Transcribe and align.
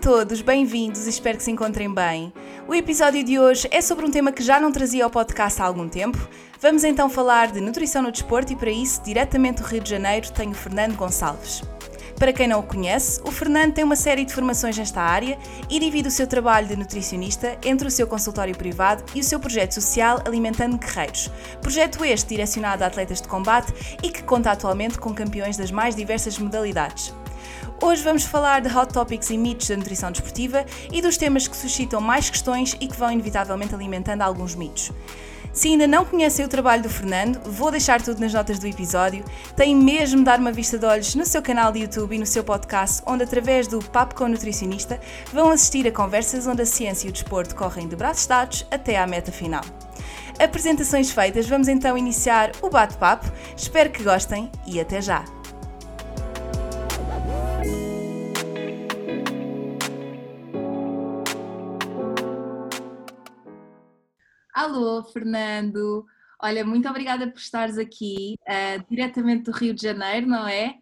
Todos, 0.00 0.40
bem-vindos, 0.40 1.06
espero 1.06 1.36
que 1.36 1.42
se 1.42 1.50
encontrem 1.50 1.92
bem. 1.92 2.32
O 2.68 2.74
episódio 2.74 3.24
de 3.24 3.38
hoje 3.38 3.66
é 3.70 3.80
sobre 3.80 4.06
um 4.06 4.10
tema 4.10 4.30
que 4.30 4.42
já 4.42 4.60
não 4.60 4.70
trazia 4.70 5.02
ao 5.02 5.10
podcast 5.10 5.60
há 5.60 5.64
algum 5.64 5.88
tempo. 5.88 6.18
Vamos 6.60 6.84
então 6.84 7.10
falar 7.10 7.50
de 7.50 7.60
nutrição 7.60 8.02
no 8.02 8.12
desporto 8.12 8.52
e 8.52 8.56
para 8.56 8.70
isso, 8.70 9.02
diretamente 9.02 9.60
do 9.60 9.66
Rio 9.66 9.80
de 9.80 9.90
Janeiro, 9.90 10.30
tenho 10.30 10.54
Fernando 10.54 10.94
Gonçalves. 10.94 11.62
Para 12.16 12.32
quem 12.32 12.46
não 12.46 12.60
o 12.60 12.62
conhece, 12.64 13.20
o 13.24 13.32
Fernando 13.32 13.74
tem 13.74 13.84
uma 13.84 13.96
série 13.96 14.24
de 14.24 14.32
formações 14.32 14.78
nesta 14.78 15.00
área 15.00 15.36
e 15.68 15.80
divide 15.80 16.08
o 16.08 16.12
seu 16.12 16.26
trabalho 16.26 16.68
de 16.68 16.76
nutricionista 16.76 17.58
entre 17.64 17.88
o 17.88 17.90
seu 17.90 18.06
consultório 18.06 18.56
privado 18.56 19.04
e 19.14 19.20
o 19.20 19.24
seu 19.24 19.40
projeto 19.40 19.72
social 19.72 20.20
Alimentando 20.24 20.78
Guerreiros. 20.78 21.30
Projeto 21.60 22.04
este 22.04 22.28
direcionado 22.28 22.84
a 22.84 22.86
atletas 22.86 23.20
de 23.20 23.28
combate 23.28 23.72
e 24.02 24.10
que 24.10 24.22
conta 24.22 24.52
atualmente 24.52 24.98
com 24.98 25.12
campeões 25.12 25.56
das 25.56 25.70
mais 25.72 25.96
diversas 25.96 26.38
modalidades. 26.38 27.12
Hoje 27.80 28.02
vamos 28.02 28.24
falar 28.24 28.60
de 28.60 28.76
hot 28.76 28.92
topics 28.92 29.30
e 29.30 29.38
mitos 29.38 29.68
da 29.68 29.76
nutrição 29.76 30.10
desportiva 30.10 30.66
e 30.92 31.00
dos 31.00 31.16
temas 31.16 31.46
que 31.46 31.56
suscitam 31.56 32.00
mais 32.00 32.28
questões 32.28 32.76
e 32.80 32.88
que 32.88 32.96
vão 32.96 33.10
inevitavelmente 33.12 33.72
alimentando 33.72 34.22
alguns 34.22 34.56
mitos. 34.56 34.90
Se 35.52 35.68
ainda 35.68 35.86
não 35.86 36.04
conhecem 36.04 36.44
o 36.44 36.48
trabalho 36.48 36.82
do 36.82 36.90
Fernando, 36.90 37.40
vou 37.48 37.70
deixar 37.70 38.02
tudo 38.02 38.20
nas 38.20 38.32
notas 38.32 38.58
do 38.58 38.66
episódio. 38.66 39.24
Tem 39.56 39.76
mesmo 39.76 40.18
de 40.18 40.24
dar 40.24 40.40
uma 40.40 40.50
vista 40.50 40.76
de 40.76 40.84
olhos 40.84 41.14
no 41.14 41.24
seu 41.24 41.40
canal 41.40 41.70
de 41.70 41.78
YouTube 41.78 42.16
e 42.16 42.18
no 42.18 42.26
seu 42.26 42.42
podcast, 42.42 43.00
onde, 43.06 43.22
através 43.22 43.68
do 43.68 43.78
Papo 43.78 44.16
com 44.16 44.24
o 44.24 44.28
Nutricionista, 44.28 45.00
vão 45.32 45.50
assistir 45.50 45.86
a 45.86 45.92
conversas 45.92 46.48
onde 46.48 46.62
a 46.62 46.66
ciência 46.66 47.06
e 47.06 47.10
o 47.10 47.12
desporto 47.12 47.54
correm 47.54 47.86
de 47.86 47.94
braços 47.94 48.26
dados 48.26 48.66
até 48.72 48.98
à 48.98 49.06
meta 49.06 49.30
final. 49.30 49.62
Apresentações 50.38 51.12
feitas, 51.12 51.48
vamos 51.48 51.68
então 51.68 51.96
iniciar 51.96 52.50
o 52.60 52.68
bate-papo. 52.68 53.30
Espero 53.56 53.90
que 53.90 54.02
gostem 54.02 54.50
e 54.66 54.80
até 54.80 55.00
já! 55.00 55.37
Alô, 64.68 65.02
Fernando. 65.02 66.04
Olha, 66.42 66.62
muito 66.62 66.86
obrigada 66.86 67.26
por 67.26 67.38
estares 67.38 67.78
aqui, 67.78 68.36
uh, 68.42 68.84
diretamente 68.86 69.44
do 69.44 69.50
Rio 69.50 69.72
de 69.72 69.80
Janeiro, 69.80 70.26
não 70.26 70.46
é? 70.46 70.76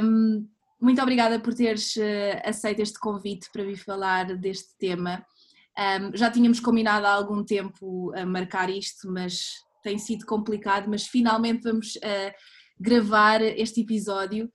Um, 0.00 0.48
muito 0.80 1.02
obrigada 1.02 1.40
por 1.40 1.52
teres 1.52 1.96
uh, 1.96 2.40
aceito 2.44 2.80
este 2.80 2.96
convite 2.96 3.50
para 3.52 3.64
vir 3.64 3.76
falar 3.76 4.36
deste 4.36 4.78
tema. 4.78 5.26
Um, 5.76 6.16
já 6.16 6.30
tínhamos 6.30 6.60
combinado 6.60 7.06
há 7.06 7.10
algum 7.10 7.42
tempo 7.42 8.12
a 8.14 8.24
marcar 8.24 8.70
isto, 8.70 9.10
mas 9.10 9.64
tem 9.82 9.98
sido 9.98 10.24
complicado, 10.24 10.88
mas 10.88 11.08
finalmente 11.08 11.64
vamos 11.64 11.96
uh, 11.96 12.32
gravar 12.78 13.42
este 13.42 13.80
episódio. 13.80 14.48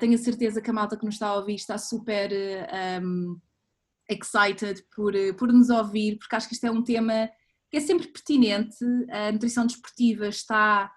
tenho 0.00 0.16
a 0.16 0.18
certeza 0.18 0.60
que 0.60 0.70
a 0.70 0.72
malta 0.72 0.96
que 0.96 1.04
nos 1.04 1.14
está 1.14 1.28
a 1.28 1.36
ouvir 1.36 1.54
está 1.54 1.78
super 1.78 2.28
um, 3.00 3.38
excited 4.10 4.84
por, 4.96 5.14
por 5.38 5.52
nos 5.52 5.70
ouvir, 5.70 6.18
porque 6.18 6.34
acho 6.34 6.48
que 6.48 6.54
isto 6.54 6.66
é 6.66 6.72
um 6.72 6.82
tema 6.82 7.30
é 7.76 7.80
sempre 7.80 8.08
pertinente. 8.08 8.84
A 9.10 9.32
nutrição 9.32 9.66
desportiva 9.66 10.28
está, 10.28 10.92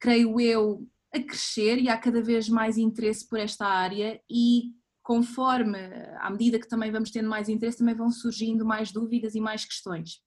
creio 0.00 0.40
eu, 0.40 0.86
a 1.12 1.20
crescer 1.20 1.78
e 1.78 1.88
há 1.88 1.96
cada 1.96 2.22
vez 2.22 2.48
mais 2.48 2.78
interesse 2.78 3.28
por 3.28 3.38
esta 3.38 3.66
área 3.66 4.20
e 4.30 4.72
conforme, 5.02 5.78
à 6.20 6.30
medida 6.30 6.58
que 6.58 6.68
também 6.68 6.90
vamos 6.90 7.10
tendo 7.10 7.28
mais 7.28 7.48
interesse, 7.48 7.78
também 7.78 7.94
vão 7.94 8.10
surgindo 8.10 8.64
mais 8.64 8.92
dúvidas 8.92 9.34
e 9.34 9.40
mais 9.40 9.64
questões. 9.64 10.20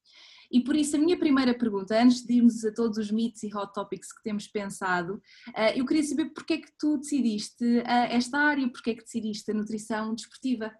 E 0.52 0.64
por 0.64 0.76
isso 0.76 0.96
a 0.96 1.00
minha 1.00 1.18
primeira 1.18 1.58
pergunta, 1.58 2.00
antes 2.00 2.24
de 2.24 2.36
irmos 2.36 2.64
a 2.64 2.72
todos 2.72 2.98
os 2.98 3.10
mitos 3.10 3.42
e 3.44 3.56
hot 3.56 3.74
topics 3.74 4.12
que 4.12 4.22
temos 4.22 4.48
pensado, 4.48 5.20
eh, 5.56 5.80
eu 5.80 5.86
queria 5.86 6.04
saber 6.04 6.26
porque 6.34 6.54
é 6.54 6.58
que 6.58 6.72
tu 6.78 6.98
decidiste 6.98 7.80
eh, 7.80 8.16
esta 8.16 8.38
área, 8.38 8.70
porque 8.70 8.92
é 8.92 8.94
que 8.94 9.04
decidiste 9.04 9.50
a 9.50 9.54
nutrição 9.54 10.14
desportiva? 10.14 10.72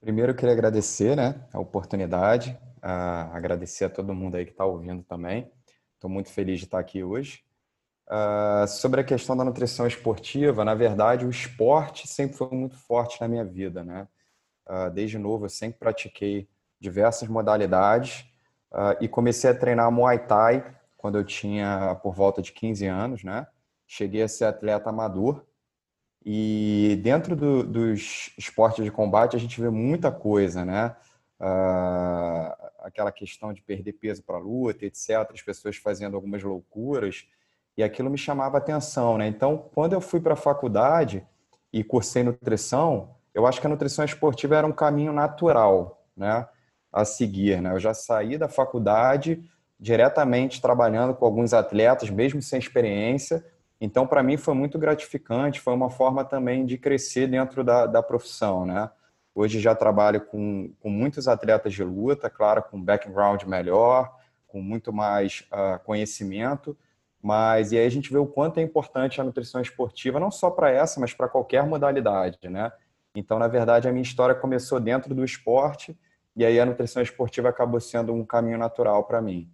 Primeiro 0.00 0.32
eu 0.32 0.36
queria 0.36 0.52
agradecer 0.52 1.16
né, 1.16 1.46
a 1.52 1.58
oportunidade, 1.58 2.58
Uh, 2.82 3.30
agradecer 3.32 3.84
a 3.84 3.90
todo 3.90 4.12
mundo 4.12 4.36
aí 4.36 4.44
que 4.44 4.50
está 4.50 4.64
ouvindo 4.64 5.04
também. 5.04 5.48
Estou 5.94 6.10
muito 6.10 6.30
feliz 6.30 6.58
de 6.58 6.64
estar 6.64 6.80
aqui 6.80 7.04
hoje. 7.04 7.44
Uh, 8.08 8.66
sobre 8.66 9.00
a 9.00 9.04
questão 9.04 9.36
da 9.36 9.44
nutrição 9.44 9.86
esportiva, 9.86 10.64
na 10.64 10.74
verdade, 10.74 11.24
o 11.24 11.30
esporte 11.30 12.08
sempre 12.08 12.36
foi 12.36 12.48
muito 12.50 12.76
forte 12.76 13.20
na 13.20 13.28
minha 13.28 13.44
vida, 13.44 13.84
né? 13.84 14.08
Uh, 14.66 14.90
desde 14.90 15.16
novo, 15.16 15.44
eu 15.44 15.48
sempre 15.48 15.78
pratiquei 15.78 16.48
diversas 16.80 17.28
modalidades 17.28 18.24
e 19.00 19.06
comecei 19.06 19.50
a 19.50 19.54
treinar 19.54 19.92
Muay 19.92 20.18
Thai 20.26 20.74
quando 20.96 21.18
eu 21.18 21.24
tinha 21.24 21.94
por 22.02 22.14
volta 22.14 22.40
de 22.40 22.50
15 22.52 22.86
anos, 22.86 23.22
né? 23.22 23.46
Cheguei 23.86 24.22
a 24.22 24.28
ser 24.28 24.46
atleta 24.46 24.88
amador 24.88 25.44
e 26.24 26.98
dentro 27.02 27.36
do, 27.36 27.62
dos 27.62 28.32
esportes 28.38 28.82
de 28.82 28.90
combate 28.90 29.36
a 29.36 29.38
gente 29.38 29.60
vê 29.60 29.68
muita 29.68 30.10
coisa, 30.10 30.64
né? 30.64 30.96
Aquela 32.82 33.12
questão 33.12 33.52
de 33.52 33.62
perder 33.62 33.92
peso 33.94 34.22
para 34.22 34.36
a 34.36 34.40
luta, 34.40 34.84
etc. 34.84 35.10
As 35.32 35.42
pessoas 35.42 35.76
fazendo 35.76 36.16
algumas 36.16 36.42
loucuras 36.42 37.26
e 37.76 37.82
aquilo 37.82 38.10
me 38.10 38.18
chamava 38.18 38.58
atenção, 38.58 39.16
né? 39.16 39.26
Então, 39.26 39.70
quando 39.74 39.94
eu 39.94 40.00
fui 40.00 40.20
para 40.20 40.34
a 40.34 40.36
faculdade 40.36 41.26
e 41.72 41.82
cursei 41.82 42.22
nutrição, 42.22 43.14
eu 43.32 43.46
acho 43.46 43.60
que 43.60 43.66
a 43.66 43.70
nutrição 43.70 44.04
esportiva 44.04 44.56
era 44.56 44.66
um 44.66 44.72
caminho 44.72 45.12
natural, 45.12 46.04
né? 46.16 46.46
A 46.92 47.04
seguir, 47.04 47.62
né? 47.62 47.72
Eu 47.72 47.80
já 47.80 47.94
saí 47.94 48.36
da 48.36 48.48
faculdade 48.48 49.42
diretamente 49.80 50.60
trabalhando 50.60 51.14
com 51.14 51.24
alguns 51.24 51.52
atletas, 51.52 52.10
mesmo 52.10 52.40
sem 52.42 52.58
experiência. 52.58 53.44
Então, 53.80 54.06
para 54.06 54.22
mim, 54.22 54.36
foi 54.36 54.54
muito 54.54 54.78
gratificante, 54.78 55.60
foi 55.60 55.74
uma 55.74 55.90
forma 55.90 56.24
também 56.24 56.64
de 56.64 56.78
crescer 56.78 57.26
dentro 57.26 57.64
da, 57.64 57.86
da 57.86 58.02
profissão, 58.02 58.66
né? 58.66 58.90
Hoje 59.34 59.60
já 59.60 59.74
trabalho 59.74 60.20
com, 60.20 60.72
com 60.80 60.90
muitos 60.90 61.26
atletas 61.26 61.72
de 61.72 61.82
luta, 61.82 62.28
claro, 62.28 62.62
com 62.62 62.82
background 62.82 63.42
melhor, 63.44 64.14
com 64.46 64.60
muito 64.60 64.92
mais 64.92 65.44
uh, 65.52 65.82
conhecimento, 65.84 66.76
mas 67.22 67.72
e 67.72 67.78
aí 67.78 67.86
a 67.86 67.90
gente 67.90 68.12
vê 68.12 68.18
o 68.18 68.26
quanto 68.26 68.58
é 68.58 68.62
importante 68.62 69.20
a 69.20 69.24
nutrição 69.24 69.60
esportiva, 69.60 70.20
não 70.20 70.30
só 70.30 70.50
para 70.50 70.70
essa, 70.70 71.00
mas 71.00 71.14
para 71.14 71.28
qualquer 71.28 71.64
modalidade, 71.66 72.38
né? 72.48 72.70
Então, 73.14 73.38
na 73.38 73.48
verdade, 73.48 73.88
a 73.88 73.92
minha 73.92 74.02
história 74.02 74.34
começou 74.34 74.80
dentro 74.80 75.14
do 75.14 75.24
esporte 75.24 75.96
e 76.34 76.44
aí 76.44 76.58
a 76.58 76.66
nutrição 76.66 77.02
esportiva 77.02 77.48
acabou 77.48 77.80
sendo 77.80 78.12
um 78.12 78.24
caminho 78.24 78.58
natural 78.58 79.04
para 79.04 79.20
mim 79.20 79.50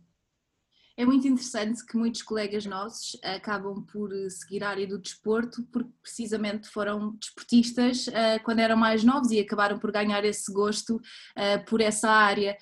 é 0.99 1.07
muito 1.07 1.29
interessante 1.29 1.87
que 1.87 1.97
muitos 1.97 2.23
colegas 2.23 2.67
nossos 2.67 3.17
acabam 3.23 3.87
por 3.87 4.11
seguir 4.29 4.65
a 4.65 4.71
área 4.71 4.85
do 4.85 4.99
desporto 4.99 5.63
porque 5.73 5.93
precisamente 6.03 6.69
foram 6.69 7.15
desportistas 7.15 8.09
uh, 8.09 8.43
quando 8.45 8.59
eram 8.59 8.77
mais 8.77 9.05
novos 9.05 9.31
e 9.31 9.39
acabaram 9.39 9.79
por 9.79 9.93
ganhar 9.93 10.25
esse 10.25 10.53
gosto 10.53 10.97
uh, 10.97 11.65
por 11.69 11.81
essa 11.81 12.11
área. 12.11 12.59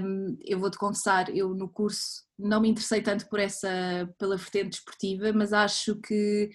Um, 0.00 0.38
eu 0.42 0.58
vou-te 0.58 0.78
confessar, 0.78 1.28
eu 1.36 1.54
no 1.54 1.68
curso 1.68 2.24
não 2.38 2.62
me 2.62 2.70
interessei 2.70 3.02
tanto 3.02 3.28
por 3.28 3.38
essa, 3.38 3.68
pela 4.18 4.38
vertente 4.38 4.70
desportiva, 4.70 5.30
mas 5.34 5.52
acho 5.52 5.96
que 5.96 6.48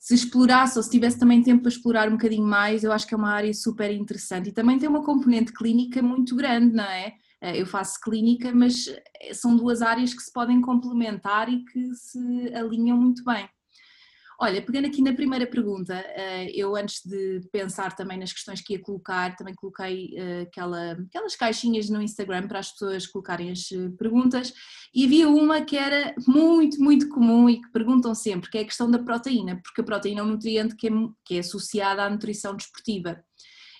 se 0.00 0.14
explorasse 0.14 0.76
ou 0.76 0.82
se 0.82 0.90
tivesse 0.90 1.16
também 1.16 1.44
tempo 1.44 1.62
para 1.62 1.70
explorar 1.70 2.08
um 2.08 2.16
bocadinho 2.16 2.44
mais, 2.44 2.82
eu 2.82 2.90
acho 2.90 3.06
que 3.06 3.14
é 3.14 3.16
uma 3.16 3.30
área 3.30 3.54
super 3.54 3.92
interessante 3.92 4.48
e 4.48 4.52
também 4.52 4.80
tem 4.80 4.88
uma 4.88 5.04
componente 5.04 5.52
clínica 5.52 6.02
muito 6.02 6.34
grande, 6.34 6.74
não 6.74 6.82
é? 6.82 7.14
Eh, 7.40 7.60
eu 7.60 7.66
faço 7.66 7.98
clínica, 8.00 8.52
mas 8.52 8.86
eh, 8.88 9.34
são 9.34 9.56
duas 9.56 9.82
áreas 9.82 10.12
que 10.12 10.22
se 10.22 10.32
podem 10.32 10.60
complementar 10.60 11.48
e 11.48 11.64
que 11.64 11.94
se 11.94 12.54
alinham 12.54 12.96
muito 12.96 13.24
bem. 13.24 13.48
Olha, 14.42 14.62
pegando 14.62 14.86
aqui 14.86 15.02
na 15.02 15.12
primeira 15.12 15.46
pergunta, 15.46 15.94
eh, 15.94 16.50
eu 16.54 16.74
antes 16.74 17.02
de 17.04 17.40
pensar 17.52 17.94
também 17.94 18.18
nas 18.18 18.32
questões 18.32 18.62
que 18.62 18.72
ia 18.72 18.80
colocar, 18.80 19.36
também 19.36 19.54
coloquei 19.54 20.14
aquela, 20.42 20.92
aquelas 20.92 21.36
caixinhas 21.36 21.90
no 21.90 22.00
Instagram 22.00 22.48
para 22.48 22.58
as 22.58 22.72
pessoas 22.72 23.06
colocarem 23.06 23.50
as 23.50 23.68
perguntas 23.98 24.54
e 24.94 25.04
havia 25.04 25.28
uma 25.28 25.60
que 25.60 25.76
era 25.76 26.14
muito, 26.26 26.80
muito 26.82 27.08
comum 27.10 27.50
e 27.50 27.60
que 27.60 27.70
perguntam 27.70 28.14
sempre, 28.14 28.50
que 28.50 28.58
é 28.58 28.62
a 28.62 28.64
questão 28.64 28.90
da 28.90 28.98
proteína, 28.98 29.60
porque 29.62 29.82
a 29.82 29.84
proteína 29.84 30.20
é 30.20 30.24
um 30.24 30.28
nutriente 30.28 30.74
que 30.74 30.88
é, 30.88 30.90
que 31.22 31.36
é 31.36 31.40
associada 31.40 32.02
à 32.02 32.08
nutrição 32.08 32.56
desportiva. 32.56 33.22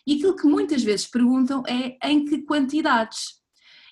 E 0.06 0.14
aquilo 0.14 0.36
que 0.36 0.46
muitas 0.46 0.82
vezes 0.82 1.06
perguntam 1.06 1.62
é 1.66 1.96
em 2.10 2.24
que 2.26 2.42
quantidades. 2.42 3.39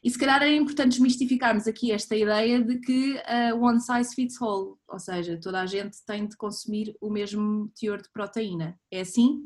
E 0.08 0.10
se 0.10 0.18
calhar 0.18 0.36
era 0.36 0.50
importante 0.50 0.92
desmistificarmos 0.92 1.66
aqui 1.66 1.92
esta 1.92 2.16
ideia 2.16 2.64
de 2.64 2.78
que 2.78 3.16
uh, 3.16 3.62
one 3.62 3.78
size 3.78 4.14
fits 4.14 4.40
all, 4.40 4.78
ou 4.88 4.98
seja, 4.98 5.38
toda 5.38 5.60
a 5.60 5.66
gente 5.66 5.98
tem 6.06 6.26
de 6.26 6.34
consumir 6.34 6.96
o 6.98 7.10
mesmo 7.10 7.70
teor 7.78 8.00
de 8.00 8.08
proteína. 8.08 8.74
É 8.90 9.00
assim? 9.00 9.42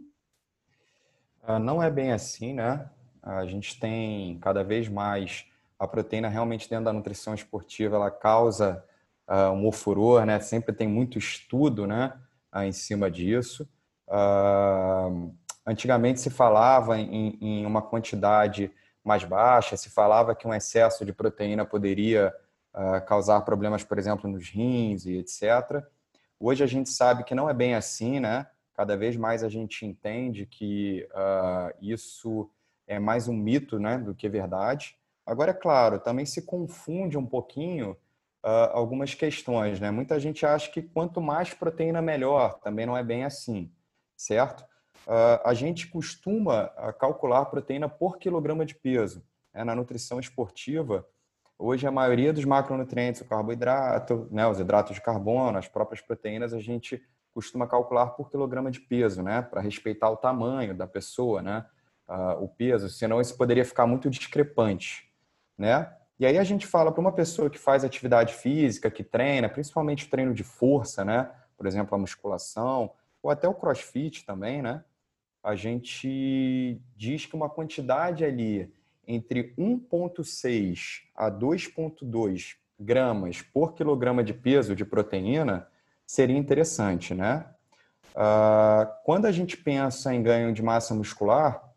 Uh, 1.43 1.59
não 1.59 1.83
é 1.83 1.91
bem 1.91 2.13
assim, 2.13 2.55
né? 2.55 2.89
A 3.21 3.45
gente 3.45 3.81
tem 3.81 4.39
cada 4.39 4.63
vez 4.63 4.89
mais 4.89 5.45
a 5.77 5.89
proteína 5.89 6.29
realmente 6.29 6.71
dentro 6.71 6.85
da 6.85 6.93
nutrição 6.93 7.35
esportiva, 7.35 7.97
ela 7.97 8.09
causa 8.13 8.85
uh, 9.29 9.51
um 9.51 9.67
ofuror, 9.67 10.25
né? 10.25 10.39
Sempre 10.39 10.73
tem 10.73 10.87
muito 10.87 11.19
estudo, 11.19 11.89
né? 11.89 12.13
Uh, 12.55 12.61
em 12.61 12.73
cima 12.73 13.11
disso. 13.11 13.69
Antigamente 15.67 16.21
se 16.21 16.31
falava 16.31 17.01
em, 17.01 17.37
em, 17.41 17.67
uma 17.67 17.83
quantidade 17.83 18.71
mais 19.05 19.25
baixa, 19.25 19.77
se 19.77 19.91
falava 19.91 20.35
que 20.35 20.47
um 20.47 20.55
excesso 20.55 21.05
de 21.05 21.13
proteína 21.13 21.65
poderia 21.65 22.33
causar 23.07 23.41
problemas, 23.43 23.85
por 23.85 23.99
exemplo, 23.99 24.31
nos 24.31 24.49
rins 24.49 25.05
e 25.05 25.19
etc. 25.19 25.85
Hoje 26.41 26.65
a 26.65 26.67
gente 26.67 26.89
sabe 26.89 27.23
que 27.23 27.35
não 27.35 27.51
é 27.51 27.53
bem 27.53 27.75
assim, 27.75 28.19
né? 28.19 28.47
Cada 28.75 28.97
vez 28.97 29.15
mais 29.17 29.45
a 29.45 29.49
gente 29.49 29.85
entende 29.85 30.47
que 30.47 31.07
isso 31.81 32.51
é 32.87 32.99
mais 32.99 33.29
um 33.29 33.35
mito, 33.35 33.79
né, 33.79 33.99
do 33.99 34.15
que 34.15 34.29
verdade. 34.29 34.97
Agora, 35.25 35.51
é 35.53 35.55
claro, 35.55 35.99
também 35.99 36.27
se 36.27 36.43
confunde 36.43 37.17
um 37.17 37.27
pouquinho 37.27 37.97
uh, 38.43 38.71
algumas 38.73 39.15
questões, 39.15 39.81
né? 39.81 39.91
Muita 39.91 40.19
gente 40.19 40.45
acha 40.45 40.71
que 40.71 40.83
quanto 40.83 41.21
mais 41.21 41.55
proteína, 41.55 42.03
melhor. 42.03 42.59
Também 42.61 42.85
não 42.85 42.97
é 42.97 43.05
bem 43.05 43.25
assim, 43.25 43.71
certo? 44.17 44.65
Uh, 45.07 45.41
a 45.45 45.55
gente 45.55 45.89
costuma 45.89 46.69
calcular 46.99 47.45
proteína 47.47 47.89
por 47.89 48.19
quilograma 48.19 48.65
de 48.65 48.75
peso. 48.75 49.23
Né? 49.53 49.65
Na 49.65 49.75
nutrição 49.75 50.21
esportiva, 50.21 51.07
hoje 51.59 51.87
a 51.87 51.91
maioria 51.91 52.33
dos 52.33 52.45
macronutrientes, 52.45 53.21
o 53.21 53.25
carboidrato, 53.25 54.29
né, 54.31 54.47
os 54.47 54.59
hidratos 54.59 54.95
de 54.95 55.01
carbono, 55.01 55.59
as 55.59 55.69
próprias 55.69 56.01
proteínas, 56.01 56.53
a 56.53 56.61
gente 56.61 57.03
costuma 57.33 57.67
calcular 57.67 58.09
por 58.09 58.31
quilograma 58.31 58.71
de 58.71 58.81
peso, 58.81 59.23
né? 59.23 59.43
Para 59.43 59.61
respeitar 59.61 60.11
o 60.11 60.17
tamanho 60.17 60.75
da 60.75 60.87
pessoa, 60.87 61.41
né? 61.41 61.65
Uh, 62.09 62.45
o 62.45 62.49
peso, 62.49 62.89
senão 62.89 63.21
isso 63.21 63.37
poderia 63.37 63.65
ficar 63.65 63.87
muito 63.87 64.11
discrepante, 64.11 65.11
né? 65.57 65.91
E 66.19 66.27
aí 66.27 66.39
a 66.39 66.45
gente 66.45 66.67
fala 66.67 66.93
para 66.93 67.01
uma 67.01 67.13
pessoa 67.13 67.49
que 67.49 67.59
faz 67.59 67.85
atividade 67.85 68.35
física, 68.35 68.91
que 68.91 69.03
treina, 69.03 69.49
principalmente 69.49 70.09
treino 70.09 70.35
de 70.35 70.45
força, 70.45 71.05
né? 71.05 71.31
Por 71.57 71.67
exemplo, 71.67 71.95
a 71.95 71.99
musculação, 71.99 72.93
ou 73.23 73.31
até 73.31 73.49
o 73.49 73.55
crossfit 73.55 74.27
também, 74.27 74.61
né? 74.61 74.85
A 75.43 75.55
gente 75.57 76.81
diz 76.97 77.27
que 77.27 77.35
uma 77.35 77.49
quantidade 77.49 78.25
ali 78.25 78.73
entre 79.07 79.55
1,6 79.59 81.03
a 81.15 81.31
2,2 81.31 82.55
gramas 82.79 83.43
por 83.43 83.75
quilograma 83.75 84.23
de 84.23 84.33
peso 84.33 84.77
de 84.77 84.85
proteína 84.85 85.67
seria 86.07 86.37
interessante, 86.37 87.15
né? 87.15 87.47
Uh, 88.15 88.87
quando 89.05 89.27
a 89.27 89.33
gente 89.33 89.57
pensa 89.57 90.15
em 90.15 90.23
ganho 90.23 90.53
de 90.53 90.63
massa 90.63 90.95
muscular, 90.95 91.73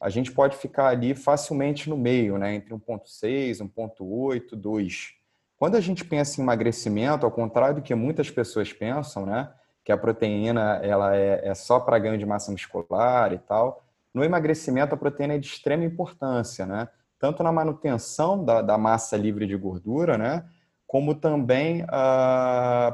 a 0.00 0.10
gente 0.10 0.30
pode 0.30 0.56
ficar 0.56 0.88
ali 0.88 1.14
facilmente 1.14 1.88
no 1.88 1.96
meio, 1.96 2.38
né? 2.38 2.54
entre 2.54 2.74
1,6, 2.74 3.58
1,8, 3.58 4.54
2. 4.54 5.14
Quando 5.56 5.76
a 5.76 5.80
gente 5.80 6.04
pensa 6.04 6.40
em 6.40 6.44
emagrecimento, 6.44 7.26
ao 7.26 7.32
contrário 7.32 7.76
do 7.76 7.82
que 7.82 7.94
muitas 7.94 8.30
pessoas 8.30 8.72
pensam, 8.72 9.26
né? 9.26 9.52
Que 9.88 9.92
a 9.92 9.96
proteína 9.96 10.80
ela 10.82 11.16
é, 11.16 11.48
é 11.48 11.54
só 11.54 11.80
para 11.80 11.98
ganho 11.98 12.18
de 12.18 12.26
massa 12.26 12.52
muscular 12.52 13.32
e 13.32 13.38
tal, 13.38 13.82
no 14.12 14.22
emagrecimento 14.22 14.94
a 14.94 14.98
proteína 14.98 15.32
é 15.32 15.38
de 15.38 15.46
extrema 15.46 15.82
importância, 15.82 16.66
né? 16.66 16.88
tanto 17.18 17.42
na 17.42 17.50
manutenção 17.50 18.44
da, 18.44 18.60
da 18.60 18.76
massa 18.76 19.16
livre 19.16 19.46
de 19.46 19.56
gordura, 19.56 20.18
né? 20.18 20.44
como 20.86 21.14
também 21.14 21.84
uh, 21.84 21.86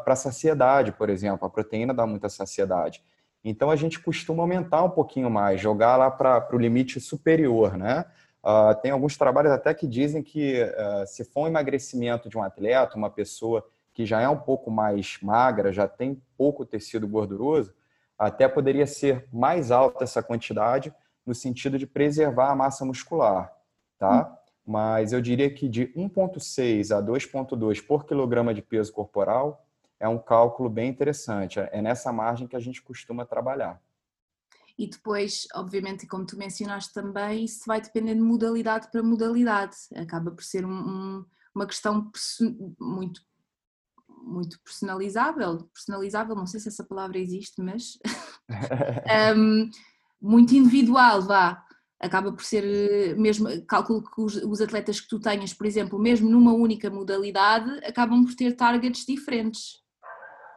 para 0.05 0.12
a 0.12 0.14
saciedade, 0.17 0.93
por 0.93 1.11
exemplo. 1.11 1.44
A 1.44 1.50
proteína 1.50 1.93
dá 1.93 2.06
muita 2.06 2.29
saciedade. 2.29 3.02
Então 3.43 3.73
a 3.73 3.76
gente 3.76 3.99
costuma 3.99 4.44
aumentar 4.44 4.85
um 4.85 4.91
pouquinho 4.91 5.29
mais, 5.29 5.61
jogar 5.61 5.96
lá 5.96 6.08
para 6.12 6.49
o 6.52 6.58
limite 6.58 7.00
superior, 7.00 7.76
né? 7.76 8.05
Uh, 8.41 8.81
tem 8.81 8.93
alguns 8.93 9.17
trabalhos 9.17 9.50
até 9.50 9.75
que 9.75 9.88
dizem 9.88 10.23
que 10.23 10.62
uh, 10.62 11.05
se 11.08 11.25
for 11.25 11.41
um 11.41 11.49
emagrecimento 11.49 12.29
de 12.29 12.38
um 12.38 12.43
atleta, 12.43 12.96
uma 12.96 13.11
pessoa 13.11 13.67
que 13.94 14.05
já 14.05 14.20
é 14.20 14.29
um 14.29 14.37
pouco 14.37 14.70
mais 14.70 15.19
magra, 15.23 15.73
já 15.73 15.88
tem 15.88 16.20
pouco 16.37 16.67
tecido 16.67 17.06
gorduroso, 17.08 17.73
até 18.19 18.49
poderia 18.49 18.87
ser 18.87 19.26
mais 19.32 19.70
alta 19.70 20.05
essa 20.05 20.23
quantidade 20.23 20.93
no 21.25 21.35
sentido 21.35 21.79
de 21.79 21.87
preservar 21.87 22.50
a 22.50 22.56
massa 22.56 22.85
muscular, 22.85 23.50
tá? 23.99 24.29
Hum. 24.29 24.44
Mas 24.67 25.12
eu 25.12 25.20
diria 25.20 25.52
que 25.52 25.69
de 25.69 25.88
1,6 25.88 26.96
a 26.96 27.02
2,2 27.02 27.87
por 27.87 28.05
quilograma 28.05 28.52
de 28.52 28.62
peso 28.62 28.93
corporal 28.93 29.64
é 30.00 30.08
um 30.08 30.19
cálculo 30.19 30.69
bem 30.69 30.88
interessante. 30.88 31.61
É 31.61 31.81
nessa 31.81 32.12
margem 32.12 32.46
que 32.46 32.56
a 32.56 32.61
gente 32.61 32.82
costuma 32.82 33.25
trabalhar. 33.25 33.81
E 34.76 34.88
depois, 34.88 35.46
obviamente, 35.55 36.06
como 36.06 36.26
tu 36.26 36.37
mencionaste 36.37 36.93
também, 36.93 37.44
isso 37.44 37.62
vai 37.67 37.81
depender 37.81 38.14
de 38.14 38.20
modalidade 38.20 38.91
para 38.91 39.02
modalidade. 39.02 39.76
Acaba 39.94 40.31
por 40.31 40.43
ser 40.43 40.67
um, 40.67 40.73
um, 40.73 41.25
uma 41.55 41.67
questão 41.67 42.11
muito, 42.81 43.20
muito 44.25 44.59
personalizável. 44.62 45.69
Personalizável, 45.73 46.35
não 46.35 46.47
sei 46.47 46.61
se 46.61 46.69
essa 46.69 46.85
palavra 46.85 47.19
existe, 47.19 47.61
mas 47.62 47.99
um, 49.37 49.71
muito 50.21 50.55
individual, 50.55 51.23
vá. 51.23 51.62
Acaba 52.00 52.32
por 52.32 52.44
ser 52.44 53.17
mesmo, 53.17 53.49
cálculo 53.67 54.03
que 54.03 54.21
os, 54.21 54.37
os 54.37 54.61
atletas 54.61 55.00
que 55.00 55.09
tu 55.09 55.19
tenhas, 55.21 55.55
por 55.55 55.67
exemplo, 55.67 55.99
mesmo 55.99 56.29
numa 56.29 56.53
única 56.53 56.91
modalidade, 56.91 57.71
acabam 57.85 58.25
por 58.25 58.35
ter 58.35 58.55
targets 58.56 59.06
diferentes. 59.06 59.82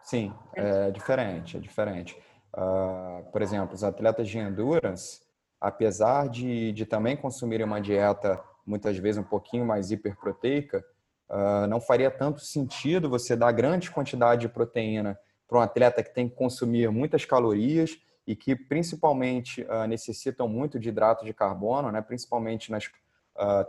Sim, 0.04 0.34
é 0.56 0.92
diferente, 0.92 1.58
é 1.58 1.60
diferente. 1.60 2.18
Uh, 2.56 3.30
por 3.32 3.42
exemplo, 3.42 3.76
os 3.76 3.84
atletas 3.84 4.28
de 4.28 4.40
endurance, 4.40 5.22
apesar 5.60 6.28
de, 6.28 6.72
de 6.72 6.86
também 6.86 7.16
consumirem 7.16 7.66
uma 7.66 7.80
dieta 7.80 8.42
muitas 8.66 8.98
vezes 8.98 9.22
um 9.22 9.24
pouquinho 9.24 9.66
mais 9.66 9.92
hiperproteica, 9.92 10.84
uh, 11.30 11.68
não 11.68 11.80
faria 11.80 12.12
tanto 12.12 12.42
sentido 12.42 13.10
você 13.10 13.36
dar 13.36 13.52
grande 13.52 13.92
quantidade 13.92 14.42
de 14.42 14.50
proteína 14.50 15.20
para 15.48 15.60
um 15.60 15.62
atleta 15.62 16.04
que 16.04 16.14
tem 16.14 16.28
que 16.28 16.36
consumir 16.36 16.90
muitas 16.92 17.26
calorias 17.26 17.98
e 18.26 18.36
que 18.36 18.56
principalmente 18.56 19.64
uh, 19.64 19.88
necessitam 19.88 20.48
muito 20.48 20.80
de 20.80 20.90
hidrato 20.90 21.26
de 21.26 21.34
carbono, 21.34 21.92
né? 21.92 22.02
principalmente 22.02 22.72
nos 22.72 22.90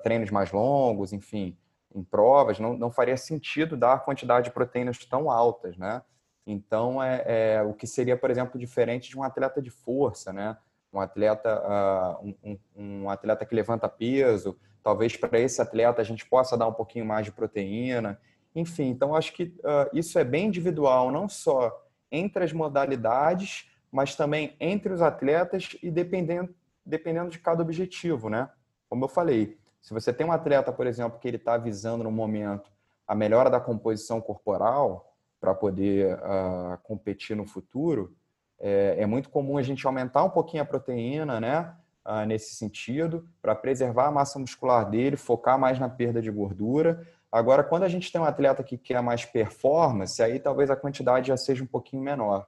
treinos 0.02 0.30
mais 0.30 0.50
longos, 0.50 1.12
enfim, 1.12 1.54
em 1.94 2.02
provas, 2.02 2.58
não, 2.58 2.76
não 2.76 2.90
faria 2.90 3.16
sentido 3.16 3.76
dar 3.76 4.04
quantidade 4.04 4.46
de 4.46 4.50
proteínas 4.50 4.98
tão 5.04 5.30
altas, 5.30 5.76
né? 5.76 6.02
Então, 6.46 7.02
é, 7.02 7.24
é, 7.26 7.62
o 7.62 7.74
que 7.74 7.86
seria, 7.86 8.16
por 8.16 8.30
exemplo, 8.30 8.58
diferente 8.58 9.10
de 9.10 9.18
um 9.18 9.22
atleta 9.22 9.60
de 9.60 9.70
força, 9.70 10.32
né? 10.32 10.56
Um 10.90 10.98
atleta, 10.98 11.60
uh, 11.60 12.34
um, 12.42 12.58
um, 12.74 13.10
atleta 13.10 13.44
que 13.44 13.54
levanta 13.54 13.86
peso, 13.88 14.58
talvez 14.88 15.14
para 15.14 15.38
esse 15.38 15.60
atleta 15.60 16.00
a 16.00 16.04
gente 16.04 16.24
possa 16.24 16.56
dar 16.56 16.66
um 16.66 16.72
pouquinho 16.72 17.04
mais 17.04 17.26
de 17.26 17.30
proteína. 17.30 18.18
Enfim, 18.54 18.84
então 18.84 19.14
acho 19.14 19.34
que 19.34 19.42
uh, 19.58 19.90
isso 19.92 20.18
é 20.18 20.24
bem 20.24 20.46
individual, 20.46 21.10
não 21.10 21.28
só 21.28 21.86
entre 22.10 22.42
as 22.42 22.54
modalidades, 22.54 23.70
mas 23.92 24.14
também 24.14 24.56
entre 24.58 24.90
os 24.90 25.02
atletas 25.02 25.76
e 25.82 25.90
dependendo, 25.90 26.54
dependendo 26.86 27.28
de 27.28 27.38
cada 27.38 27.60
objetivo, 27.60 28.30
né? 28.30 28.48
Como 28.88 29.04
eu 29.04 29.08
falei, 29.08 29.58
se 29.78 29.92
você 29.92 30.10
tem 30.10 30.26
um 30.26 30.32
atleta, 30.32 30.72
por 30.72 30.86
exemplo, 30.86 31.18
que 31.18 31.28
ele 31.28 31.36
está 31.36 31.58
visando 31.58 32.02
no 32.02 32.10
momento 32.10 32.70
a 33.06 33.14
melhora 33.14 33.50
da 33.50 33.60
composição 33.60 34.22
corporal, 34.22 35.14
para 35.38 35.54
poder 35.54 36.14
uh, 36.14 36.78
competir 36.82 37.36
no 37.36 37.46
futuro, 37.46 38.16
é, 38.58 38.96
é, 39.00 39.06
muito 39.06 39.28
comum 39.28 39.58
a 39.58 39.62
gente 39.62 39.86
aumentar 39.86 40.24
um 40.24 40.30
pouquinho 40.30 40.62
a 40.62 40.66
proteína, 40.66 41.38
né? 41.38 41.76
Uh, 42.08 42.24
nesse 42.24 42.54
sentido, 42.54 43.28
para 43.42 43.54
preservar 43.54 44.06
a 44.06 44.10
massa 44.10 44.38
muscular 44.38 44.88
dele, 44.88 45.14
focar 45.14 45.58
mais 45.58 45.78
na 45.78 45.90
perda 45.90 46.22
de 46.22 46.30
gordura. 46.30 47.06
Agora, 47.30 47.62
quando 47.62 47.82
a 47.82 47.88
gente 47.88 48.10
tem 48.10 48.18
um 48.18 48.24
atleta 48.24 48.64
que 48.64 48.78
quer 48.78 49.02
mais 49.02 49.26
performance, 49.26 50.22
aí 50.22 50.40
talvez 50.40 50.70
a 50.70 50.76
quantidade 50.76 51.28
já 51.28 51.36
seja 51.36 51.62
um 51.62 51.66
pouquinho 51.66 52.02
menor. 52.02 52.46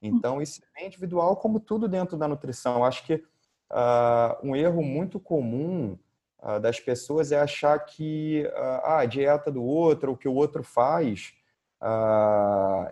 Então, 0.00 0.40
isso 0.40 0.62
é 0.76 0.86
individual, 0.86 1.36
como 1.36 1.60
tudo 1.60 1.86
dentro 1.86 2.16
da 2.16 2.26
nutrição. 2.26 2.76
Eu 2.76 2.84
acho 2.84 3.04
que 3.04 3.14
uh, 3.14 4.36
um 4.42 4.56
erro 4.56 4.82
muito 4.82 5.20
comum 5.20 5.98
uh, 6.40 6.58
das 6.58 6.80
pessoas 6.80 7.30
é 7.30 7.40
achar 7.40 7.78
que 7.80 8.44
uh, 8.46 8.86
a 8.86 9.04
dieta 9.04 9.50
do 9.50 9.62
outro, 9.62 10.12
o 10.12 10.16
que 10.16 10.26
o 10.26 10.34
outro 10.34 10.64
faz, 10.64 11.34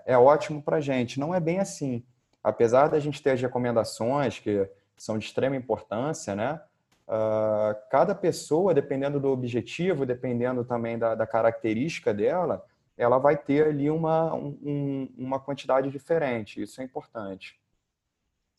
é 0.04 0.18
ótimo 0.18 0.60
para 0.60 0.80
gente. 0.80 1.20
Não 1.20 1.32
é 1.32 1.38
bem 1.38 1.60
assim. 1.60 2.04
Apesar 2.42 2.88
da 2.88 2.98
gente 2.98 3.22
ter 3.22 3.30
as 3.30 3.40
recomendações 3.40 4.40
que 4.40 4.68
são 5.00 5.16
de 5.16 5.24
extrema 5.24 5.56
importância, 5.56 6.36
né? 6.36 6.60
Uh, 7.08 7.74
cada 7.90 8.14
pessoa, 8.14 8.74
dependendo 8.74 9.18
do 9.18 9.28
objetivo, 9.28 10.04
dependendo 10.04 10.62
também 10.62 10.98
da, 10.98 11.14
da 11.14 11.26
característica 11.26 12.12
dela, 12.12 12.62
ela 12.98 13.16
vai 13.16 13.34
ter 13.34 13.68
ali 13.68 13.90
uma, 13.90 14.34
um, 14.34 15.10
uma 15.16 15.40
quantidade 15.40 15.90
diferente. 15.90 16.60
Isso 16.60 16.82
é 16.82 16.84
importante. 16.84 17.58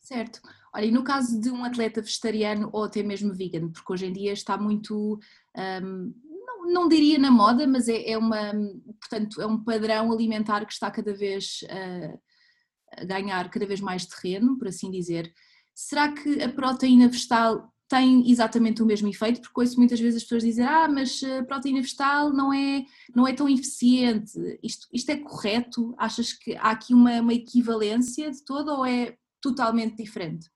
Certo. 0.00 0.40
Olha, 0.74 0.84
e 0.84 0.90
no 0.90 1.04
caso 1.04 1.40
de 1.40 1.48
um 1.48 1.64
atleta 1.64 2.02
vegetariano 2.02 2.68
ou 2.72 2.84
até 2.84 3.04
mesmo 3.04 3.32
vegan, 3.32 3.68
porque 3.68 3.92
hoje 3.92 4.06
em 4.06 4.12
dia 4.12 4.32
está 4.32 4.58
muito, 4.58 5.20
um, 5.56 6.12
não 6.44 6.66
não, 6.72 6.88
diria 6.88 7.20
na 7.20 7.30
moda, 7.30 7.68
mas 7.68 7.86
é, 7.86 8.10
é, 8.10 8.18
uma, 8.18 8.52
portanto, 9.00 9.40
é 9.40 9.46
um 9.46 9.62
padrão 9.62 10.10
alimentar 10.10 10.66
que 10.66 10.72
está 10.72 10.90
cada 10.90 11.14
vez 11.14 11.60
a, 11.70 13.00
a 13.00 13.04
ganhar 13.04 13.48
cada 13.48 13.64
vez 13.64 13.80
mais 13.80 14.06
terreno, 14.06 14.58
por 14.58 14.66
assim 14.66 14.90
dizer. 14.90 15.32
Será 15.74 16.12
que 16.12 16.42
a 16.42 16.48
proteína 16.48 17.08
vegetal 17.08 17.72
tem 17.88 18.30
exatamente 18.30 18.82
o 18.82 18.86
mesmo 18.86 19.08
efeito? 19.08 19.40
Porque 19.40 19.60
ouço 19.60 19.78
muitas 19.78 20.00
vezes 20.00 20.16
as 20.16 20.22
pessoas 20.22 20.42
dizer 20.42 20.62
ah, 20.62 20.88
mas 20.88 21.22
a 21.22 21.44
proteína 21.44 21.80
vegetal 21.80 22.32
não 22.32 22.52
é, 22.52 22.84
não 23.14 23.26
é 23.26 23.32
tão 23.32 23.48
eficiente. 23.48 24.32
Isto, 24.62 24.88
isto 24.92 25.10
é 25.10 25.16
correto? 25.16 25.94
Achas 25.98 26.32
que 26.32 26.56
há 26.56 26.70
aqui 26.70 26.94
uma, 26.94 27.20
uma 27.20 27.34
equivalência 27.34 28.30
de 28.30 28.44
todo 28.44 28.70
ou 28.70 28.86
é 28.86 29.16
totalmente 29.40 29.96
diferente? 29.96 30.50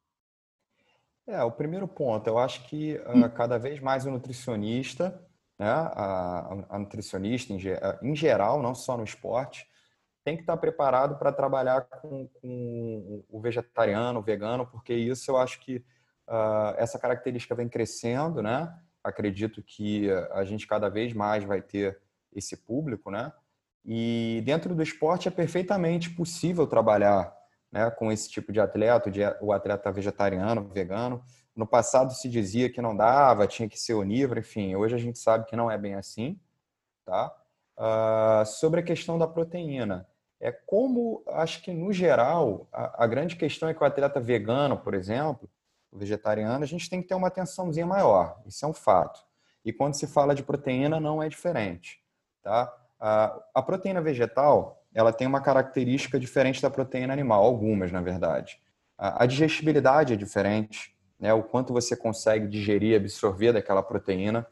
É, 1.27 1.43
o 1.43 1.51
primeiro 1.51 1.89
ponto, 1.89 2.29
eu 2.29 2.39
acho 2.39 2.69
que 2.69 2.95
uh, 2.95 3.31
cada 3.35 3.59
vez 3.59 3.81
mais 3.81 4.07
o 4.07 4.11
nutricionista, 4.11 5.21
né, 5.59 5.69
a, 5.69 6.67
a 6.71 6.79
nutricionista 6.79 7.53
em, 7.53 7.59
em, 8.03 8.15
geral, 8.15 8.63
não 8.63 8.75
só 8.75 8.97
no 8.97 9.03
esporte, 9.03 9.67
tem 10.27 10.35
que 10.35 10.43
estar 10.43 10.57
preparado 10.57 11.17
para 11.21 11.31
trabalhar 11.31 11.83
com, 11.83 12.27
com, 12.43 13.25
o 13.29 13.41
vegetariano, 13.41 14.19
o 14.19 14.23
vegano, 14.23 14.67
porque 14.67 14.93
isso 14.93 15.31
eu 15.31 15.37
acho 15.37 15.61
que 15.61 15.77
uh, 16.27 16.75
essa 16.77 16.99
característica 16.99 17.55
vem 17.55 17.69
crescendo, 17.69 18.43
né? 18.43 18.77
Acredito 19.05 19.63
que 19.63 20.11
a 20.33 20.43
gente 20.43 20.67
cada 20.67 20.89
vez 20.89 21.13
mais 21.13 21.45
vai 21.45 21.63
ter 21.63 22.01
esse 22.35 22.57
público, 22.57 23.09
né? 23.09 23.33
E 23.85 24.43
dentro 24.45 24.75
do 24.75 24.83
esporte 24.83 25.29
é 25.29 25.31
perfeitamente 25.31 26.11
possível 26.11 26.67
trabalhar 26.67 27.33
né, 27.71 27.89
com 27.93 28.11
esse 28.11 28.29
tipo 28.29 28.53
de 28.53 28.59
atleta, 28.59 29.09
o 29.41 29.53
atleta 29.53 29.93
vegetariano, 29.93 30.69
vegano. 30.71 31.23
No 31.55 31.69
passado 31.69 32.13
se 32.13 32.29
dizia 32.29 32.69
que 32.69 32.83
não 32.83 32.97
dava, 32.97 33.47
tinha 33.47 33.69
que 33.69 33.79
ser 33.79 33.95
onívoro, 33.95 34.41
enfim, 34.41 34.75
hoje 34.75 34.97
a 34.97 34.99
gente 34.99 35.21
sabe 35.21 35.47
que 35.47 35.55
não 35.55 35.71
é 35.71 35.79
bem 35.79 35.95
assim. 35.95 36.37
Tá? 37.05 37.33
Uh, 37.79 38.45
sobre 38.45 38.81
a 38.81 38.83
questão 38.83 39.17
da 39.17 39.29
proteína, 39.29 40.05
é 40.41 40.53
como, 40.53 41.23
acho 41.29 41.63
que 41.63 41.73
no 41.73 41.93
geral, 41.93 42.69
a, 42.73 43.05
a, 43.05 43.07
grande 43.07 43.37
questão 43.37 43.69
é 43.69 43.75
que 43.75 43.83
o 43.83 43.87
atleta 43.87 44.21
vegano, 44.21 44.77
por 44.77 44.95
exemplo, 44.95 45.49
o 45.91 45.99
vegetariano, 45.99 46.63
a 46.63 46.67
gente 46.67 46.91
tem 46.91 47.01
que 47.01 47.09
ter 47.09 47.15
uma 47.15 47.29
atençãozinha 47.29 47.87
maior, 47.87 48.41
isso 48.47 48.65
é 48.65 48.69
um 48.69 48.75
fato. 48.75 49.21
E 49.65 49.73
quando 49.73 49.95
se 49.95 50.07
fala 50.07 50.35
de 50.35 50.43
proteína, 50.43 51.01
não 51.01 51.23
é 51.23 51.29
diferente. 51.29 52.01
Tá? 52.43 52.73
Uh, 53.01 53.43
a 53.55 53.63
proteína 53.63 54.01
vegetal, 54.01 54.85
ela 54.95 55.13
tem 55.13 55.27
uma 55.27 55.41
característica 55.41 56.21
diferente 56.21 56.63
da 56.63 56.71
proteína 56.71 57.13
animal, 57.13 57.43
algumas, 57.43 57.91
na 57.91 58.01
verdade. 58.01 58.61
A 58.99 59.27
digestibilidade 59.27 60.15
é 60.15 60.17
diferente, 60.17 60.97
né? 61.21 61.35
o 61.35 61.43
quanto 61.43 61.73
você 61.73 61.95
consegue 61.95 62.47
digerir 62.47 62.97
absorver 62.97 63.53
daquela 63.53 63.83
proteína. 63.83 64.47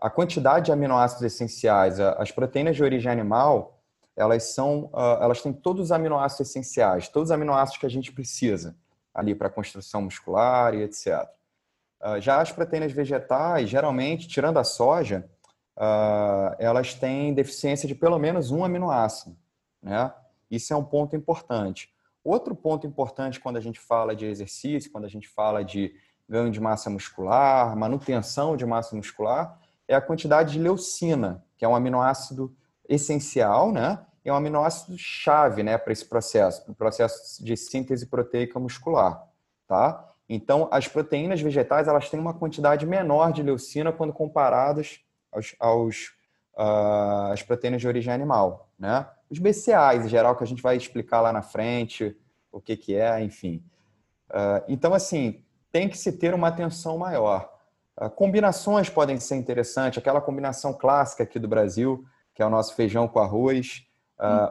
A 0.00 0.08
quantidade 0.08 0.66
de 0.66 0.72
aminoácidos 0.72 1.24
essenciais, 1.24 1.98
as 2.00 2.30
proteínas 2.30 2.76
de 2.76 2.82
origem 2.82 3.10
animal, 3.10 3.80
elas 4.16 4.54
são, 4.54 4.90
elas 5.20 5.42
têm 5.42 5.52
todos 5.52 5.86
os 5.86 5.92
aminoácidos 5.92 6.50
essenciais, 6.50 7.08
todos 7.08 7.28
os 7.28 7.32
aminoácidos 7.32 7.80
que 7.80 7.86
a 7.86 7.90
gente 7.90 8.12
precisa 8.12 8.76
ali 9.14 9.34
para 9.34 9.48
a 9.48 9.50
construção 9.50 10.02
muscular 10.02 10.74
e 10.74 10.82
etc. 10.82 11.28
Já 12.20 12.40
as 12.40 12.52
proteínas 12.52 12.92
vegetais, 12.92 13.68
geralmente, 13.68 14.28
tirando 14.28 14.58
a 14.58 14.64
soja, 14.64 15.28
uh, 15.76 16.54
elas 16.58 16.94
têm 16.94 17.32
deficiência 17.32 17.86
de 17.86 17.94
pelo 17.94 18.18
menos 18.18 18.50
um 18.50 18.64
aminoácido. 18.64 19.36
Né? 19.82 20.12
Isso 20.50 20.72
é 20.72 20.76
um 20.76 20.84
ponto 20.84 21.16
importante. 21.16 21.92
Outro 22.22 22.54
ponto 22.54 22.86
importante 22.86 23.40
quando 23.40 23.56
a 23.56 23.60
gente 23.60 23.78
fala 23.78 24.14
de 24.14 24.26
exercício, 24.26 24.90
quando 24.90 25.04
a 25.04 25.08
gente 25.08 25.28
fala 25.28 25.64
de 25.64 25.94
ganho 26.28 26.50
de 26.50 26.60
massa 26.60 26.90
muscular, 26.90 27.74
manutenção 27.76 28.56
de 28.56 28.66
massa 28.66 28.94
muscular, 28.94 29.58
é 29.88 29.94
a 29.94 30.00
quantidade 30.00 30.52
de 30.52 30.58
leucina, 30.60 31.42
que 31.56 31.64
é 31.64 31.68
um 31.68 31.74
aminoácido 31.74 32.54
essencial, 32.88 33.72
né? 33.72 34.04
É 34.24 34.32
um 34.32 34.36
aminoácido 34.36 34.94
chave, 34.98 35.62
né, 35.62 35.78
para 35.78 35.90
esse 35.90 36.04
processo, 36.04 36.62
para 36.62 36.72
o 36.72 36.74
processo 36.74 37.42
de 37.42 37.56
síntese 37.56 38.06
proteica 38.06 38.60
muscular, 38.60 39.26
tá? 39.66 40.06
Então, 40.28 40.68
as 40.70 40.86
proteínas 40.86 41.40
vegetais, 41.40 41.88
elas 41.88 42.10
têm 42.10 42.20
uma 42.20 42.34
quantidade 42.34 42.84
menor 42.84 43.32
de 43.32 43.42
leucina 43.42 43.90
quando 43.90 44.12
comparadas 44.12 45.00
aos, 45.32 45.56
aos 45.58 46.08
uh, 46.54 47.32
as 47.32 47.42
proteínas 47.42 47.80
de 47.80 47.88
origem 47.88 48.12
animal, 48.12 48.68
né? 48.78 49.08
Os 49.30 49.38
BCAAs, 49.38 50.04
em 50.04 50.08
geral, 50.08 50.36
que 50.36 50.44
a 50.44 50.46
gente 50.46 50.62
vai 50.62 50.76
explicar 50.76 51.22
lá 51.22 51.32
na 51.32 51.40
frente 51.40 52.14
o 52.52 52.60
que, 52.60 52.76
que 52.76 52.94
é, 52.94 53.22
enfim. 53.22 53.64
Uh, 54.28 54.62
então, 54.68 54.92
assim, 54.92 55.42
tem 55.72 55.88
que 55.88 55.96
se 55.96 56.12
ter 56.12 56.34
uma 56.34 56.48
atenção 56.48 56.98
maior. 56.98 57.57
Uh, 58.00 58.10
combinações 58.10 58.88
podem 58.88 59.18
ser 59.18 59.36
interessantes, 59.36 59.98
aquela 59.98 60.20
combinação 60.20 60.72
clássica 60.72 61.24
aqui 61.24 61.38
do 61.38 61.48
Brasil, 61.48 62.04
que 62.34 62.42
é 62.42 62.46
o 62.46 62.50
nosso 62.50 62.74
feijão 62.74 63.08
com 63.08 63.18
arroz, 63.18 63.84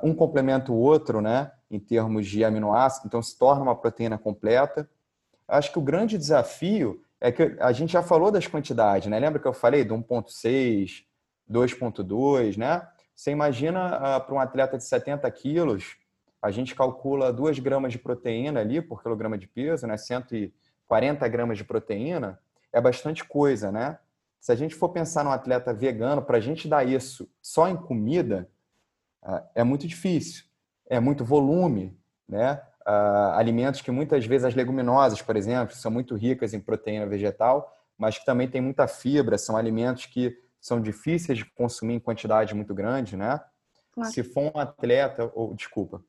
um 0.02 0.14
complementa 0.14 0.72
o 0.72 0.76
outro, 0.76 1.22
né, 1.22 1.52
em 1.70 1.80
termos 1.80 2.26
de 2.28 2.44
aminoácidos, 2.44 3.06
então 3.06 3.22
se 3.22 3.38
torna 3.38 3.64
uma 3.64 3.76
proteína 3.76 4.18
completa. 4.18 4.90
Acho 5.48 5.72
que 5.72 5.80
o 5.80 5.82
grande 5.82 6.18
desafio 6.18 7.02
é 7.20 7.32
que 7.32 7.56
a 7.60 7.72
gente 7.72 7.94
já 7.94 8.04
falou 8.04 8.32
das 8.32 8.48
quantidades, 8.48 9.10
né? 9.10 9.20
Lembra 9.20 9.42
que 9.42 9.48
eu 9.48 9.54
falei 9.54 9.84
do 9.84 9.96
1.6, 9.96 11.04
2.2, 11.50 12.58
né? 12.58 12.88
Você 13.16 13.32
imagina 13.32 13.98
uh, 13.98 14.26
para 14.26 14.36
um 14.36 14.40
atleta 14.40 14.78
de 14.78 14.84
70 14.84 15.30
quilos, 15.32 15.98
a 16.42 16.52
gente 16.52 16.76
calcula 16.76 17.34
2 17.34 17.60
gramas 17.60 17.92
de 17.92 17.98
proteína 17.98 18.60
ali 18.60 18.82
por 18.82 19.02
quilograma 19.02 19.38
de 19.38 19.48
peso, 19.48 19.88
né? 19.88 19.98
140 19.98 21.28
gramas 21.28 21.58
de 21.58 21.64
proteína, 21.64 22.40
é 22.74 22.82
bastante 22.82 23.24
coisa, 23.24 23.72
né? 23.72 23.98
Se 24.40 24.52
a 24.52 24.56
gente 24.56 24.76
for 24.76 24.90
pensar 24.90 25.24
num 25.24 25.32
atleta 25.32 25.74
vegano, 25.74 26.22
para 26.22 26.38
a 26.38 26.42
gente 26.42 26.68
dar 26.68 26.88
isso 26.88 27.30
só 27.42 27.68
em 27.68 27.76
comida, 27.76 28.50
uh, 29.24 29.42
é 29.56 29.64
muito 29.64 29.88
difícil. 29.88 30.46
É 30.90 31.00
muito 31.00 31.26
volume, 31.26 32.00
né? 32.28 32.62
uh, 32.88 33.34
alimentos 33.34 33.82
que 33.82 33.92
muitas 33.92 34.26
vezes 34.26 34.46
as 34.46 34.56
leguminosas, 34.56 35.22
por 35.22 35.36
exemplo, 35.36 35.76
são 35.76 35.92
muito 35.92 36.16
ricas 36.16 36.54
em 36.54 36.60
proteína 36.60 37.06
vegetal, 37.06 37.76
mas 37.98 38.18
que 38.18 38.26
também 38.26 38.48
tem 38.48 38.62
muita 38.62 38.88
fibra, 38.88 39.38
são 39.38 39.58
alimentos 39.58 40.06
que 40.06 40.38
são 40.62 40.80
difíceis 40.80 41.38
de 41.38 41.46
consumir 41.46 41.96
em 41.96 42.00
quantidade 42.00 42.56
muito 42.56 42.74
grande, 42.74 43.18
né? 43.18 43.42
Claro. 43.92 44.12
Se 44.12 44.24
for 44.24 44.52
um 44.56 44.60
atleta, 44.60 45.30
ou 45.34 45.54
desculpa. 45.54 46.02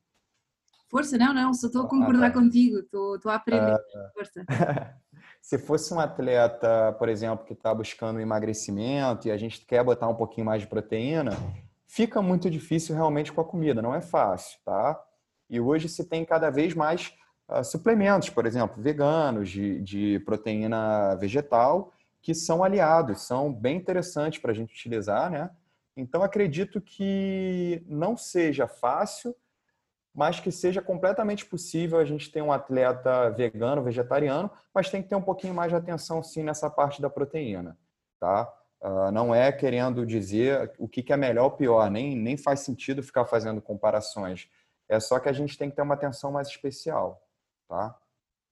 Força, 0.88 1.18
não, 1.18 1.34
não, 1.34 1.52
só 1.52 1.66
estou 1.66 1.82
a 1.82 1.88
concordar 1.88 2.28
ah, 2.28 2.32
contigo, 2.32 2.78
estou, 2.78 3.18
a 3.26 3.34
aprender. 3.34 3.74
Uh, 3.74 4.12
Força. 4.14 4.44
Se 5.42 5.58
fosse 5.58 5.92
um 5.92 6.00
atleta, 6.00 6.92
por 6.98 7.08
exemplo, 7.08 7.44
que 7.44 7.52
está 7.52 7.74
buscando 7.74 8.20
emagrecimento 8.20 9.28
e 9.28 9.30
a 9.30 9.36
gente 9.36 9.64
quer 9.64 9.84
botar 9.84 10.08
um 10.08 10.14
pouquinho 10.14 10.46
mais 10.46 10.62
de 10.62 10.68
proteína, 10.68 11.32
fica 11.86 12.20
muito 12.22 12.50
difícil 12.50 12.94
realmente 12.94 13.32
com 13.32 13.40
a 13.40 13.44
comida, 13.44 13.82
não 13.82 13.94
é 13.94 14.00
fácil, 14.00 14.58
tá? 14.64 15.02
E 15.48 15.60
hoje 15.60 15.88
se 15.88 16.04
tem 16.04 16.24
cada 16.24 16.50
vez 16.50 16.74
mais 16.74 17.12
uh, 17.48 17.64
suplementos, 17.64 18.30
por 18.30 18.46
exemplo, 18.46 18.82
veganos, 18.82 19.50
de, 19.50 19.80
de 19.82 20.20
proteína 20.20 21.14
vegetal, 21.16 21.92
que 22.20 22.34
são 22.34 22.64
aliados, 22.64 23.22
são 23.22 23.52
bem 23.52 23.76
interessantes 23.76 24.40
para 24.40 24.52
a 24.52 24.54
gente 24.54 24.72
utilizar, 24.72 25.30
né? 25.30 25.50
Então, 25.96 26.22
acredito 26.22 26.80
que 26.80 27.82
não 27.88 28.16
seja 28.16 28.68
fácil, 28.68 29.34
mas 30.14 30.40
que 30.40 30.50
seja 30.50 30.82
completamente 30.82 31.46
possível 31.46 31.98
a 31.98 32.04
gente 32.04 32.30
ter 32.30 32.42
um 32.42 32.52
atleta 32.52 33.30
vegano, 33.30 33.82
vegetariano, 33.82 34.50
mas 34.74 34.90
tem 34.90 35.02
que 35.02 35.08
ter 35.08 35.14
um 35.14 35.22
pouquinho 35.22 35.54
mais 35.54 35.70
de 35.70 35.76
atenção, 35.76 36.22
sim, 36.22 36.42
nessa 36.42 36.68
parte 36.68 37.00
da 37.00 37.08
proteína, 37.08 37.78
tá? 38.18 38.52
Uh, 38.80 39.10
não 39.10 39.34
é 39.34 39.50
querendo 39.50 40.06
dizer 40.06 40.72
o 40.78 40.88
que, 40.88 41.02
que 41.02 41.12
é 41.12 41.16
melhor 41.16 41.44
ou 41.44 41.50
pior, 41.50 41.90
nem, 41.90 42.16
nem 42.16 42.36
faz 42.36 42.60
sentido 42.60 43.02
ficar 43.02 43.26
fazendo 43.26 43.60
comparações. 43.60 44.48
É 44.88 45.00
só 45.00 45.18
que 45.18 45.28
a 45.28 45.32
gente 45.32 45.58
tem 45.58 45.68
que 45.68 45.76
ter 45.76 45.82
uma 45.82 45.94
atenção 45.94 46.32
mais 46.32 46.48
especial, 46.48 47.20
tá? 47.68 47.98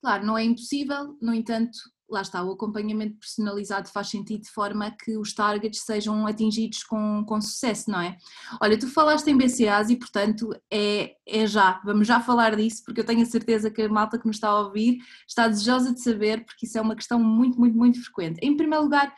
Claro, 0.02 0.24
não 0.24 0.36
é 0.36 0.44
impossível, 0.44 1.16
no 1.20 1.32
entanto, 1.32 1.78
lá 2.08 2.22
está, 2.22 2.42
o 2.42 2.52
acompanhamento 2.52 3.18
personalizado 3.18 3.88
faz 3.88 4.08
sentido 4.08 4.42
de 4.42 4.50
forma 4.50 4.90
que 4.90 5.16
os 5.16 5.34
targets 5.34 5.82
sejam 5.84 6.26
atingidos 6.26 6.84
com, 6.84 7.24
com 7.24 7.40
sucesso, 7.40 7.90
não 7.90 8.00
é? 8.00 8.16
Olha, 8.60 8.78
tu 8.78 8.88
falaste 8.88 9.26
em 9.28 9.36
BCAs 9.36 9.90
e, 9.90 9.96
portanto, 9.96 10.50
é, 10.70 11.16
é 11.26 11.46
já, 11.46 11.80
vamos 11.84 12.06
já 12.06 12.20
falar 12.20 12.54
disso, 12.56 12.82
porque 12.84 13.00
eu 13.00 13.04
tenho 13.04 13.22
a 13.22 13.26
certeza 13.26 13.70
que 13.70 13.82
a 13.82 13.88
malta 13.88 14.18
que 14.18 14.26
me 14.26 14.32
está 14.32 14.48
a 14.48 14.60
ouvir 14.60 14.98
está 15.26 15.48
desejosa 15.48 15.92
de 15.92 16.00
saber, 16.00 16.44
porque 16.44 16.66
isso 16.66 16.78
é 16.78 16.80
uma 16.80 16.96
questão 16.96 17.18
muito, 17.18 17.58
muito, 17.58 17.76
muito 17.76 18.02
frequente. 18.02 18.38
Em 18.40 18.56
primeiro 18.56 18.84
lugar, 18.84 19.12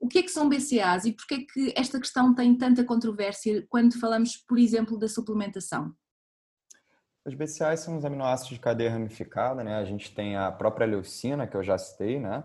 o 0.00 0.06
que 0.06 0.18
é 0.18 0.22
que 0.22 0.30
são 0.30 0.48
BCAs 0.48 1.06
e 1.06 1.12
porquê 1.12 1.34
é 1.34 1.38
que 1.52 1.72
esta 1.76 1.98
questão 1.98 2.34
tem 2.34 2.54
tanta 2.56 2.84
controvérsia 2.84 3.66
quando 3.68 3.98
falamos, 3.98 4.36
por 4.36 4.58
exemplo, 4.58 4.98
da 4.98 5.08
suplementação? 5.08 5.94
Os 7.28 7.34
BCAAs 7.34 7.80
são 7.80 7.98
os 7.98 8.06
aminoácidos 8.06 8.54
de 8.54 8.58
cadeia 8.58 8.90
ramificada, 8.90 9.62
né? 9.62 9.76
A 9.76 9.84
gente 9.84 10.14
tem 10.14 10.34
a 10.34 10.50
própria 10.50 10.86
leucina, 10.86 11.46
que 11.46 11.54
eu 11.54 11.62
já 11.62 11.76
citei, 11.76 12.18
né? 12.18 12.42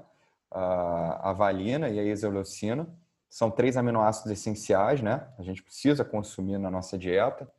A 0.51 1.31
valina 1.31 1.87
e 1.87 1.97
a 1.97 2.03
isoleucina. 2.03 2.85
São 3.29 3.49
três 3.49 3.77
aminoácidos 3.77 4.29
essenciais, 4.29 5.01
né? 5.01 5.25
A 5.39 5.41
gente 5.41 5.63
precisa 5.63 6.03
consumir 6.03 6.57
na 6.57 6.69
nossa 6.69 6.97
dieta. 6.97 7.49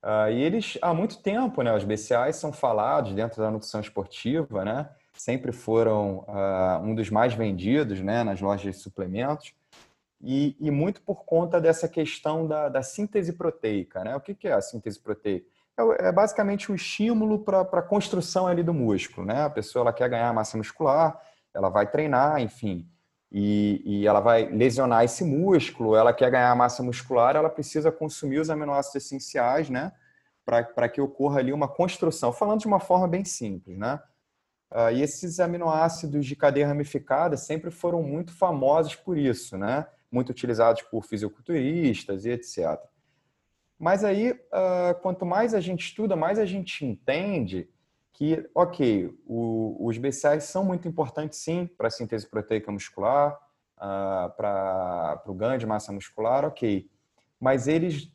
Uh, 0.00 0.30
e 0.30 0.42
eles, 0.42 0.78
há 0.80 0.94
muito 0.94 1.20
tempo, 1.20 1.60
né? 1.60 1.74
Os 1.74 1.82
BCAAs 1.82 2.36
são 2.36 2.52
falados 2.52 3.12
dentro 3.14 3.42
da 3.42 3.50
nutrição 3.50 3.80
esportiva, 3.80 4.64
né? 4.64 4.88
Sempre 5.12 5.50
foram 5.50 6.18
uh, 6.28 6.78
um 6.84 6.94
dos 6.94 7.10
mais 7.10 7.34
vendidos, 7.34 8.00
né? 8.00 8.22
Nas 8.22 8.40
lojas 8.40 8.76
de 8.76 8.80
suplementos. 8.80 9.52
e, 10.22 10.56
e 10.60 10.70
muito 10.70 11.02
por 11.02 11.24
conta 11.24 11.60
dessa 11.60 11.88
questão 11.88 12.46
da, 12.46 12.68
da 12.68 12.82
síntese 12.82 13.32
proteica. 13.32 14.04
Né? 14.04 14.14
O 14.14 14.20
que, 14.20 14.34
que 14.34 14.46
é 14.46 14.52
a 14.52 14.62
síntese 14.62 15.00
proteica? 15.00 15.46
É, 15.78 16.08
é 16.08 16.12
basicamente 16.12 16.70
um 16.70 16.74
estímulo 16.74 17.40
para 17.40 17.60
a 17.60 17.82
construção 17.82 18.46
ali 18.46 18.62
do 18.62 18.74
músculo. 18.74 19.26
Né? 19.26 19.42
A 19.42 19.50
pessoa 19.50 19.82
ela 19.82 19.92
quer 19.92 20.08
ganhar 20.08 20.32
massa 20.32 20.56
muscular, 20.56 21.20
ela 21.52 21.68
vai 21.68 21.90
treinar, 21.90 22.40
enfim, 22.40 22.88
e, 23.36 23.82
e, 23.84 24.06
ela 24.06 24.20
vai 24.20 24.46
lesionar 24.46 25.02
esse 25.04 25.24
músculo, 25.24 25.96
ela 25.96 26.12
quer 26.12 26.30
ganhar 26.30 26.54
massa 26.54 26.84
muscular, 26.84 27.34
ela 27.34 27.50
precisa 27.50 27.90
consumir 27.90 28.38
os 28.38 28.48
aminoácidos 28.48 29.04
essenciais, 29.04 29.68
né? 29.68 29.92
Para 30.44 30.88
que 30.88 31.00
ocorra 31.00 31.40
ali 31.40 31.52
uma 31.52 31.66
construção. 31.66 32.32
Falando 32.32 32.60
de 32.60 32.66
uma 32.68 32.78
forma 32.78 33.08
bem 33.08 33.24
simples, 33.24 33.76
né? 33.76 34.00
Uh, 34.70 34.90
e 34.92 35.02
esses 35.02 35.40
aminoácidos 35.40 36.26
de 36.26 36.36
cadeia 36.36 36.68
ramificada 36.68 37.36
sempre 37.36 37.72
foram 37.72 38.04
muito 38.04 38.32
famosos 38.32 38.94
por 38.94 39.18
isso, 39.18 39.58
né? 39.58 39.84
Muito 40.12 40.30
utilizados 40.30 40.82
por 40.82 41.04
fisiculturistas 41.04 42.24
e 42.24 42.30
etc. 42.30 42.80
Mas 43.78 44.04
aí, 44.04 44.32
uh, 44.32 44.94
quanto 45.02 45.26
mais 45.26 45.54
a 45.54 45.60
gente 45.60 45.86
estuda, 45.86 46.16
mais 46.16 46.38
a 46.38 46.46
gente 46.46 46.84
entende 46.84 47.68
que, 48.12 48.48
ok, 48.54 49.12
o, 49.26 49.76
os 49.80 49.98
BCAAs 49.98 50.44
são 50.44 50.64
muito 50.64 50.86
importantes, 50.86 51.40
sim, 51.40 51.66
para 51.66 51.88
a 51.88 51.90
síntese 51.90 52.28
proteica 52.28 52.70
muscular, 52.70 53.36
uh, 53.76 54.30
para 54.36 55.22
o 55.26 55.34
ganho 55.34 55.58
de 55.58 55.66
massa 55.66 55.92
muscular, 55.92 56.44
ok. 56.44 56.88
Mas 57.40 57.66
eles 57.66 58.10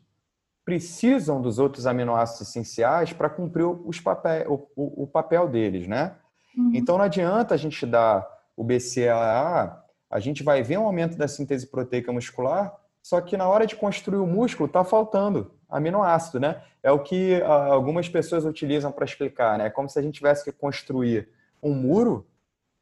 precisam 0.64 1.42
dos 1.42 1.60
outros 1.60 1.86
aminoácidos 1.86 2.48
essenciais 2.48 3.12
para 3.12 3.30
cumprir 3.30 3.66
os 3.66 4.00
papel, 4.00 4.70
o, 4.76 5.04
o, 5.04 5.08
papel 5.08 5.50
deles, 5.50 5.88
né? 5.88 6.16
Uhum. 6.56 6.72
Então, 6.76 6.98
não 6.98 7.06
adianta 7.06 7.56
a 7.56 7.58
gente 7.58 7.86
dar 7.86 8.28
o 8.56 8.64
BCAA, 8.64 9.84
a 10.10 10.20
gente 10.20 10.44
vai 10.44 10.64
ver 10.64 10.78
um 10.78 10.86
aumento 10.86 11.18
da 11.18 11.28
síntese 11.28 11.68
proteica 11.68 12.14
muscular, 12.14 12.74
só 13.10 13.20
que 13.20 13.36
na 13.36 13.48
hora 13.48 13.66
de 13.66 13.76
construir 13.76 14.20
o 14.20 14.28
músculo 14.28 14.68
está 14.68 14.84
faltando 14.84 15.52
aminoácido, 15.68 16.40
né? 16.40 16.62
É 16.84 16.92
o 16.92 17.00
que 17.00 17.42
ah, 17.42 17.66
algumas 17.66 18.08
pessoas 18.08 18.46
utilizam 18.46 18.92
para 18.92 19.04
explicar, 19.04 19.58
né? 19.58 19.66
É 19.66 19.70
como 19.72 19.90
se 19.90 19.98
a 19.98 20.02
gente 20.04 20.14
tivesse 20.14 20.44
que 20.44 20.52
construir 20.52 21.28
um 21.62 21.74
muro 21.74 22.28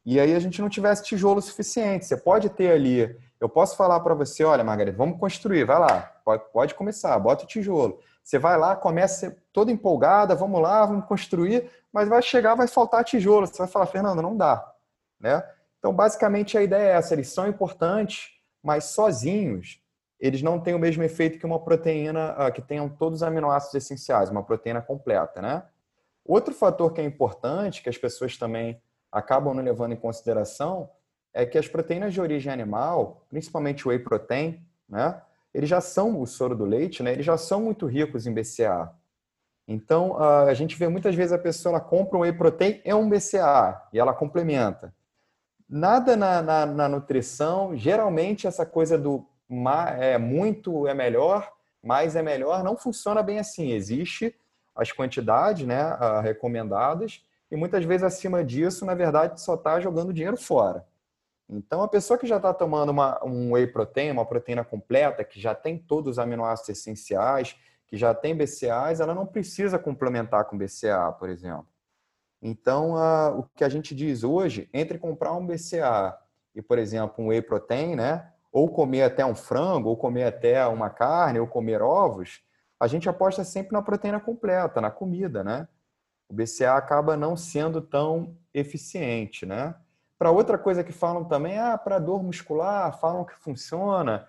e 0.05 0.19
aí 0.19 0.35
a 0.35 0.39
gente 0.39 0.61
não 0.61 0.67
tivesse 0.67 1.05
tijolo 1.05 1.41
suficiente. 1.41 2.05
Você 2.05 2.17
pode 2.17 2.49
ter 2.49 2.71
ali, 2.71 3.17
eu 3.39 3.47
posso 3.47 3.77
falar 3.77 4.01
para 4.01 4.13
você, 4.13 4.43
olha, 4.43 4.65
Margarida, 4.65 4.97
vamos 4.97 5.17
construir, 5.17 5.63
vai 5.63 5.79
lá, 5.79 6.01
pode, 6.51 6.75
começar, 6.75 7.17
bota 7.19 7.45
o 7.45 7.47
tijolo. 7.47 7.97
Você 8.21 8.37
vai 8.37 8.57
lá, 8.57 8.75
começa 8.75 9.33
toda 9.53 9.71
empolgada, 9.71 10.35
vamos 10.35 10.61
lá, 10.61 10.85
vamos 10.85 11.05
construir, 11.05 11.71
mas 11.89 12.09
vai 12.09 12.21
chegar, 12.21 12.53
vai 12.53 12.67
faltar 12.67 13.05
tijolo. 13.05 13.47
Você 13.47 13.59
vai 13.59 13.67
falar, 13.67 13.85
Fernando, 13.85 14.21
não 14.21 14.35
dá, 14.35 14.73
né? 15.21 15.41
Então, 15.79 15.93
basicamente, 15.93 16.57
a 16.57 16.61
ideia 16.61 16.89
é 16.89 16.97
essa: 16.97 17.13
eles 17.13 17.29
são 17.29 17.47
importantes, 17.47 18.31
mas 18.61 18.83
sozinhos 18.83 19.86
eles 20.19 20.41
não 20.41 20.59
têm 20.59 20.73
o 20.73 20.79
mesmo 20.79 21.03
efeito 21.03 21.37
que 21.37 21.45
uma 21.45 21.59
proteína 21.59 22.33
uh, 22.33 22.51
que 22.51 22.61
tenham 22.61 22.89
todos 22.89 23.19
os 23.19 23.23
aminoácidos 23.23 23.75
essenciais, 23.75 24.29
uma 24.29 24.43
proteína 24.43 24.81
completa, 24.81 25.41
né? 25.41 25.63
Outro 26.25 26.53
fator 26.53 26.91
que 26.91 26.99
é 26.99 27.03
importante, 27.03 27.81
que 27.81 27.89
as 27.89 27.97
pessoas 27.97 28.35
também 28.37 28.81
acabam 29.11 29.53
não 29.53 29.63
levando 29.63 29.93
em 29.93 29.97
consideração, 29.97 30.89
é 31.33 31.45
que 31.45 31.57
as 31.57 31.67
proteínas 31.67 32.13
de 32.13 32.19
origem 32.19 32.51
animal, 32.51 33.25
principalmente 33.29 33.87
o 33.87 33.89
whey 33.89 33.99
protein, 33.99 34.65
né? 34.89 35.21
Eles 35.53 35.69
já 35.69 35.79
são, 35.79 36.19
o 36.19 36.25
soro 36.25 36.55
do 36.55 36.65
leite, 36.65 37.01
né? 37.03 37.13
Eles 37.13 37.25
já 37.25 37.37
são 37.37 37.61
muito 37.61 37.85
ricos 37.85 38.25
em 38.25 38.33
BCA. 38.33 38.91
Então, 39.67 40.11
uh, 40.11 40.47
a 40.47 40.53
gente 40.53 40.75
vê 40.75 40.87
muitas 40.87 41.13
vezes 41.13 41.31
a 41.31 41.37
pessoa 41.37 41.73
ela 41.75 41.81
compra 41.81 42.17
um 42.17 42.21
whey 42.21 42.33
protein 42.33 42.81
é 42.83 42.95
um 42.95 43.07
BCA 43.07 43.81
e 43.93 43.99
ela 43.99 44.13
complementa. 44.13 44.93
Nada 45.69 46.15
na, 46.15 46.41
na, 46.41 46.65
na 46.65 46.89
nutrição, 46.89 47.75
geralmente 47.75 48.47
essa 48.47 48.65
coisa 48.65 48.97
do 48.97 49.27
é, 49.99 50.17
muito 50.17 50.87
é 50.87 50.93
melhor, 50.93 51.51
mais 51.83 52.15
é 52.15 52.21
melhor, 52.21 52.63
não 52.63 52.77
funciona 52.77 53.21
bem 53.23 53.39
assim. 53.39 53.71
Existe 53.71 54.35
as 54.75 54.91
quantidades 54.91 55.65
né, 55.65 55.97
recomendadas 56.21 57.23
e 57.49 57.55
muitas 57.55 57.83
vezes 57.85 58.03
acima 58.03 58.43
disso, 58.43 58.85
na 58.85 58.93
verdade, 58.93 59.41
só 59.41 59.55
está 59.55 59.79
jogando 59.79 60.13
dinheiro 60.13 60.37
fora. 60.37 60.85
Então, 61.49 61.81
a 61.81 61.87
pessoa 61.87 62.19
que 62.19 62.27
já 62.27 62.37
está 62.37 62.53
tomando 62.53 62.89
uma, 62.89 63.23
um 63.23 63.53
whey 63.53 63.67
protein, 63.67 64.11
uma 64.11 64.25
proteína 64.25 64.65
completa, 64.65 65.23
que 65.23 65.39
já 65.39 65.55
tem 65.55 65.77
todos 65.77 66.11
os 66.11 66.19
aminoácidos 66.19 66.77
essenciais, 66.77 67.55
que 67.87 67.95
já 67.95 68.13
tem 68.13 68.35
BCAAs, 68.35 68.99
ela 68.99 69.15
não 69.15 69.25
precisa 69.25 69.79
complementar 69.79 70.43
com 70.45 70.57
BCA, 70.57 71.09
por 71.17 71.29
exemplo. 71.29 71.67
Então, 72.41 72.95
o 73.39 73.43
que 73.55 73.63
a 73.63 73.69
gente 73.69 73.95
diz 73.95 74.25
hoje, 74.25 74.69
entre 74.73 74.99
comprar 74.99 75.31
um 75.33 75.47
BCA 75.47 76.17
e, 76.53 76.61
por 76.61 76.77
exemplo, 76.77 77.23
um 77.23 77.29
whey 77.29 77.41
protein, 77.41 77.95
né? 77.95 78.29
Ou 78.51 78.69
comer 78.69 79.03
até 79.03 79.25
um 79.25 79.35
frango, 79.35 79.89
ou 79.89 79.97
comer 79.97 80.23
até 80.23 80.65
uma 80.67 80.89
carne, 80.89 81.39
ou 81.39 81.47
comer 81.47 81.81
ovos, 81.81 82.41
a 82.79 82.87
gente 82.87 83.09
aposta 83.09 83.43
sempre 83.43 83.73
na 83.73 83.81
proteína 83.81 84.19
completa, 84.19 84.79
na 84.79 84.91
comida, 84.91 85.43
né? 85.43 85.67
O 86.29 86.33
BCA 86.33 86.73
acaba 86.73 87.15
não 87.15 87.35
sendo 87.35 87.81
tão 87.81 88.37
eficiente, 88.53 89.45
né? 89.45 89.75
Para 90.19 90.31
outra 90.31 90.57
coisa 90.57 90.83
que 90.83 90.91
falam 90.91 91.25
também, 91.25 91.57
ah, 91.57 91.77
para 91.77 91.99
dor 91.99 92.23
muscular, 92.23 92.99
falam 92.99 93.23
que 93.23 93.35
funciona. 93.35 94.27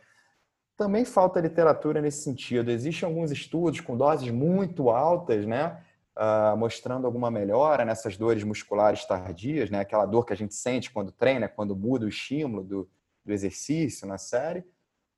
Também 0.76 1.04
falta 1.04 1.40
literatura 1.40 2.00
nesse 2.00 2.22
sentido. 2.22 2.70
Existem 2.70 3.08
alguns 3.08 3.30
estudos 3.30 3.80
com 3.80 3.96
doses 3.96 4.30
muito 4.30 4.90
altas, 4.90 5.46
né? 5.46 5.82
Uh, 6.16 6.56
mostrando 6.56 7.06
alguma 7.06 7.30
melhora 7.30 7.84
nessas 7.84 8.16
dores 8.16 8.42
musculares 8.42 9.04
tardias, 9.04 9.70
né? 9.70 9.80
Aquela 9.80 10.04
dor 10.04 10.24
que 10.24 10.32
a 10.32 10.36
gente 10.36 10.54
sente 10.54 10.90
quando 10.90 11.12
treina, 11.12 11.48
quando 11.48 11.76
muda 11.76 12.06
o 12.06 12.08
estímulo 12.08 12.62
do, 12.62 12.90
do 13.28 13.32
exercício 13.32 14.08
na 14.08 14.18
série, 14.18 14.64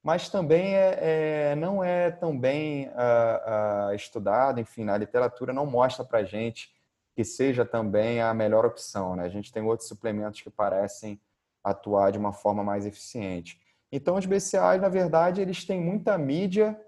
mas 0.03 0.29
também 0.29 0.75
é, 0.75 1.53
é 1.53 1.55
não 1.55 1.83
é 1.83 2.11
tão 2.11 2.39
bem 2.39 2.89
uh, 2.89 3.91
uh, 3.91 3.95
estudado, 3.95 4.61
enfim, 4.61 4.89
a 4.89 4.99
literatura 4.99 5.53
não 5.53 5.65
mostra 5.65 6.05
para 6.05 6.25
gente 6.25 6.75
que 7.15 7.23
seja 7.25 7.65
também 7.65 8.21
a 8.21 8.35
melhor 8.35 8.67
opção. 8.67 9.15
Né? 9.15 9.25
A 9.25 9.29
gente 9.29 9.53
tem 9.53 9.63
outros 9.63 9.89
suplementos 9.89 10.41
que 10.41 10.51
parecem 10.51 11.21
atuar 11.63 12.11
de 12.11 12.19
uma 12.19 12.33
forma 12.33 12.65
mais 12.65 12.85
eficiente. 12.85 13.61
Então, 13.93 14.17
os 14.17 14.27
BCAAs, 14.27 14.81
na 14.81 14.89
verdade, 14.89 15.41
eles 15.41 15.65
têm 15.65 15.81
muita 15.81 16.17
mídia 16.17 16.81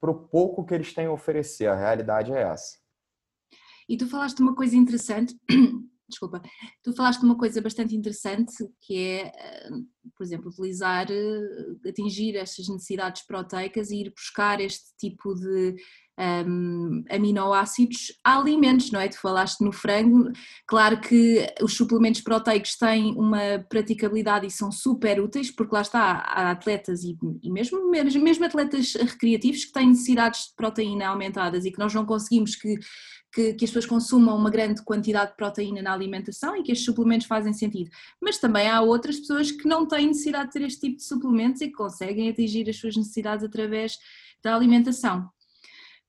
para 0.00 0.10
o 0.10 0.14
pouco 0.14 0.64
que 0.64 0.74
eles 0.74 0.92
têm 0.92 1.06
a 1.06 1.12
oferecer. 1.12 1.68
A 1.68 1.76
realidade 1.76 2.32
é 2.32 2.42
essa. 2.42 2.78
E 3.88 3.96
tu 3.96 4.08
falaste 4.08 4.40
uma 4.40 4.54
coisa 4.54 4.76
interessante 4.76 5.34
desculpa, 6.10 6.42
tu 6.82 6.92
falaste 6.92 7.20
de 7.20 7.26
uma 7.26 7.38
coisa 7.38 7.60
bastante 7.60 7.96
interessante 7.96 8.52
que 8.80 8.96
é, 8.96 9.26
eh, 9.26 9.70
por 10.16 10.24
exemplo, 10.24 10.50
utilizar, 10.50 11.10
eh, 11.10 11.88
atingir 11.88 12.36
estas 12.36 12.68
necessidades 12.68 13.22
proteicas 13.26 13.90
e 13.90 14.02
ir 14.02 14.12
buscar 14.14 14.60
este 14.60 14.94
tipo 14.98 15.34
de 15.34 15.74
um, 16.20 17.02
aminoácidos 17.10 18.12
a 18.22 18.38
alimentos, 18.38 18.90
não 18.90 19.00
é? 19.00 19.08
Tu 19.08 19.18
falaste 19.18 19.62
no 19.62 19.72
frango, 19.72 20.30
claro 20.66 21.00
que 21.00 21.46
os 21.62 21.74
suplementos 21.74 22.20
proteicos 22.20 22.76
têm 22.76 23.14
uma 23.16 23.64
praticabilidade 23.68 24.46
e 24.46 24.50
são 24.50 24.70
super 24.70 25.20
úteis, 25.20 25.50
porque 25.50 25.74
lá 25.74 25.80
está, 25.80 26.00
há 26.02 26.50
atletas 26.50 27.02
e, 27.02 27.16
e 27.42 27.50
mesmo, 27.50 27.90
mesmo 27.90 28.44
atletas 28.44 28.94
recreativos 28.94 29.64
que 29.64 29.72
têm 29.72 29.88
necessidades 29.88 30.48
de 30.48 30.54
proteína 30.56 31.08
aumentadas 31.08 31.64
e 31.64 31.70
que 31.70 31.78
nós 31.78 31.94
não 31.94 32.04
conseguimos 32.04 32.54
que 32.54 32.78
que, 33.32 33.54
que, 33.54 33.64
as 33.64 33.70
pessoas 33.70 33.86
consumam 33.86 34.36
uma 34.36 34.50
grande 34.50 34.82
quantidade 34.82 35.30
de 35.30 35.36
proteína 35.36 35.80
na 35.80 35.92
alimentação 35.92 36.56
e 36.56 36.64
que 36.64 36.72
estes 36.72 36.84
suplementos 36.84 37.28
fazem 37.28 37.52
sentido. 37.52 37.88
Mas 38.20 38.38
também 38.38 38.68
há 38.68 38.80
outras 38.80 39.20
pessoas 39.20 39.52
que 39.52 39.68
não 39.68 39.86
têm 39.86 40.08
necessidade 40.08 40.46
de 40.46 40.52
ter 40.54 40.62
este 40.62 40.80
tipo 40.80 40.96
de 40.96 41.04
suplementos 41.04 41.60
e 41.60 41.68
que 41.68 41.74
conseguem 41.74 42.28
atingir 42.28 42.68
as 42.68 42.76
suas 42.76 42.96
necessidades 42.96 43.44
através 43.44 43.96
da 44.42 44.54
alimentação. 44.54 45.30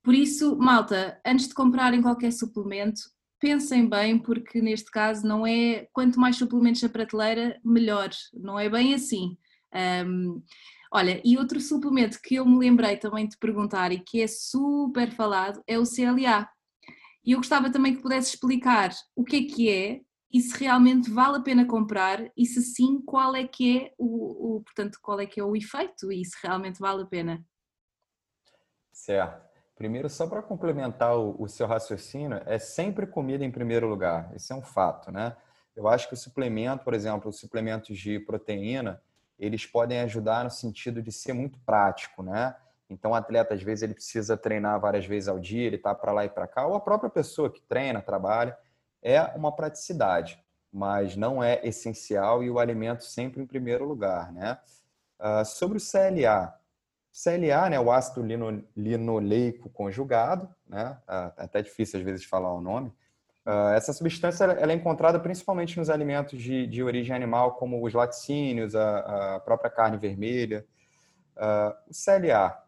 Por 0.04 0.16
isso, 0.16 0.58
malta, 0.58 1.20
antes 1.26 1.48
de 1.48 1.54
comprarem 1.54 2.02
qualquer 2.02 2.32
suplemento, 2.32 3.02
pensem 3.40 3.88
bem, 3.88 4.18
porque 4.18 4.62
neste 4.62 4.90
caso 4.90 5.26
não 5.26 5.46
é 5.46 5.88
quanto 5.92 6.20
mais 6.20 6.38
suplementos 6.38 6.82
na 6.82 6.90
prateleira, 6.90 7.60
melhor. 7.64 8.10
Não 8.34 8.60
é 8.60 8.70
bem 8.70 8.94
assim. 8.94 9.38
Um, 10.06 10.44
olha, 10.92 11.22
e 11.24 11.38
outro 11.38 11.60
suplemento 11.60 12.20
que 12.22 12.36
eu 12.36 12.46
me 12.46 12.58
lembrei 12.58 12.98
também 12.98 13.28
de 13.28 13.38
perguntar 13.38 13.92
e 13.92 14.00
que 14.00 14.22
é 14.22 14.28
super 14.28 15.12
falado 15.12 15.62
é 15.68 15.78
o 15.78 15.84
CLA. 15.84 16.48
E 17.24 17.34
eu 17.34 17.38
gostava 17.38 17.72
também 17.72 17.96
que 17.96 18.02
pudesse 18.02 18.36
explicar 18.36 18.92
o 19.16 19.24
que 19.24 19.36
é 19.36 19.44
que 19.44 19.70
é 19.70 20.02
e 20.34 20.40
se 20.40 20.58
realmente 20.58 21.10
vale 21.12 21.38
a 21.38 21.42
pena 21.42 21.66
comprar 21.66 22.32
e 22.38 22.46
se 22.46 22.62
sim, 22.62 23.02
qual 23.02 23.36
é 23.36 23.46
que 23.46 23.78
é 23.78 23.94
o, 23.98 24.58
o 24.58 24.62
portanto, 24.62 24.98
qual 25.02 25.20
é 25.20 25.26
que 25.26 25.40
é 25.40 25.44
o 25.44 25.56
efeito 25.56 26.12
e 26.12 26.24
se 26.24 26.38
realmente 26.42 26.80
vale 26.80 27.04
a 27.04 27.06
pena. 27.06 27.46
Certo. 28.92 29.51
Primeiro, 29.82 30.08
só 30.12 30.28
para 30.28 30.44
complementar 30.44 31.18
o, 31.18 31.36
o, 31.40 31.50
seu 31.50 31.66
raciocínio, 31.66 32.40
é 32.46 32.60
sempre 32.60 33.08
comida 33.08 33.44
em 33.44 33.50
primeiro 33.50 33.88
lugar. 33.88 34.32
Esse 34.36 34.54
é 34.54 34.56
um 34.56 34.62
fato, 34.62 35.12
né? 35.12 35.36
Eu 35.76 35.88
acho 35.88 36.08
que 36.08 36.14
o 36.14 36.18
suplemento, 36.18 36.84
por 36.84 36.94
exemplo, 36.94 37.32
os 37.32 37.40
suplementos 37.40 37.98
de 37.98 38.20
proteína, 38.20 39.02
eles 39.40 39.66
podem 39.66 40.00
ajudar 40.02 40.44
no 40.44 40.52
sentido 40.52 41.02
de 41.02 41.12
ser 41.12 41.34
muito 41.34 41.58
prático, 41.66 42.22
né? 42.22 42.56
Então, 42.92 43.10
o 43.10 43.16
atleta, 43.16 43.56
às 43.56 43.64
vezes, 43.64 43.82
ele 43.82 43.96
precisa 43.96 44.38
treinar 44.38 44.80
várias 44.80 45.08
vezes 45.08 45.28
ao 45.28 45.40
dia, 45.40 45.66
ele 45.66 45.78
está 45.78 45.96
para 45.96 46.12
lá 46.12 46.26
e 46.26 46.30
para 46.30 46.46
cá, 46.46 46.68
ou 46.68 46.76
a 46.76 46.80
própria 46.80 47.10
pessoa 47.10 47.50
que 47.50 47.64
treina, 47.64 48.04
trabalha, 48.04 48.56
é 49.02 49.20
uma 49.36 49.52
praticidade, 49.52 50.40
mas 50.72 51.16
não 51.16 51.44
é 51.44 51.60
essencial 51.64 52.44
e 52.44 52.52
o 52.52 52.60
alimento 52.60 53.04
sempre 53.04 53.42
em 53.42 53.48
primeiro 53.48 53.84
lugar, 53.84 54.32
né? 54.32 54.60
Uh, 55.20 55.44
sobre 55.44 55.80
o 55.80 55.82
CLA. 55.82 56.61
CLA, 57.12 57.70
né, 57.70 57.80
o 57.80 57.92
ácido 57.92 58.24
lino, 58.24 58.64
linoleico 58.76 59.70
conjugado, 59.70 60.50
né, 60.68 60.98
uh, 61.08 61.34
é 61.38 61.44
até 61.44 61.62
difícil 61.62 62.00
às 62.00 62.06
vezes 62.06 62.26
falar 62.26 62.54
o 62.54 62.62
nome. 62.62 62.90
Uh, 63.46 63.74
essa 63.76 63.92
substância 63.92 64.46
ela 64.46 64.72
é 64.72 64.76
encontrada 64.76 65.20
principalmente 65.20 65.78
nos 65.78 65.90
alimentos 65.90 66.42
de, 66.42 66.68
de 66.68 66.84
origem 66.84 67.16
animal, 67.16 67.56
como 67.56 67.84
os 67.86 67.94
laticínios, 67.94 68.76
a, 68.76 69.36
a 69.36 69.40
própria 69.40 69.70
carne 69.70 69.98
vermelha. 69.98 70.66
o 71.36 71.94
CLA 71.94 72.62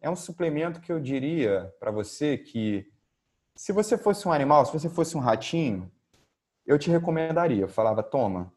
é 0.00 0.08
um 0.08 0.16
suplemento 0.16 0.80
que 0.80 0.92
eu 0.92 1.00
diria 1.00 1.74
para 1.80 1.90
você 1.90 2.38
que, 2.38 2.90
se 3.56 3.72
você 3.72 3.98
fosse 3.98 4.26
um 4.26 4.32
animal, 4.32 4.64
se 4.64 4.72
você 4.72 4.88
fosse 4.88 5.16
um 5.16 5.20
ratinho, 5.20 5.90
eu 6.66 6.78
te 6.78 6.90
recomendaria. 6.90 7.62
Eu 7.62 7.68
falava, 7.68 8.02
toma, 8.02 8.52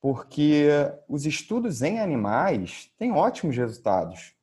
porque 0.00 0.66
os 1.08 1.24
estudos 1.26 1.82
em 1.82 2.00
animais 2.00 2.90
têm 2.98 3.12
ótimos 3.12 3.56
resultados. 3.56 4.34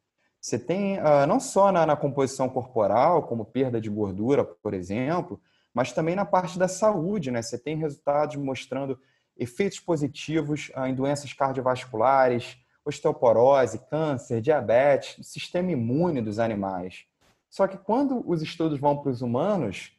Você 0.47 0.57
tem, 0.57 0.97
uh, 0.97 1.27
não 1.27 1.41
só 1.41 1.73
na, 1.73 1.85
na, 1.85 1.97
composição 1.97 2.47
corporal, 2.47 3.23
como 3.23 3.43
perda 3.43 3.81
de 3.81 3.89
gordura, 3.89 4.45
por 4.45 4.73
exemplo, 4.73 5.41
mas 5.73 5.91
também 5.91 6.15
na 6.15 6.23
parte 6.23 6.57
da 6.57 6.69
saúde, 6.69 7.31
né? 7.31 7.41
Você 7.41 7.57
tem 7.57 7.75
resultados 7.75 8.37
mostrando 8.37 8.97
efeitos 9.35 9.77
positivos 9.81 10.69
uh, 10.69 10.85
em 10.85 10.95
doenças 10.95 11.33
cardiovasculares, 11.33 12.57
osteoporose, 12.85 13.77
câncer, 13.89 14.39
diabetes, 14.39 15.27
sistema 15.27 15.69
imune 15.69 16.21
dos 16.21 16.39
animais. 16.39 17.03
Só 17.49 17.67
que 17.67 17.77
quando 17.77 18.23
os 18.25 18.41
estudos 18.41 18.79
vão 18.79 18.95
para 18.95 19.11
os 19.11 19.21
humanos, 19.21 19.91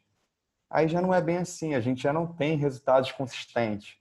aí 0.67 0.87
já 0.87 0.99
não 0.99 1.13
é 1.13 1.21
bem 1.21 1.37
assim, 1.37 1.75
a 1.75 1.79
gente 1.79 2.01
já 2.01 2.11
não 2.11 2.25
tem 2.25 2.57
resultados 2.57 3.11
consistentes, 3.11 3.97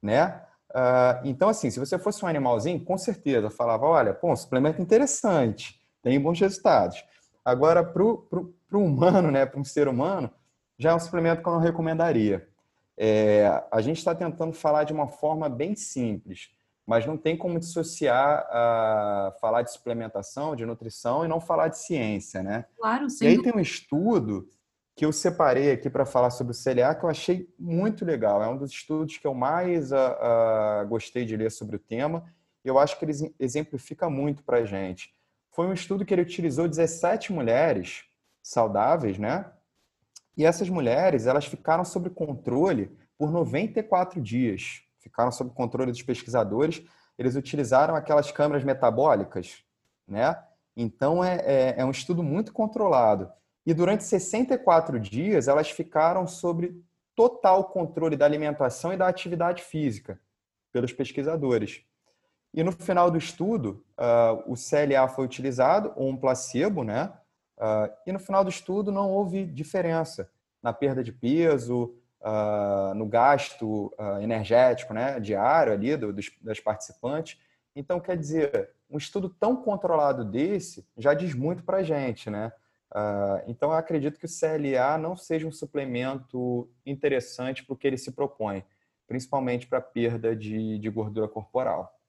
né? 0.00 0.46
Uh, 0.70 1.20
então, 1.24 1.50
assim, 1.50 1.70
se 1.70 1.78
você 1.78 1.98
fosse 1.98 2.24
um 2.24 2.28
animalzinho, 2.28 2.82
com 2.82 2.96
certeza 2.96 3.50
falava, 3.50 3.84
olha, 3.84 4.14
pô, 4.14 4.32
um 4.32 4.36
suplemento 4.36 4.80
interessante, 4.80 5.78
tem 6.02 6.20
bons 6.20 6.40
resultados. 6.40 7.04
Agora, 7.44 7.82
para 7.82 8.02
o 8.02 8.54
humano, 8.72 9.30
né, 9.30 9.46
para 9.46 9.60
um 9.60 9.64
ser 9.64 9.88
humano, 9.88 10.30
já 10.78 10.90
é 10.90 10.94
um 10.94 11.00
suplemento 11.00 11.42
que 11.42 11.48
eu 11.48 11.52
não 11.52 11.60
recomendaria. 11.60 12.48
É, 12.96 13.64
a 13.70 13.80
gente 13.80 13.98
está 13.98 14.14
tentando 14.14 14.52
falar 14.52 14.84
de 14.84 14.92
uma 14.92 15.08
forma 15.08 15.48
bem 15.48 15.74
simples, 15.74 16.50
mas 16.86 17.06
não 17.06 17.16
tem 17.16 17.36
como 17.36 17.58
dissociar 17.58 18.44
uh, 18.48 19.40
falar 19.40 19.62
de 19.62 19.72
suplementação, 19.72 20.56
de 20.56 20.66
nutrição 20.66 21.24
e 21.24 21.28
não 21.28 21.40
falar 21.40 21.68
de 21.68 21.78
ciência, 21.78 22.42
né? 22.42 22.66
Claro, 22.76 23.08
sim. 23.08 23.24
E 23.24 23.28
aí 23.28 23.42
tem 23.42 23.54
um 23.54 23.60
estudo 23.60 24.48
que 24.96 25.06
eu 25.06 25.12
separei 25.12 25.70
aqui 25.70 25.88
para 25.88 26.04
falar 26.04 26.30
sobre 26.30 26.52
o 26.52 26.56
CLA, 26.56 26.94
que 26.94 27.04
eu 27.04 27.08
achei 27.08 27.48
muito 27.58 28.04
legal. 28.04 28.42
É 28.42 28.48
um 28.48 28.56
dos 28.56 28.70
estudos 28.70 29.16
que 29.16 29.26
eu 29.26 29.32
mais 29.32 29.92
uh, 29.92 29.94
uh, 29.94 30.88
gostei 30.88 31.24
de 31.24 31.36
ler 31.36 31.50
sobre 31.50 31.76
o 31.76 31.78
tema. 31.78 32.24
E 32.64 32.68
eu 32.68 32.78
acho 32.78 32.98
que 32.98 33.04
ele 33.04 33.34
exemplifica 33.38 34.10
muito 34.10 34.42
para 34.42 34.58
a 34.58 34.64
gente. 34.64 35.14
Foi 35.50 35.66
um 35.66 35.72
estudo 35.72 36.04
que 36.04 36.14
ele 36.14 36.22
utilizou 36.22 36.68
17 36.68 37.32
mulheres 37.32 38.04
saudáveis, 38.42 39.18
né? 39.18 39.50
E 40.36 40.44
essas 40.44 40.68
mulheres, 40.68 41.26
elas 41.26 41.44
ficaram 41.44 41.84
sob 41.84 42.08
controle 42.10 42.96
por 43.18 43.30
94 43.30 44.20
dias. 44.20 44.82
Ficaram 44.98 45.32
sob 45.32 45.50
controle 45.52 45.90
dos 45.90 46.02
pesquisadores. 46.02 46.82
Eles 47.18 47.34
utilizaram 47.34 47.94
aquelas 47.94 48.30
câmeras 48.30 48.64
metabólicas, 48.64 49.64
né? 50.06 50.42
Então, 50.76 51.22
é, 51.22 51.36
é, 51.44 51.74
é 51.78 51.84
um 51.84 51.90
estudo 51.90 52.22
muito 52.22 52.52
controlado. 52.52 53.30
E 53.66 53.74
durante 53.74 54.04
64 54.04 54.98
dias, 54.98 55.48
elas 55.48 55.70
ficaram 55.70 56.26
sob 56.26 56.74
total 57.14 57.64
controle 57.64 58.16
da 58.16 58.24
alimentação 58.24 58.92
e 58.92 58.96
da 58.96 59.08
atividade 59.08 59.62
física 59.62 60.18
pelos 60.72 60.92
pesquisadores. 60.92 61.84
E 62.52 62.64
no 62.64 62.72
final 62.72 63.10
do 63.10 63.18
estudo, 63.18 63.84
uh, 63.96 64.52
o 64.52 64.54
CLA 64.54 65.06
foi 65.08 65.24
utilizado, 65.24 65.92
ou 65.94 66.08
um 66.08 66.16
placebo, 66.16 66.82
né? 66.82 67.12
Uh, 67.56 67.92
e 68.06 68.12
no 68.12 68.18
final 68.18 68.42
do 68.42 68.50
estudo 68.50 68.90
não 68.90 69.10
houve 69.10 69.44
diferença 69.44 70.30
na 70.62 70.72
perda 70.72 71.02
de 71.02 71.12
peso, 71.12 71.94
uh, 72.20 72.94
no 72.94 73.06
gasto 73.06 73.92
energético 74.20 74.92
né, 74.92 75.20
diário 75.20 75.72
ali 75.72 75.96
do, 75.96 76.12
dos, 76.12 76.30
das 76.40 76.58
participantes. 76.58 77.38
Então, 77.74 78.00
quer 78.00 78.16
dizer, 78.16 78.70
um 78.90 78.98
estudo 78.98 79.28
tão 79.28 79.56
controlado 79.56 80.24
desse 80.24 80.86
já 80.98 81.14
diz 81.14 81.34
muito 81.34 81.62
para 81.62 81.78
a 81.78 81.82
gente, 81.82 82.28
né? 82.28 82.52
Então, 83.46 83.70
eu 83.70 83.76
acredito 83.76 84.18
que 84.18 84.26
o 84.26 84.28
CLA 84.28 84.98
não 84.98 85.16
seja 85.16 85.46
um 85.46 85.52
suplemento 85.52 86.68
interessante 86.84 87.64
para 87.64 87.74
o 87.74 87.76
que 87.76 87.86
ele 87.86 87.96
se 87.96 88.10
propõe, 88.10 88.64
principalmente 89.06 89.68
para 89.68 89.78
a 89.78 89.82
perda 89.82 90.34
de, 90.34 90.76
de, 90.80 90.90
gordura 90.90 91.28
corporal. 91.28 91.99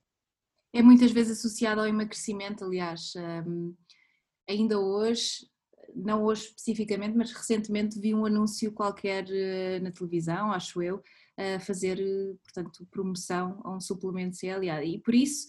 É 0.74 0.82
muitas 0.82 1.12
vezes 1.12 1.38
associado 1.40 1.82
ao 1.82 1.88
emagrecimento, 1.88 2.64
aliás. 2.64 3.14
Um, 3.16 3.76
ainda 4.50 4.80
hoje, 4.80 5.48
não 5.96 6.24
hoje 6.24 6.46
especificamente, 6.46 7.18
mas 7.18 7.32
recentemente 7.32 8.00
vi 8.00 8.14
um 8.14 8.26
anúncio 8.26 8.72
qualquer 8.72 9.26
uh, 9.26 9.84
na 9.84 9.92
televisão, 9.92 10.52
acho 10.52 10.82
eu, 10.82 11.04
a 11.38 11.60
fazer, 11.60 12.00
uh, 12.00 12.40
portanto, 12.44 12.88
promoção 12.90 13.60
a 13.64 13.76
um 13.76 13.82
suplemento 13.82 14.38
CLA. 14.40 14.84
E 14.84 15.00
por 15.00 15.14
isso 15.14 15.48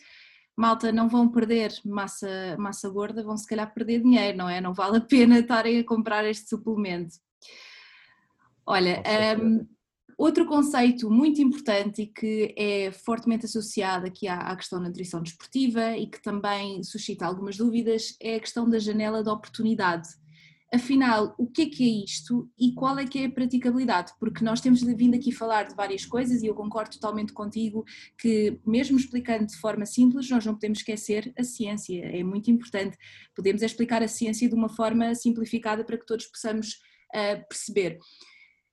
malta, 0.56 0.92
não 0.92 1.08
vão 1.08 1.30
perder 1.30 1.72
massa, 1.84 2.56
massa 2.58 2.88
gorda, 2.88 3.24
vão 3.24 3.36
se 3.36 3.46
calhar 3.46 3.72
perder 3.72 4.02
dinheiro, 4.02 4.38
não 4.38 4.48
é? 4.48 4.60
Não 4.60 4.74
vale 4.74 4.98
a 4.98 5.00
pena 5.00 5.38
estarem 5.40 5.78
a 5.78 5.84
comprar 5.84 6.24
este 6.24 6.48
suplemento. 6.48 7.16
Olha, 8.66 9.02
um, 9.40 9.66
outro 10.22 10.46
conceito 10.46 11.10
muito 11.10 11.42
importante 11.42 12.02
e 12.02 12.06
que 12.06 12.54
é 12.56 12.92
fortemente 12.92 13.46
associado 13.46 14.06
aqui 14.06 14.28
à, 14.28 14.54
questão 14.54 14.80
da 14.80 14.88
nutrição 14.88 15.20
desportiva 15.20 15.96
e 15.96 16.06
que 16.06 16.22
também 16.22 16.82
suscita 16.84 17.26
algumas 17.26 17.56
dúvidas 17.56 18.16
é 18.20 18.36
a 18.36 18.40
questão 18.40 18.68
da 18.68 18.78
janela 18.78 19.22
de 19.22 19.28
oportunidade 19.28 20.08
afinal, 20.74 21.34
o 21.36 21.46
que 21.46 21.62
é 21.62 21.66
que 21.66 21.84
é 21.84 22.04
isto 22.04 22.50
e 22.58 22.72
qual 22.72 22.98
é 22.98 23.04
que 23.04 23.18
é 23.18 23.26
a 23.26 23.30
praticabilidade? 23.30 24.12
Porque 24.18 24.42
nós 24.42 24.58
temos 24.58 24.80
vindo 24.80 25.14
aqui 25.14 25.30
falar 25.30 25.64
de 25.64 25.74
várias 25.74 26.06
coisas 26.06 26.42
e 26.42 26.46
eu 26.46 26.54
concordo 26.54 26.92
totalmente 26.92 27.34
contigo 27.34 27.84
que, 28.18 28.58
mesmo 28.66 28.96
explicando 28.96 29.46
de 29.46 29.56
forma 29.56 29.84
simples, 29.84 30.30
nós 30.30 30.46
não 30.46 30.54
podemos 30.54 30.78
esquecer 30.78 31.30
a 31.38 31.44
ciência, 31.44 32.02
é 32.02 32.24
muito 32.24 32.50
importante. 32.50 32.96
Podemos 33.34 33.60
explicar 33.60 34.02
a 34.02 34.08
ciência 34.08 34.48
de 34.48 34.54
uma 34.54 34.70
forma 34.70 35.14
simplificada 35.14 35.84
para 35.84 35.98
que 35.98 36.06
todos 36.06 36.24
possamos 36.24 36.80
uh, 37.14 37.46
perceber. 37.50 37.98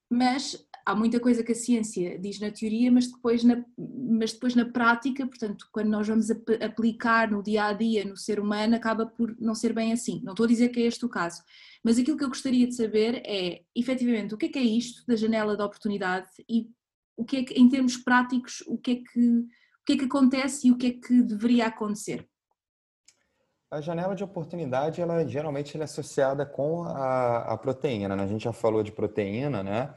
Mas 0.09 0.57
há 0.89 0.95
muita 0.95 1.19
coisa 1.19 1.43
que 1.43 1.51
a 1.51 1.55
ciência 1.55 2.17
diz 2.17 2.39
na 2.39 2.49
teoria, 2.49 2.91
mas 2.91 3.07
depois 3.11 3.43
na, 3.43 3.63
mas 3.77 4.33
depois 4.33 4.55
na 4.55 4.65
prática, 4.65 5.25
portanto, 5.27 5.67
quando 5.71 5.87
nós 5.89 6.07
vamos 6.07 6.31
ap 6.31 6.49
aplicar 6.63 7.29
no 7.29 7.43
dia 7.43 7.65
a 7.65 7.73
dia 7.73 8.03
no 8.03 8.17
ser 8.17 8.39
humano, 8.39 8.75
acaba 8.75 9.05
por 9.05 9.35
não 9.39 9.53
ser 9.53 9.71
bem 9.71 9.93
assim. 9.93 10.19
Não 10.23 10.33
estou 10.33 10.45
a 10.45 10.47
dizer 10.47 10.69
que 10.69 10.79
é 10.79 10.87
este 10.87 11.05
o 11.05 11.09
caso, 11.09 11.43
mas 11.83 11.99
aquilo 11.99 12.17
que 12.17 12.23
eu 12.23 12.29
gostaria 12.29 12.67
de 12.67 12.75
saber 12.75 13.21
é, 13.25 13.61
efetivamente, 13.75 14.33
o 14.33 14.37
que 14.37 14.47
é 14.47 14.49
que 14.49 14.59
é 14.59 14.63
isto 14.63 15.05
da 15.05 15.15
janela 15.15 15.55
de 15.55 15.61
oportunidade 15.61 16.29
e 16.49 16.67
o 17.15 17.23
que 17.23 17.37
é 17.37 17.43
que, 17.43 17.53
em 17.53 17.69
termos 17.69 17.97
práticos, 17.97 18.63
o 18.65 18.77
que 18.77 18.91
é 18.91 18.95
que, 18.95 19.29
o 19.29 19.85
que, 19.85 19.93
é 19.93 19.97
que 19.97 20.05
acontece 20.05 20.67
e 20.67 20.71
o 20.71 20.77
que 20.77 20.87
é 20.87 20.91
que 20.91 21.21
deveria 21.21 21.67
acontecer? 21.67 22.27
A 23.71 23.79
janela 23.79 24.15
de 24.15 24.23
oportunidade, 24.23 24.99
ela 24.99 25.23
geralmente 25.27 25.75
ela 25.75 25.83
é 25.83 25.85
associada 25.85 26.43
com 26.43 26.83
a, 26.83 27.53
a 27.53 27.57
proteína, 27.57 28.15
né? 28.15 28.23
A 28.23 28.27
gente 28.27 28.45
já 28.45 28.51
falou 28.51 28.81
de 28.81 28.91
proteína, 28.91 29.61
né? 29.61 29.93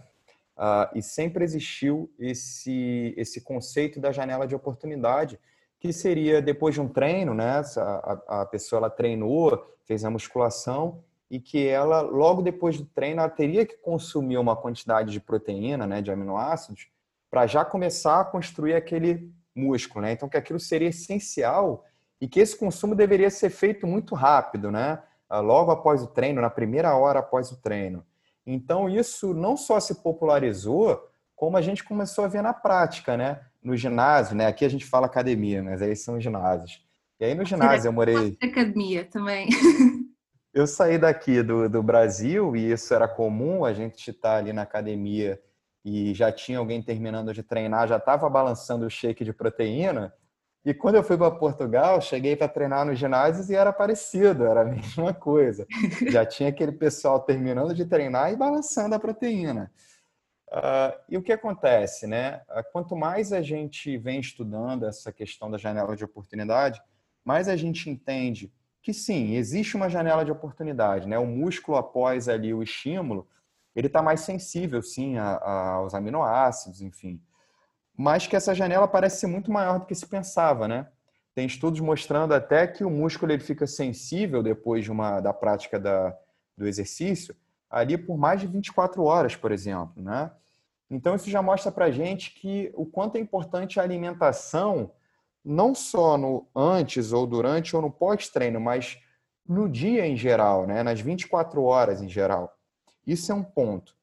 Uh, 0.63 0.87
e 0.97 1.03
sempre 1.03 1.43
existiu 1.43 2.09
esse, 2.17 3.13
esse 3.17 3.41
conceito 3.41 3.99
da 3.99 4.13
janela 4.13 4.47
de 4.47 4.55
oportunidade, 4.55 5.37
que 5.81 5.93
seria 5.93 6.41
depois 6.41 6.73
de 6.73 6.81
um 6.81 6.87
treino, 6.87 7.35
né? 7.35 7.61
A, 7.77 8.43
a 8.43 8.47
pessoa 8.47 8.79
ela 8.79 8.91
treinou, 8.91 9.67
fez 9.85 10.05
a 10.05 10.11
musculação 10.11 11.03
e 11.29 11.41
que 11.41 11.67
ela, 11.67 12.01
logo 12.03 12.43
depois 12.43 12.79
do 12.79 12.85
treino, 12.85 13.19
ela 13.19 13.29
teria 13.29 13.67
que 13.67 13.77
consumir 13.79 14.39
uma 14.39 14.55
quantidade 14.55 15.11
de 15.11 15.19
proteína, 15.19 15.85
né, 15.85 16.01
de 16.01 16.13
aminoácidos, 16.13 16.89
para 17.29 17.45
já 17.47 17.65
começar 17.65 18.21
a 18.21 18.25
construir 18.25 18.75
aquele 18.75 19.33
músculo, 19.53 20.03
né? 20.03 20.13
Então, 20.13 20.29
que 20.29 20.37
aquilo 20.37 20.61
seria 20.61 20.91
essencial 20.91 21.85
e 22.21 22.29
que 22.29 22.39
esse 22.39 22.57
consumo 22.57 22.95
deveria 22.95 23.31
ser 23.31 23.51
feito 23.51 23.85
muito 23.85 24.15
rápido, 24.15 24.71
né? 24.71 25.03
Ah, 25.29 25.41
logo 25.41 25.73
após 25.73 26.05
o 26.05 26.07
treino, 26.07 26.41
na 26.41 26.51
primeira 26.51 26.95
hora 26.95 27.19
após 27.19 27.51
o 27.51 27.61
treino. 27.61 28.07
Então, 28.47 28.89
isso 28.89 29.33
não 29.33 29.57
só 29.57 29.79
se 29.79 30.03
popularizou, 30.03 31.09
como 31.35 31.57
a 31.57 31.63
gente 31.63 31.85
começou 31.85 32.25
a 32.25 32.29
ver 32.29 32.43
na 32.43 32.53
prática, 32.53 33.17
né? 33.17 33.41
No 33.63 33.77
ginásio, 33.77 34.37
né? 34.37 34.47
Aqui 34.47 34.65
a 34.65 34.69
gente 34.69 34.85
fala 34.85 35.07
academia, 35.07 35.63
mas 35.63 35.83
aí 35.83 35.95
são 35.95 36.21
ginásios. 36.21 36.85
E 37.21 37.25
aí 37.25 37.35
no 37.35 37.45
ginásio 37.45 37.89
eu 37.89 37.93
morei. 37.93 38.37
Academia 38.43 39.05
também. 39.05 39.49
Eu 40.55 40.67
saí 40.67 40.99
daqui 40.99 41.43
do, 41.43 41.67
do 41.67 41.83
Brasil 41.83 42.55
e 42.55 42.73
isso 42.73 42.93
era 42.93 43.09
comum, 43.09 43.65
a 43.65 43.73
gente 43.73 44.11
estar 44.11 44.37
ali 44.37 44.53
na 44.53 44.61
academia 44.61 45.41
e 45.83 46.13
já 46.13 46.31
tinha 46.31 46.59
alguém 46.59 46.83
terminando 46.83 47.33
de 47.33 47.43
treinar, 47.43 47.89
já 47.89 47.97
estava 47.97 48.29
balançando 48.29 48.85
o 48.85 48.91
shake 48.91 49.25
de 49.25 49.33
proteína. 49.33 50.13
E 50.65 50.73
quando 50.73 50.95
eu 50.95 51.03
fui 51.03 51.17
para 51.19 51.31
Portugal, 51.31 52.01
cheguei 52.01 52.37
para 52.37 52.47
treinar 52.47 52.85
nos 52.87 52.99
ginásios 52.99 53.51
e 53.51 53.55
era 53.55 53.73
parecido, 53.73 54.47
era 54.47 54.63
a 54.63 54.65
mesma 54.67 55.13
coisa. 55.13 55.67
Já 56.09 56.25
tinha 56.25 56.49
aquele 56.49 56.73
pessoal 56.73 57.21
terminando 57.21 57.75
de 57.75 57.85
treinar 57.85 58.33
e 58.33 58.37
balançando 58.37 58.95
a 58.95 58.99
proteína. 58.99 59.73
Uh, 60.49 60.93
e 61.09 61.17
o 61.17 61.23
que 61.23 61.33
acontece, 61.33 62.07
né? 62.07 62.43
Uh, 62.51 62.63
quanto 62.73 62.95
mais 62.95 63.33
a 63.33 63.41
gente 63.41 63.97
vem 63.97 64.21
estudando 64.21 64.87
essa 64.87 65.11
questão 65.11 65.51
da 65.51 65.57
janela 65.59 65.97
de 65.97 66.05
oportunidade, 66.05 66.81
mais 67.25 67.49
a 67.49 67.57
gente 67.57 67.89
entende 67.89 68.53
que 68.83 68.93
sim, 68.93 69.35
existe 69.35 69.77
uma 69.77 69.89
janela 69.89 70.25
de 70.25 70.31
oportunidade, 70.31 71.09
né? 71.09 71.19
O 71.19 71.27
músculo 71.27 71.79
após 71.79 72.29
ali 72.29 72.53
o 72.53 72.63
estímulo, 72.63 73.27
ele 73.75 73.87
está 73.87 74.03
mais 74.03 74.21
sensível, 74.21 74.83
sim, 74.83 75.17
a, 75.17 75.37
a, 75.37 75.71
aos 75.75 75.95
aminoácidos, 75.95 76.83
enfim. 76.83 77.21
Mas 77.97 78.27
que 78.27 78.37
essa 78.37 78.55
janela 78.55 78.89
parece 78.89 79.21
ser 79.21 79.27
muito 79.27 79.51
maior 79.51 79.79
do 79.79 79.87
que 79.87 79.95
se 79.95 80.07
pensava, 80.07 80.67
né? 80.67 80.89
Tem 81.35 81.47
estudos 81.47 81.81
mostrando 81.81 82.35
até 82.35 82.67
que 82.67 82.85
o 82.85 82.91
músculo 82.91 83.33
ele 83.33 83.43
fica 83.43 83.67
sensível 83.67 84.43
depois 84.43 84.85
de 84.85 84.91
uma, 84.91 85.21
da 85.21 85.33
prática 85.33 85.79
da, 85.79 86.17
do 86.57 86.67
exercício 86.67 87.35
ali 87.73 87.97
por 87.97 88.19
mais 88.19 88.39
de 88.41 88.47
24 88.47 89.03
horas, 89.03 89.35
por 89.35 89.51
exemplo, 89.51 90.03
né? 90.03 90.31
Então 90.91 91.15
isso 91.15 91.31
já 91.31 91.41
mostra 91.41 91.73
para 91.73 91.91
gente 91.91 92.35
que 92.35 92.71
o 92.75 92.85
quanto 92.85 93.17
é 93.17 93.19
importante 93.19 93.81
a 93.81 93.83
alimentação 93.83 94.93
não 95.43 95.75
só 95.75 96.19
no 96.19 96.47
antes 96.55 97.13
ou 97.13 97.27
durante 97.27 97.75
ou 97.75 97.81
no 97.81 97.91
pós-treino, 97.91 98.61
mas 98.61 98.99
no 99.49 99.69
dia 99.69 100.07
em 100.07 100.17
geral, 100.17 100.67
né? 100.67 100.83
nas 100.83 101.01
24 101.01 101.63
horas 101.65 102.03
em 102.03 102.09
geral. 102.09 102.55
Isso 103.07 103.33
é 103.33 103.35
um 103.35 103.43
ponto. 103.43 103.97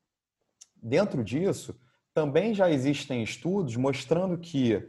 Dentro 0.75 1.23
disso, 1.23 1.80
também 2.19 2.53
já 2.53 2.69
existem 2.69 3.23
estudos 3.23 3.77
mostrando 3.77 4.38
que 4.38 4.86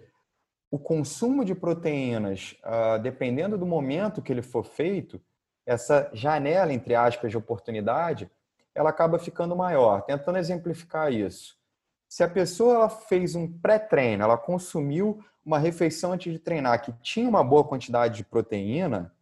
o 0.68 0.76
consumo 0.76 1.44
de 1.44 1.54
proteínas, 1.54 2.56
ah, 2.64 2.98
dependendo 2.98 3.56
do 3.56 3.64
momento 3.64 4.20
que 4.20 4.32
ele 4.32 4.42
for 4.42 4.64
feito, 4.64 5.20
essa 5.64 6.10
janela, 6.12 6.72
entre 6.72 6.96
aspas, 6.96 7.30
de 7.30 7.38
oportunidade, 7.38 8.28
ela 8.74 8.90
acaba 8.90 9.16
ficando 9.16 9.54
maior. 9.54 10.02
Tentando 10.02 10.38
exemplificar 10.38 11.12
isso. 11.12 11.56
Se 12.08 12.24
a 12.24 12.28
pessoa 12.28 12.88
fez 12.88 13.36
um 13.36 13.46
pré-treino, 13.46 14.24
ela 14.24 14.36
consumiu 14.36 15.24
uma 15.46 15.60
refeição 15.60 16.12
antes 16.14 16.32
de 16.32 16.38
treinar 16.40 16.82
que 16.82 16.92
tinha 16.94 17.28
uma 17.28 17.44
boa 17.44 17.62
quantidade 17.62 18.16
de 18.16 18.24
proteína, 18.24 19.14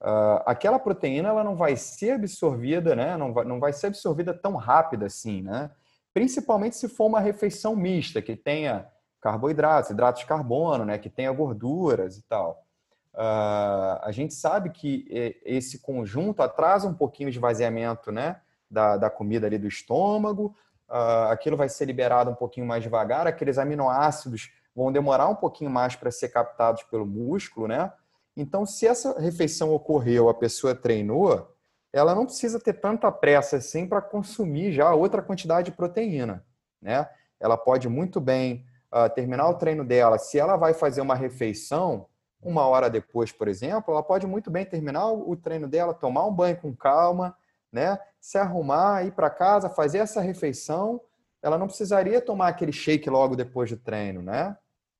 uh, 0.00 0.42
aquela 0.46 0.78
proteína 0.78 1.30
ela 1.30 1.42
não 1.42 1.56
vai 1.56 1.74
ser 1.74 2.12
absorvida, 2.12 2.94
né? 2.94 3.16
Não 3.16 3.32
vai, 3.32 3.44
não 3.44 3.58
vai 3.58 3.72
ser 3.72 3.88
absorvida 3.88 4.32
tão 4.32 4.54
rápida 4.54 5.06
assim, 5.06 5.42
né? 5.42 5.72
Principalmente 6.18 6.74
se 6.74 6.88
for 6.88 7.06
uma 7.06 7.20
refeição 7.20 7.76
mista, 7.76 8.20
que 8.20 8.34
tenha 8.34 8.88
carboidratos, 9.20 9.92
hidratos 9.92 10.22
de 10.22 10.26
carbono, 10.26 10.84
né? 10.84 10.98
Que 10.98 11.08
tenha 11.08 11.30
gorduras 11.30 12.16
e 12.16 12.22
tal. 12.22 12.66
Uh, 13.14 14.02
a 14.02 14.08
gente 14.10 14.34
sabe 14.34 14.70
que 14.70 15.06
esse 15.44 15.78
conjunto 15.78 16.42
atrasa 16.42 16.88
um 16.88 16.94
pouquinho 16.94 17.30
de 17.30 17.38
esvaziamento, 17.38 18.10
né? 18.10 18.40
Da, 18.68 18.96
da 18.96 19.08
comida 19.08 19.46
ali 19.46 19.58
do 19.58 19.68
estômago, 19.68 20.56
uh, 20.88 21.30
aquilo 21.30 21.56
vai 21.56 21.68
ser 21.68 21.84
liberado 21.84 22.32
um 22.32 22.34
pouquinho 22.34 22.66
mais 22.66 22.82
devagar, 22.82 23.28
aqueles 23.28 23.56
aminoácidos 23.56 24.50
vão 24.74 24.90
demorar 24.90 25.28
um 25.28 25.36
pouquinho 25.36 25.70
mais 25.70 25.94
para 25.94 26.10
ser 26.10 26.30
captados 26.30 26.82
pelo 26.82 27.06
músculo, 27.06 27.68
né? 27.68 27.92
Então, 28.36 28.66
se 28.66 28.88
essa 28.88 29.20
refeição 29.20 29.72
ocorreu, 29.72 30.28
a 30.28 30.34
pessoa 30.34 30.74
treinou, 30.74 31.48
ela 31.92 32.14
não 32.14 32.26
precisa 32.26 32.60
ter 32.60 32.74
tanta 32.74 33.10
pressa 33.10 33.56
assim 33.56 33.86
para 33.86 34.02
consumir 34.02 34.72
já 34.72 34.92
outra 34.94 35.22
quantidade 35.22 35.70
de 35.70 35.76
proteína, 35.76 36.44
né? 36.80 37.08
Ela 37.40 37.56
pode 37.56 37.88
muito 37.88 38.20
bem 38.20 38.64
uh, 38.92 39.08
terminar 39.14 39.48
o 39.48 39.54
treino 39.54 39.84
dela. 39.84 40.18
Se 40.18 40.38
ela 40.38 40.56
vai 40.56 40.74
fazer 40.74 41.00
uma 41.00 41.14
refeição, 41.14 42.06
uma 42.42 42.66
hora 42.66 42.90
depois, 42.90 43.32
por 43.32 43.48
exemplo, 43.48 43.92
ela 43.92 44.02
pode 44.02 44.26
muito 44.26 44.50
bem 44.50 44.64
terminar 44.64 45.10
o 45.10 45.36
treino 45.36 45.68
dela, 45.68 45.94
tomar 45.94 46.26
um 46.26 46.32
banho 46.32 46.56
com 46.60 46.74
calma, 46.74 47.36
né? 47.72 47.98
Se 48.20 48.38
arrumar, 48.38 49.06
ir 49.06 49.12
para 49.12 49.30
casa, 49.30 49.70
fazer 49.70 49.98
essa 49.98 50.20
refeição. 50.20 51.00
Ela 51.42 51.56
não 51.56 51.66
precisaria 51.66 52.20
tomar 52.20 52.48
aquele 52.48 52.72
shake 52.72 53.08
logo 53.08 53.36
depois 53.36 53.70
do 53.70 53.76
treino, 53.76 54.20
né? 54.22 54.56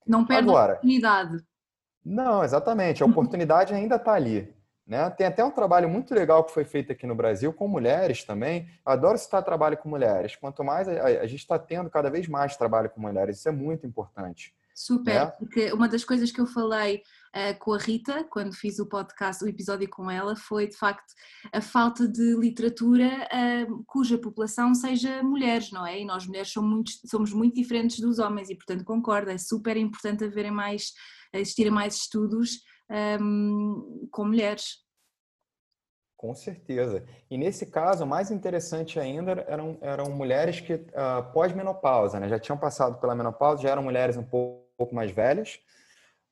Não 0.06 0.24
perde 0.24 0.48
Agora, 0.48 0.72
a 0.72 0.76
oportunidade. 0.76 1.44
Não, 2.04 2.42
exatamente. 2.42 3.02
A 3.02 3.06
oportunidade 3.06 3.74
ainda 3.74 3.96
está 3.96 4.12
ali. 4.12 4.54
Né? 4.88 5.10
Tem 5.10 5.26
até 5.26 5.44
um 5.44 5.50
trabalho 5.50 5.86
muito 5.86 6.14
legal 6.14 6.42
que 6.42 6.50
foi 6.50 6.64
feito 6.64 6.90
aqui 6.90 7.06
no 7.06 7.14
Brasil 7.14 7.52
com 7.52 7.68
mulheres 7.68 8.24
também. 8.24 8.66
Eu 8.86 8.92
adoro 8.92 9.18
citar 9.18 9.44
trabalho 9.44 9.76
com 9.76 9.86
mulheres. 9.86 10.34
Quanto 10.34 10.64
mais 10.64 10.88
a, 10.88 11.04
a 11.04 11.26
gente 11.26 11.40
está 11.40 11.58
tendo 11.58 11.90
cada 11.90 12.08
vez 12.08 12.26
mais 12.26 12.56
trabalho 12.56 12.88
com 12.88 12.98
mulheres, 12.98 13.36
isso 13.36 13.48
é 13.50 13.52
muito 13.52 13.86
importante. 13.86 14.54
Super, 14.74 15.14
né? 15.14 15.26
porque 15.26 15.72
uma 15.72 15.88
das 15.88 16.04
coisas 16.04 16.30
que 16.30 16.40
eu 16.40 16.46
falei 16.46 17.02
uh, 17.34 17.58
com 17.58 17.74
a 17.74 17.78
Rita, 17.78 18.24
quando 18.30 18.54
fiz 18.54 18.78
o 18.78 18.86
podcast, 18.86 19.44
o 19.44 19.48
episódio 19.48 19.90
com 19.90 20.10
ela, 20.10 20.34
foi 20.36 20.68
de 20.68 20.76
facto 20.76 21.12
a 21.52 21.60
falta 21.60 22.08
de 22.08 22.34
literatura 22.36 23.28
uh, 23.66 23.84
cuja 23.86 24.16
população 24.16 24.72
seja 24.74 25.22
mulheres, 25.22 25.70
não 25.70 25.84
é? 25.84 26.00
E 26.00 26.04
nós 26.06 26.26
mulheres 26.26 26.50
somos 26.50 26.70
muito, 26.70 26.92
somos 27.06 27.32
muito 27.32 27.56
diferentes 27.56 28.00
dos 28.00 28.18
homens 28.18 28.48
e, 28.48 28.54
portanto, 28.54 28.84
concordo, 28.84 29.30
é 29.30 29.36
super 29.36 29.76
importante 29.76 30.24
haverem 30.24 30.52
mais, 30.52 30.92
existirem 31.34 31.72
mais 31.72 31.96
estudos 31.96 32.60
um, 32.90 34.08
com 34.10 34.24
mulheres. 34.24 34.78
Com 36.16 36.34
certeza. 36.34 37.04
E 37.30 37.38
nesse 37.38 37.66
caso, 37.66 38.04
mais 38.04 38.30
interessante 38.30 38.98
ainda 38.98 39.44
eram, 39.46 39.78
eram 39.80 40.10
mulheres 40.10 40.60
que 40.60 40.74
uh, 40.74 41.32
pós-menopausa, 41.32 42.18
né? 42.18 42.28
já 42.28 42.38
tinham 42.38 42.58
passado 42.58 42.98
pela 42.98 43.14
menopausa, 43.14 43.62
já 43.62 43.70
eram 43.70 43.82
mulheres 43.82 44.16
um 44.16 44.24
pouco 44.24 44.68
pouco 44.78 44.94
mais 44.94 45.10
velhas. 45.10 45.58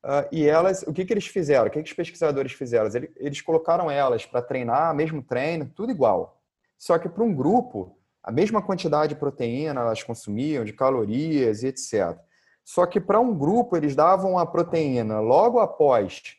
Uh, 0.05 0.23
e 0.31 0.47
elas, 0.47 0.85
o 0.85 0.93
que, 0.93 1.05
que 1.05 1.13
eles 1.13 1.27
fizeram? 1.27 1.67
O 1.67 1.71
que, 1.71 1.83
que 1.83 1.91
os 1.91 1.97
pesquisadores 1.97 2.53
fizeram? 2.53 2.87
Eles, 2.87 3.11
eles 3.17 3.41
colocaram 3.41 3.91
elas 3.91 4.25
para 4.25 4.41
treinar, 4.41 4.95
mesmo 4.95 5.21
treino, 5.21 5.69
tudo 5.75 5.91
igual. 5.91 6.41
Só 6.79 6.97
que 6.97 7.09
para 7.09 7.25
um 7.25 7.35
grupo, 7.35 7.99
a 8.23 8.31
mesma 8.31 8.63
quantidade 8.63 9.15
de 9.15 9.21
proteína 9.21 9.81
elas 9.81 10.05
consumiam, 10.05 10.65
de 10.65 10.73
calorias 10.73 11.65
e 11.65 11.67
etc. 11.67 12.17
Só 12.65 12.87
que 12.87 13.01
para 13.01 13.19
um 13.19 13.37
grupo, 13.37 13.77
eles 13.77 13.97
davam 13.97 14.39
a 14.39 14.47
proteína 14.47 15.19
logo 15.19 15.59
após 15.59 16.37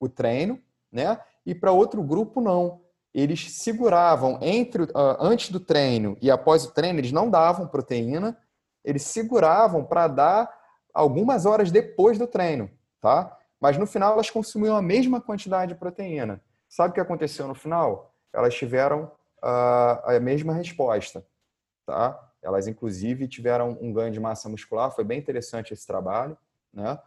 o 0.00 0.08
treino, 0.08 0.60
né? 0.90 1.20
E 1.44 1.54
para 1.54 1.72
outro 1.72 2.02
grupo, 2.02 2.40
não. 2.40 2.82
Eles 3.14 3.52
seguravam 3.52 4.38
entre 4.42 4.82
uh, 4.82 4.90
antes 5.18 5.50
do 5.50 5.58
treino 5.58 6.16
e 6.20 6.30
após 6.30 6.64
o 6.64 6.72
treino, 6.72 7.00
eles 7.00 7.12
não 7.12 7.30
davam 7.30 7.66
proteína, 7.66 8.38
eles 8.84 9.02
seguravam 9.02 9.84
para 9.84 10.06
dar 10.06 10.58
algumas 10.92 11.46
horas 11.46 11.70
depois 11.70 12.18
do 12.18 12.26
treino, 12.26 12.70
tá? 13.00 13.36
Mas 13.60 13.76
no 13.76 13.86
final 13.86 14.12
elas 14.12 14.30
consumiam 14.30 14.76
a 14.76 14.82
mesma 14.82 15.20
quantidade 15.20 15.72
de 15.72 15.78
proteína. 15.78 16.40
Sabe 16.68 16.90
o 16.90 16.94
que 16.94 17.00
aconteceu 17.00 17.48
no 17.48 17.54
final? 17.54 18.14
Elas 18.32 18.54
tiveram 18.54 19.10
uh, 19.42 20.04
a 20.04 20.20
mesma 20.20 20.52
resposta, 20.52 21.26
tá? 21.86 22.18
Elas 22.42 22.68
inclusive 22.68 23.26
tiveram 23.26 23.76
um 23.80 23.92
ganho 23.92 24.12
de 24.12 24.20
massa 24.20 24.48
muscular, 24.48 24.94
foi 24.94 25.04
bem 25.04 25.18
interessante 25.18 25.72
esse 25.72 25.86
trabalho, 25.86 26.36
né? 26.72 26.98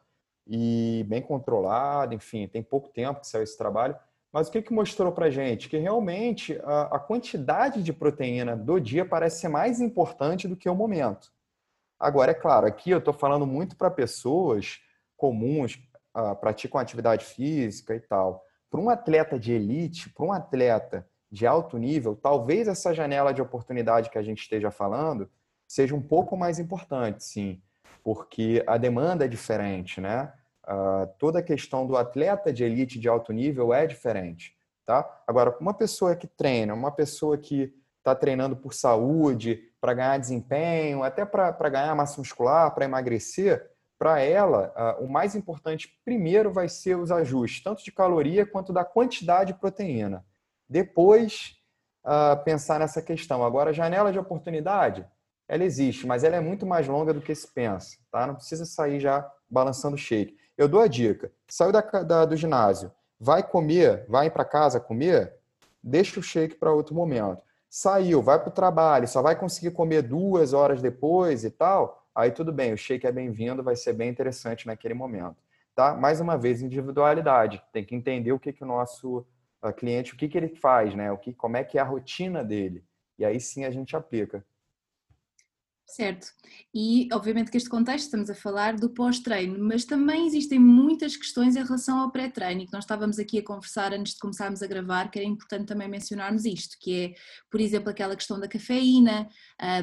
E 0.47 1.06
bem 1.08 1.21
controlado, 1.21 2.13
enfim, 2.13 2.47
tem 2.47 2.63
pouco 2.63 2.89
tempo 2.89 3.21
que 3.21 3.27
saiu 3.27 3.43
esse 3.43 3.58
trabalho. 3.58 3.95
Mas 4.32 4.47
o 4.47 4.51
que, 4.51 4.62
que 4.62 4.73
mostrou 4.73 5.12
para 5.12 5.30
gente? 5.30 5.67
Que 5.67 5.77
realmente 5.77 6.60
a, 6.63 6.95
a 6.95 6.99
quantidade 6.99 7.84
de 7.84 7.91
proteína 7.91 8.56
do 8.56 8.80
dia 8.80 9.06
parece 9.06 9.41
ser 9.41 9.49
mais 9.49 9.82
importante 9.82 10.47
do 10.47 10.56
que 10.56 10.69
o 10.69 10.75
momento. 10.75 11.32
Agora, 11.99 12.32
é 12.32 12.34
claro, 12.34 12.65
aqui 12.65 12.89
eu 12.89 12.97
estou 12.97 13.13
falando 13.13 13.45
muito 13.45 13.75
para 13.75 13.91
pessoas 13.91 14.80
comuns, 15.15 15.80
uh, 16.17 16.36
praticam 16.36 16.80
atividade 16.80 17.25
física 17.25 17.93
e 17.93 17.99
tal. 17.99 18.43
Para 18.69 18.80
um 18.80 18.89
atleta 18.89 19.38
de 19.38 19.51
elite, 19.51 20.10
para 20.10 20.25
um 20.25 20.32
atleta 20.32 21.08
de 21.30 21.45
alto 21.45 21.77
nível, 21.77 22.15
talvez 22.15 22.67
essa 22.67 22.93
janela 22.93 23.34
de 23.34 23.41
oportunidade 23.41 24.10
que 24.10 24.17
a 24.17 24.23
gente 24.23 24.41
esteja 24.41 24.71
falando 24.71 25.30
seja 25.67 25.93
um 25.95 26.01
pouco 26.01 26.36
mais 26.36 26.58
importante, 26.60 27.23
sim, 27.23 27.62
porque 28.03 28.63
a 28.67 28.77
demanda 28.77 29.25
é 29.25 29.27
diferente, 29.27 29.99
né? 29.99 30.31
Uh, 30.63 31.07
toda 31.17 31.39
a 31.39 31.43
questão 31.43 31.87
do 31.87 31.97
atleta 31.97 32.53
de 32.53 32.63
elite 32.63 32.99
de 32.99 33.09
alto 33.09 33.33
nível 33.33 33.73
é 33.73 33.87
diferente, 33.87 34.55
tá? 34.85 35.23
Agora, 35.27 35.55
uma 35.59 35.73
pessoa 35.73 36.15
que 36.15 36.27
treina, 36.27 36.73
uma 36.73 36.91
pessoa 36.91 37.37
que 37.37 37.73
está 37.97 38.15
treinando 38.15 38.55
por 38.55 38.73
saúde, 38.73 39.71
para 39.79 39.93
ganhar 39.93 40.17
desempenho, 40.17 41.03
até 41.03 41.25
para 41.25 41.69
ganhar 41.69 41.95
massa 41.95 42.19
muscular, 42.19 42.73
para 42.73 42.85
emagrecer, 42.85 43.71
para 43.97 44.19
ela, 44.19 44.73
uh, 44.99 45.03
o 45.03 45.11
mais 45.11 45.35
importante 45.35 45.99
primeiro 46.03 46.51
vai 46.51 46.67
ser 46.67 46.97
os 46.97 47.11
ajustes, 47.11 47.63
tanto 47.63 47.83
de 47.83 47.91
caloria 47.91 48.45
quanto 48.45 48.73
da 48.73 48.83
quantidade 48.83 49.53
de 49.53 49.59
proteína. 49.59 50.25
Depois, 50.67 51.57
uh, 52.03 52.43
pensar 52.43 52.79
nessa 52.79 53.01
questão. 53.01 53.43
Agora, 53.43 53.73
janela 53.73 54.11
de 54.11 54.19
oportunidade, 54.19 55.05
ela 55.51 55.63
existe, 55.63 56.07
mas 56.07 56.23
ela 56.23 56.35
é 56.35 56.41
muito 56.41 56.65
mais 56.65 56.87
longa 56.87 57.13
do 57.13 57.21
que 57.21 57.35
se 57.35 57.47
pensa, 57.47 57.97
tá? 58.11 58.25
Não 58.25 58.35
precisa 58.35 58.65
sair 58.65 58.99
já 58.99 59.29
balançando 59.49 59.97
shake. 59.97 60.37
Eu 60.57 60.67
dou 60.67 60.81
a 60.81 60.87
dica: 60.87 61.31
saiu 61.47 61.71
da, 61.71 61.81
da, 61.81 62.25
do 62.25 62.35
ginásio, 62.35 62.91
vai 63.19 63.43
comer, 63.43 64.05
vai 64.07 64.29
para 64.29 64.45
casa 64.45 64.79
comer, 64.79 65.33
deixa 65.83 66.19
o 66.19 66.23
shake 66.23 66.55
para 66.55 66.73
outro 66.73 66.95
momento 66.95 67.41
saiu, 67.71 68.21
vai 68.21 68.37
para 68.37 68.49
o 68.49 68.51
trabalho, 68.51 69.07
só 69.07 69.21
vai 69.21 69.33
conseguir 69.33 69.71
comer 69.71 70.01
duas 70.01 70.51
horas 70.51 70.81
depois 70.81 71.45
e 71.45 71.49
tal, 71.49 72.05
aí 72.13 72.29
tudo 72.29 72.51
bem, 72.51 72.73
o 72.73 72.77
shake 72.77 73.07
é 73.07 73.11
bem-vindo, 73.13 73.63
vai 73.63 73.77
ser 73.77 73.93
bem 73.93 74.09
interessante 74.09 74.67
naquele 74.67 74.93
momento. 74.93 75.37
Tá? 75.73 75.95
Mais 75.95 76.19
uma 76.19 76.37
vez, 76.37 76.61
individualidade. 76.61 77.63
Tem 77.71 77.85
que 77.85 77.95
entender 77.95 78.33
o 78.33 78.39
que, 78.39 78.51
que 78.51 78.61
o 78.61 78.67
nosso 78.67 79.25
uh, 79.63 79.71
cliente, 79.71 80.13
o 80.13 80.17
que, 80.17 80.27
que 80.27 80.37
ele 80.37 80.49
faz, 80.49 80.93
né? 80.93 81.13
o 81.13 81.17
que, 81.17 81.33
como 81.33 81.55
é 81.55 81.63
que 81.63 81.77
é 81.77 81.81
a 81.81 81.85
rotina 81.85 82.43
dele. 82.43 82.83
E 83.17 83.23
aí 83.23 83.39
sim 83.39 83.63
a 83.63 83.71
gente 83.71 83.95
aplica. 83.95 84.43
Certo. 85.91 86.27
E 86.73 87.10
obviamente 87.12 87.51
que 87.51 87.58
este 87.58 87.69
contexto 87.69 88.06
estamos 88.06 88.30
a 88.30 88.34
falar 88.34 88.77
do 88.77 88.89
pós-treino, 88.89 89.62
mas 89.62 89.84
também 89.84 90.25
existem 90.25 90.58
muitas 90.58 91.17
questões 91.17 91.58
em 91.58 91.63
relação 91.63 91.99
ao 91.99 92.10
pré-treino, 92.10 92.65
que 92.65 92.71
nós 92.71 92.86
estávamos 92.86 93.19
aqui 93.19 93.39
a 93.39 93.43
conversar 93.43 93.93
antes 93.93 94.13
de 94.13 94.19
começarmos 94.19 94.63
a 94.63 94.67
gravar, 94.67 95.12
que 95.12 95.19
era 95.19 95.27
importante 95.27 95.67
também 95.67 95.89
mencionarmos 95.89 96.45
isto, 96.45 96.77
que 96.80 96.95
é, 96.95 97.13
por 97.49 97.60
exemplo, 97.60 97.89
aquela 97.89 98.15
questão 98.15 98.39
da 98.39 98.47
cafeína 98.47 99.27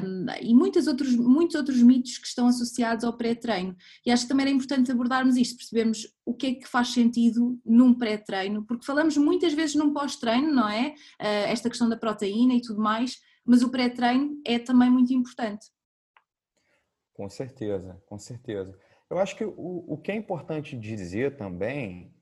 um, 0.03 0.25
e 0.41 0.51
muitos 0.55 0.87
outros, 0.87 1.15
muitos 1.15 1.55
outros 1.55 1.79
mitos 1.79 2.17
que 2.17 2.25
estão 2.25 2.47
associados 2.47 3.03
ao 3.03 3.15
pré-treino. 3.15 3.75
E 4.03 4.11
acho 4.11 4.23
que 4.23 4.29
também 4.29 4.47
era 4.47 4.55
importante 4.55 4.91
abordarmos 4.91 5.37
isto, 5.37 5.57
percebemos 5.57 6.07
o 6.25 6.33
que 6.33 6.47
é 6.47 6.53
que 6.55 6.67
faz 6.67 6.87
sentido 6.87 7.59
num 7.63 7.93
pré-treino, 7.93 8.65
porque 8.65 8.85
falamos 8.85 9.15
muitas 9.15 9.53
vezes 9.53 9.75
num 9.75 9.93
pós-treino, 9.93 10.51
não 10.51 10.67
é? 10.67 10.87
Uh, 11.21 11.45
esta 11.49 11.69
questão 11.69 11.87
da 11.87 11.95
proteína 11.95 12.55
e 12.55 12.61
tudo 12.61 12.81
mais, 12.81 13.19
mas 13.45 13.61
o 13.61 13.69
pré-treino 13.69 14.41
é 14.43 14.57
também 14.57 14.89
muito 14.89 15.13
importante. 15.13 15.67
Com 17.19 17.27
certeza, 17.27 18.01
com 18.05 18.17
certeza. 18.17 18.73
Eu 19.09 19.19
acho 19.19 19.35
que 19.35 19.43
o, 19.43 19.83
o 19.85 19.97
que 19.97 20.09
é 20.09 20.15
importante 20.15 20.77
dizer 20.77 21.35
também 21.35 22.13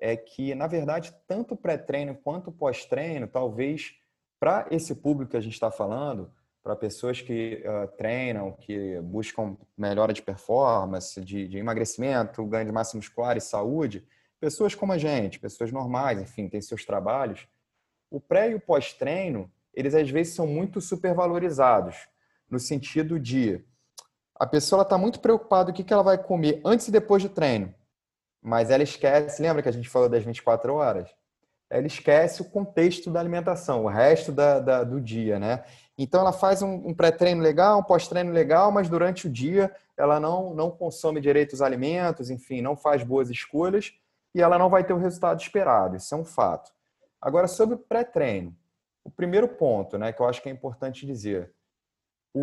é 0.00 0.16
que, 0.16 0.54
na 0.54 0.66
verdade, 0.66 1.14
tanto 1.28 1.54
pré-treino 1.54 2.14
quanto 2.14 2.50
pós-treino, 2.50 3.28
talvez 3.28 3.96
para 4.40 4.66
esse 4.70 4.94
público 4.94 5.32
que 5.32 5.36
a 5.36 5.42
gente 5.42 5.52
está 5.52 5.70
falando, 5.70 6.32
para 6.62 6.74
pessoas 6.74 7.20
que 7.20 7.62
uh, 7.66 7.86
treinam, 7.98 8.50
que 8.50 8.98
buscam 9.02 9.58
melhora 9.76 10.14
de 10.14 10.22
performance, 10.22 11.22
de, 11.22 11.46
de, 11.46 11.58
emagrecimento, 11.58 12.42
ganho 12.46 12.64
de 12.64 12.72
massa 12.72 12.96
muscular 12.96 13.36
e 13.36 13.42
saúde, 13.42 14.08
pessoas 14.40 14.74
como 14.74 14.90
a 14.90 14.96
gente, 14.96 15.38
pessoas 15.38 15.70
normais, 15.70 16.18
enfim, 16.18 16.48
têm 16.48 16.62
seus 16.62 16.82
trabalhos, 16.82 17.46
o 18.10 18.18
pré 18.18 18.52
e 18.52 18.54
o 18.54 18.60
pós-treino, 18.60 19.52
eles 19.74 19.94
às 19.94 20.08
vezes 20.08 20.32
são 20.32 20.46
muito 20.46 20.80
supervalorizados, 20.80 22.08
no 22.48 22.58
sentido 22.58 23.20
de 23.20 23.62
a 24.38 24.46
pessoa 24.46 24.82
está 24.82 24.98
muito 24.98 25.20
preocupada 25.20 25.70
o 25.70 25.74
que 25.74 25.92
ela 25.92 26.02
vai 26.02 26.18
comer 26.18 26.60
antes 26.64 26.88
e 26.88 26.90
depois 26.90 27.22
do 27.22 27.28
treino. 27.28 27.74
Mas 28.42 28.70
ela 28.70 28.82
esquece, 28.82 29.42
lembra 29.42 29.62
que 29.62 29.68
a 29.68 29.72
gente 29.72 29.88
falou 29.88 30.08
das 30.08 30.22
24 30.22 30.74
horas? 30.74 31.08
Ela 31.68 31.86
esquece 31.86 32.42
o 32.42 32.44
contexto 32.44 33.10
da 33.10 33.18
alimentação, 33.18 33.84
o 33.84 33.88
resto 33.88 34.30
da, 34.30 34.60
da 34.60 34.84
do 34.84 35.00
dia, 35.00 35.38
né? 35.38 35.64
Então 35.98 36.20
ela 36.20 36.32
faz 36.32 36.62
um, 36.62 36.74
um 36.88 36.94
pré-treino 36.94 37.42
legal, 37.42 37.80
um 37.80 37.82
pós-treino 37.82 38.30
legal, 38.30 38.70
mas 38.70 38.88
durante 38.88 39.26
o 39.26 39.30
dia 39.30 39.74
ela 39.96 40.20
não, 40.20 40.54
não 40.54 40.70
consome 40.70 41.20
direito 41.20 41.54
os 41.54 41.62
alimentos, 41.62 42.30
enfim, 42.30 42.60
não 42.60 42.76
faz 42.76 43.02
boas 43.02 43.30
escolhas 43.30 43.94
e 44.34 44.42
ela 44.42 44.58
não 44.58 44.68
vai 44.68 44.84
ter 44.84 44.92
o 44.92 44.98
resultado 44.98 45.40
esperado. 45.40 45.96
Isso 45.96 46.14
é 46.14 46.18
um 46.18 46.24
fato. 46.24 46.70
Agora, 47.20 47.48
sobre 47.48 47.74
o 47.74 47.78
pré-treino, 47.78 48.54
o 49.02 49.10
primeiro 49.10 49.48
ponto, 49.48 49.96
né, 49.96 50.12
que 50.12 50.20
eu 50.20 50.28
acho 50.28 50.42
que 50.42 50.48
é 50.48 50.52
importante 50.52 51.06
dizer, 51.06 51.52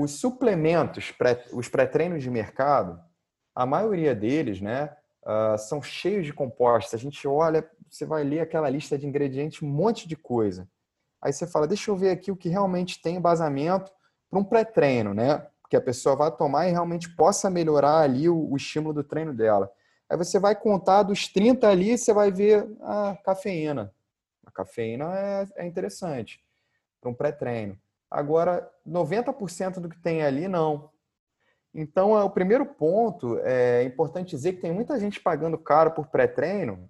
os 0.01 0.19
suplementos, 0.19 1.11
pré, 1.11 1.45
os 1.51 1.67
pré-treinos 1.67 2.23
de 2.23 2.29
mercado, 2.29 2.99
a 3.53 3.63
maioria 3.63 4.15
deles, 4.15 4.59
né, 4.59 4.95
uh, 5.23 5.57
são 5.57 5.83
cheios 5.83 6.25
de 6.25 6.33
compostos. 6.33 6.95
A 6.95 6.97
gente 6.97 7.27
olha, 7.27 7.69
você 7.87 8.03
vai 8.03 8.23
ler 8.23 8.39
aquela 8.39 8.69
lista 8.69 8.97
de 8.97 9.05
ingredientes, 9.05 9.61
um 9.61 9.67
monte 9.67 10.07
de 10.07 10.15
coisa. 10.15 10.67
Aí 11.21 11.31
você 11.31 11.45
fala, 11.45 11.67
deixa 11.67 11.91
eu 11.91 11.95
ver 11.95 12.09
aqui 12.09 12.31
o 12.31 12.35
que 12.35 12.49
realmente 12.49 13.01
tem 13.01 13.17
embasamento 13.17 13.91
para 14.31 14.39
um 14.39 14.43
pré-treino, 14.43 15.13
né? 15.13 15.45
Que 15.69 15.75
a 15.75 15.81
pessoa 15.81 16.15
vai 16.15 16.35
tomar 16.35 16.67
e 16.67 16.71
realmente 16.71 17.15
possa 17.15 17.49
melhorar 17.49 17.99
ali 17.99 18.27
o, 18.27 18.51
o, 18.51 18.57
estímulo 18.57 18.95
do 18.95 19.03
treino 19.03 19.33
dela. 19.33 19.71
Aí 20.09 20.17
você 20.17 20.39
vai 20.39 20.55
contar 20.55 21.03
dos 21.03 21.27
30 21.27 21.69
ali, 21.69 21.97
você 21.97 22.11
vai 22.11 22.31
ver 22.31 22.67
a 22.81 23.15
cafeína. 23.23 23.93
A 24.45 24.51
cafeína 24.51 25.05
é, 25.17 25.47
é 25.57 25.67
interessante 25.67 26.43
para 26.99 27.11
um 27.11 27.13
pré-treino. 27.13 27.77
Agora, 28.13 28.71
90% 28.87 29.79
do 29.79 29.89
que 29.89 29.97
tem 29.97 30.21
ali, 30.21 30.47
não. 30.47 30.91
Então, 31.73 32.15
é, 32.15 32.23
o 32.23 32.29
primeiro 32.29 32.63
ponto 32.63 33.39
é 33.39 33.81
importante 33.83 34.35
dizer 34.35 34.53
que 34.53 34.61
tem 34.61 34.71
muita 34.71 34.99
gente 34.99 35.19
pagando 35.19 35.57
caro 35.57 35.89
por 35.89 36.05
pré-treino 36.05 36.87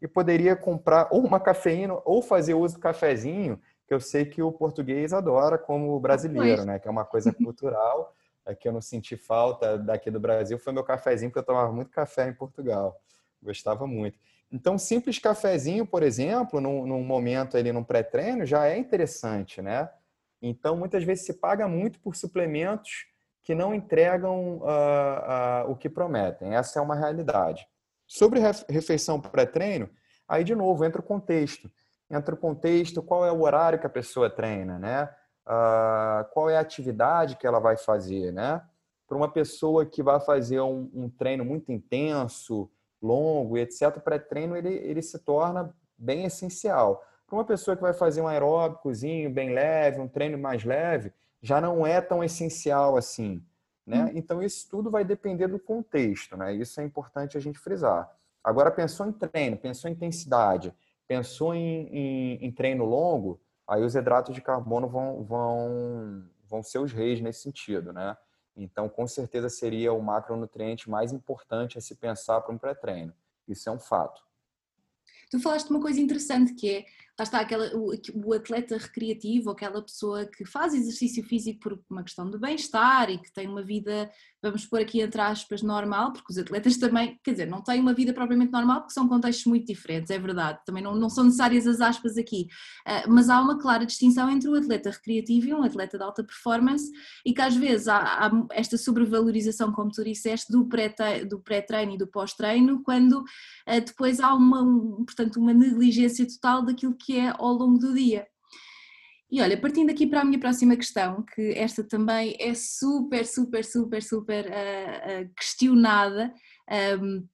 e 0.00 0.06
poderia 0.06 0.54
comprar 0.54 1.08
ou 1.10 1.24
uma 1.24 1.40
cafeína 1.40 2.00
ou 2.04 2.22
fazer 2.22 2.54
uso 2.54 2.74
do 2.74 2.80
cafezinho, 2.80 3.60
que 3.84 3.92
eu 3.92 3.98
sei 3.98 4.24
que 4.24 4.40
o 4.40 4.52
português 4.52 5.12
adora 5.12 5.58
como 5.58 5.98
brasileiro, 5.98 6.64
né? 6.64 6.78
Que 6.78 6.86
é 6.86 6.90
uma 6.90 7.04
coisa 7.04 7.32
cultural, 7.32 8.14
é 8.46 8.54
que 8.54 8.68
eu 8.68 8.72
não 8.72 8.80
senti 8.80 9.16
falta 9.16 9.76
daqui 9.76 10.08
do 10.08 10.20
Brasil, 10.20 10.56
foi 10.56 10.72
meu 10.72 10.84
cafezinho, 10.84 11.32
porque 11.32 11.40
eu 11.40 11.46
tomava 11.46 11.72
muito 11.72 11.90
café 11.90 12.28
em 12.28 12.32
Portugal. 12.32 12.96
Gostava 13.42 13.88
muito. 13.88 14.16
Então, 14.52 14.78
simples 14.78 15.18
cafezinho, 15.18 15.84
por 15.84 16.04
exemplo, 16.04 16.60
num, 16.60 16.86
num 16.86 17.02
momento 17.02 17.56
ali, 17.56 17.72
num 17.72 17.82
pré-treino, 17.82 18.46
já 18.46 18.68
é 18.68 18.78
interessante, 18.78 19.60
né? 19.60 19.90
Então, 20.42 20.76
muitas 20.76 21.04
vezes 21.04 21.26
se 21.26 21.34
paga 21.34 21.68
muito 21.68 22.00
por 22.00 22.16
suplementos 22.16 23.06
que 23.42 23.54
não 23.54 23.74
entregam 23.74 24.58
uh, 24.58 25.66
uh, 25.66 25.70
o 25.70 25.76
que 25.76 25.88
prometem. 25.88 26.54
Essa 26.54 26.78
é 26.78 26.82
uma 26.82 26.94
realidade. 26.94 27.66
Sobre 28.06 28.40
refeição 28.68 29.20
pré-treino, 29.20 29.88
aí 30.28 30.44
de 30.44 30.54
novo 30.54 30.84
entra 30.84 31.00
o 31.00 31.04
contexto. 31.04 31.70
Entra 32.10 32.34
o 32.34 32.38
contexto, 32.38 33.02
qual 33.02 33.24
é 33.24 33.30
o 33.30 33.42
horário 33.42 33.78
que 33.78 33.86
a 33.86 33.90
pessoa 33.90 34.28
treina, 34.28 34.78
né? 34.78 35.08
Uh, 35.46 36.24
qual 36.32 36.50
é 36.50 36.56
a 36.56 36.60
atividade 36.60 37.36
que 37.36 37.46
ela 37.46 37.60
vai 37.60 37.76
fazer, 37.76 38.32
né? 38.32 38.62
Para 39.06 39.16
uma 39.16 39.30
pessoa 39.30 39.86
que 39.86 40.02
vai 40.02 40.20
fazer 40.20 40.60
um, 40.60 40.90
um 40.92 41.08
treino 41.08 41.44
muito 41.44 41.72
intenso, 41.72 42.70
longo 43.00 43.56
e 43.56 43.60
etc., 43.60 43.96
o 43.96 44.00
pré-treino 44.00 44.56
ele, 44.56 44.74
ele 44.74 45.02
se 45.02 45.18
torna 45.20 45.74
bem 45.96 46.24
essencial. 46.24 47.04
Para 47.30 47.38
uma 47.38 47.44
pessoa 47.44 47.76
que 47.76 47.82
vai 47.82 47.94
fazer 47.94 48.20
um 48.20 48.26
aeróbicozinho 48.26 49.30
bem 49.30 49.54
leve, 49.54 50.00
um 50.00 50.08
treino 50.08 50.36
mais 50.36 50.64
leve, 50.64 51.12
já 51.40 51.60
não 51.60 51.86
é 51.86 52.00
tão 52.00 52.24
essencial 52.24 52.96
assim. 52.96 53.40
Né? 53.86 54.06
Hum. 54.06 54.10
Então, 54.14 54.42
isso 54.42 54.68
tudo 54.68 54.90
vai 54.90 55.04
depender 55.04 55.46
do 55.46 55.60
contexto. 55.60 56.36
Né? 56.36 56.52
Isso 56.56 56.80
é 56.80 56.84
importante 56.84 57.36
a 57.36 57.40
gente 57.40 57.56
frisar. 57.56 58.10
Agora, 58.42 58.68
pensou 58.68 59.06
em 59.06 59.12
treino, 59.12 59.56
pensou 59.56 59.88
em 59.88 59.92
intensidade, 59.92 60.74
pensou 61.06 61.54
em, 61.54 61.86
em, 61.86 62.44
em 62.46 62.50
treino 62.50 62.84
longo, 62.84 63.40
aí 63.64 63.84
os 63.84 63.94
hidratos 63.94 64.34
de 64.34 64.40
carbono 64.40 64.88
vão, 64.88 65.22
vão, 65.22 66.24
vão 66.48 66.64
ser 66.64 66.80
os 66.80 66.92
reis 66.92 67.20
nesse 67.20 67.42
sentido. 67.42 67.92
Né? 67.92 68.16
Então, 68.56 68.88
com 68.88 69.06
certeza, 69.06 69.48
seria 69.48 69.92
o 69.92 70.02
macronutriente 70.02 70.90
mais 70.90 71.12
importante 71.12 71.78
a 71.78 71.80
se 71.80 71.94
pensar 71.94 72.40
para 72.40 72.52
um 72.52 72.58
pré-treino. 72.58 73.14
Isso 73.46 73.68
é 73.68 73.72
um 73.72 73.78
fato. 73.78 74.20
Tu 75.30 75.38
falaste 75.38 75.70
uma 75.70 75.80
coisa 75.80 76.00
interessante 76.00 76.54
que 76.54 76.78
é 76.78 76.84
lá 77.20 77.24
está 77.24 77.40
aquela, 77.40 77.70
o, 77.76 77.92
o, 78.14 78.32
atleta 78.32 78.78
recreativo, 78.78 79.50
aquela 79.50 79.82
pessoa 79.82 80.24
que 80.24 80.44
faz 80.46 80.72
exercício 80.72 81.22
físico 81.22 81.60
por 81.60 81.78
uma 81.90 82.02
questão 82.02 82.30
de 82.30 82.38
bem-estar 82.38 83.10
e 83.10 83.18
que 83.18 83.30
tem 83.30 83.46
uma 83.46 83.62
vida, 83.62 84.10
vamos 84.42 84.64
pôr 84.64 84.80
aqui 84.80 85.02
entre 85.02 85.20
aspas, 85.20 85.60
normal, 85.60 86.14
porque 86.14 86.32
os 86.32 86.38
atletas 86.38 86.78
também, 86.78 87.20
quer 87.22 87.32
dizer, 87.32 87.46
não 87.46 87.62
têm 87.62 87.78
uma 87.78 87.92
vida 87.92 88.14
propriamente 88.14 88.52
normal 88.52 88.80
porque 88.80 88.94
são 88.94 89.06
contextos 89.06 89.44
muito 89.44 89.66
diferentes, 89.66 90.10
é 90.10 90.18
verdade, 90.18 90.60
também 90.64 90.82
não, 90.82 90.94
não 90.94 91.10
são 91.10 91.24
necessárias 91.24 91.66
as 91.66 91.82
aspas 91.82 92.16
aqui, 92.16 92.48
uh, 92.86 93.10
mas 93.10 93.28
há 93.28 93.38
uma 93.40 93.58
clara 93.58 93.84
distinção 93.84 94.30
entre 94.30 94.48
o 94.48 94.54
atleta 94.54 94.90
recreativo 94.90 95.48
e 95.48 95.54
um 95.54 95.62
atleta 95.62 95.98
de 95.98 96.04
alta 96.04 96.24
performance 96.24 96.90
e 97.24 97.34
que 97.34 97.42
às 97.42 97.54
vezes 97.54 97.86
há, 97.86 97.98
há 97.98 98.30
esta 98.52 98.78
sobrevalorização, 98.78 99.72
como 99.72 99.90
tu 99.90 100.02
disseste, 100.02 100.50
do 100.50 100.66
pré-treino 100.66 101.28
do 101.28 101.38
pré 101.38 101.66
e 101.92 101.98
do 101.98 102.06
pós-treino, 102.06 102.82
quando 102.82 103.20
uh, 103.20 103.80
depois 103.84 104.20
há 104.20 104.32
uma, 104.32 104.62
um, 104.62 105.04
portanto, 105.04 105.36
uma 105.36 105.52
negligência 105.52 106.26
total 106.26 106.62
daquilo 106.62 106.94
que 106.94 107.09
que 107.10 107.18
é 107.18 107.34
ao 107.36 107.52
longo 107.52 107.76
do 107.76 107.92
dia. 107.92 108.24
E 109.28 109.42
olha, 109.42 109.60
partindo 109.60 109.90
aqui 109.90 110.06
para 110.06 110.20
a 110.20 110.24
minha 110.24 110.38
próxima 110.38 110.76
questão, 110.76 111.24
que 111.34 111.52
esta 111.56 111.82
também 111.82 112.36
é 112.38 112.54
super, 112.54 113.26
super, 113.26 113.64
super, 113.64 114.00
super 114.00 114.46
uh, 114.46 115.24
uh, 115.24 115.34
questionada, 115.36 116.32
um, 117.02 117.26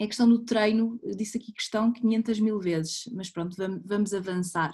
é 0.00 0.04
a 0.04 0.06
questão 0.06 0.28
do 0.28 0.44
treino. 0.44 1.00
Eu 1.02 1.16
disse 1.16 1.38
aqui 1.38 1.52
questão 1.52 1.92
500 1.92 2.38
mil 2.38 2.60
vezes, 2.60 3.02
mas 3.12 3.28
pronto, 3.28 3.56
vamos, 3.56 3.82
vamos 3.84 4.14
avançar. 4.14 4.72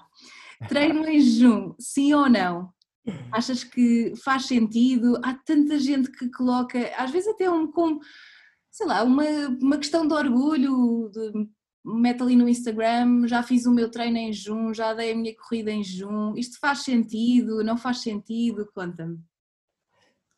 Treino 0.69 1.07
em 1.09 1.19
jejum, 1.19 1.75
sim 1.79 2.13
ou 2.13 2.29
não? 2.29 2.71
Achas 3.33 3.65
que 3.65 4.13
faz 4.23 4.45
sentido? 4.45 5.19
Há 5.23 5.33
tanta 5.33 5.79
gente 5.79 6.11
que 6.11 6.29
coloca, 6.31 6.79
às 6.99 7.11
vezes 7.11 7.29
até 7.29 7.51
um 7.51 7.71
com, 7.71 8.01
sei 8.71 8.87
lá, 8.87 9.03
uma, 9.03 9.25
uma 9.63 9.79
questão 9.79 10.07
de 10.07 10.13
orgulho, 10.13 11.11
de 11.11 11.56
mete 11.87 12.23
ali 12.23 12.35
no 12.35 12.49
Instagram, 12.49 13.29
já 13.29 13.43
fiz 13.43 13.65
o 13.65 13.73
meu 13.73 13.89
treino 13.89 14.19
em 14.19 14.33
jejum, 14.33 14.75
já 14.75 14.93
dei 14.93 15.13
a 15.13 15.17
minha 15.17 15.35
corrida 15.37 15.71
em 15.71 15.85
jejum, 15.85 16.35
isto 16.37 16.59
faz 16.59 16.81
sentido, 16.81 17.63
não 17.63 17.79
faz 17.79 18.03
sentido? 18.03 18.69
Conta-me. 18.75 19.19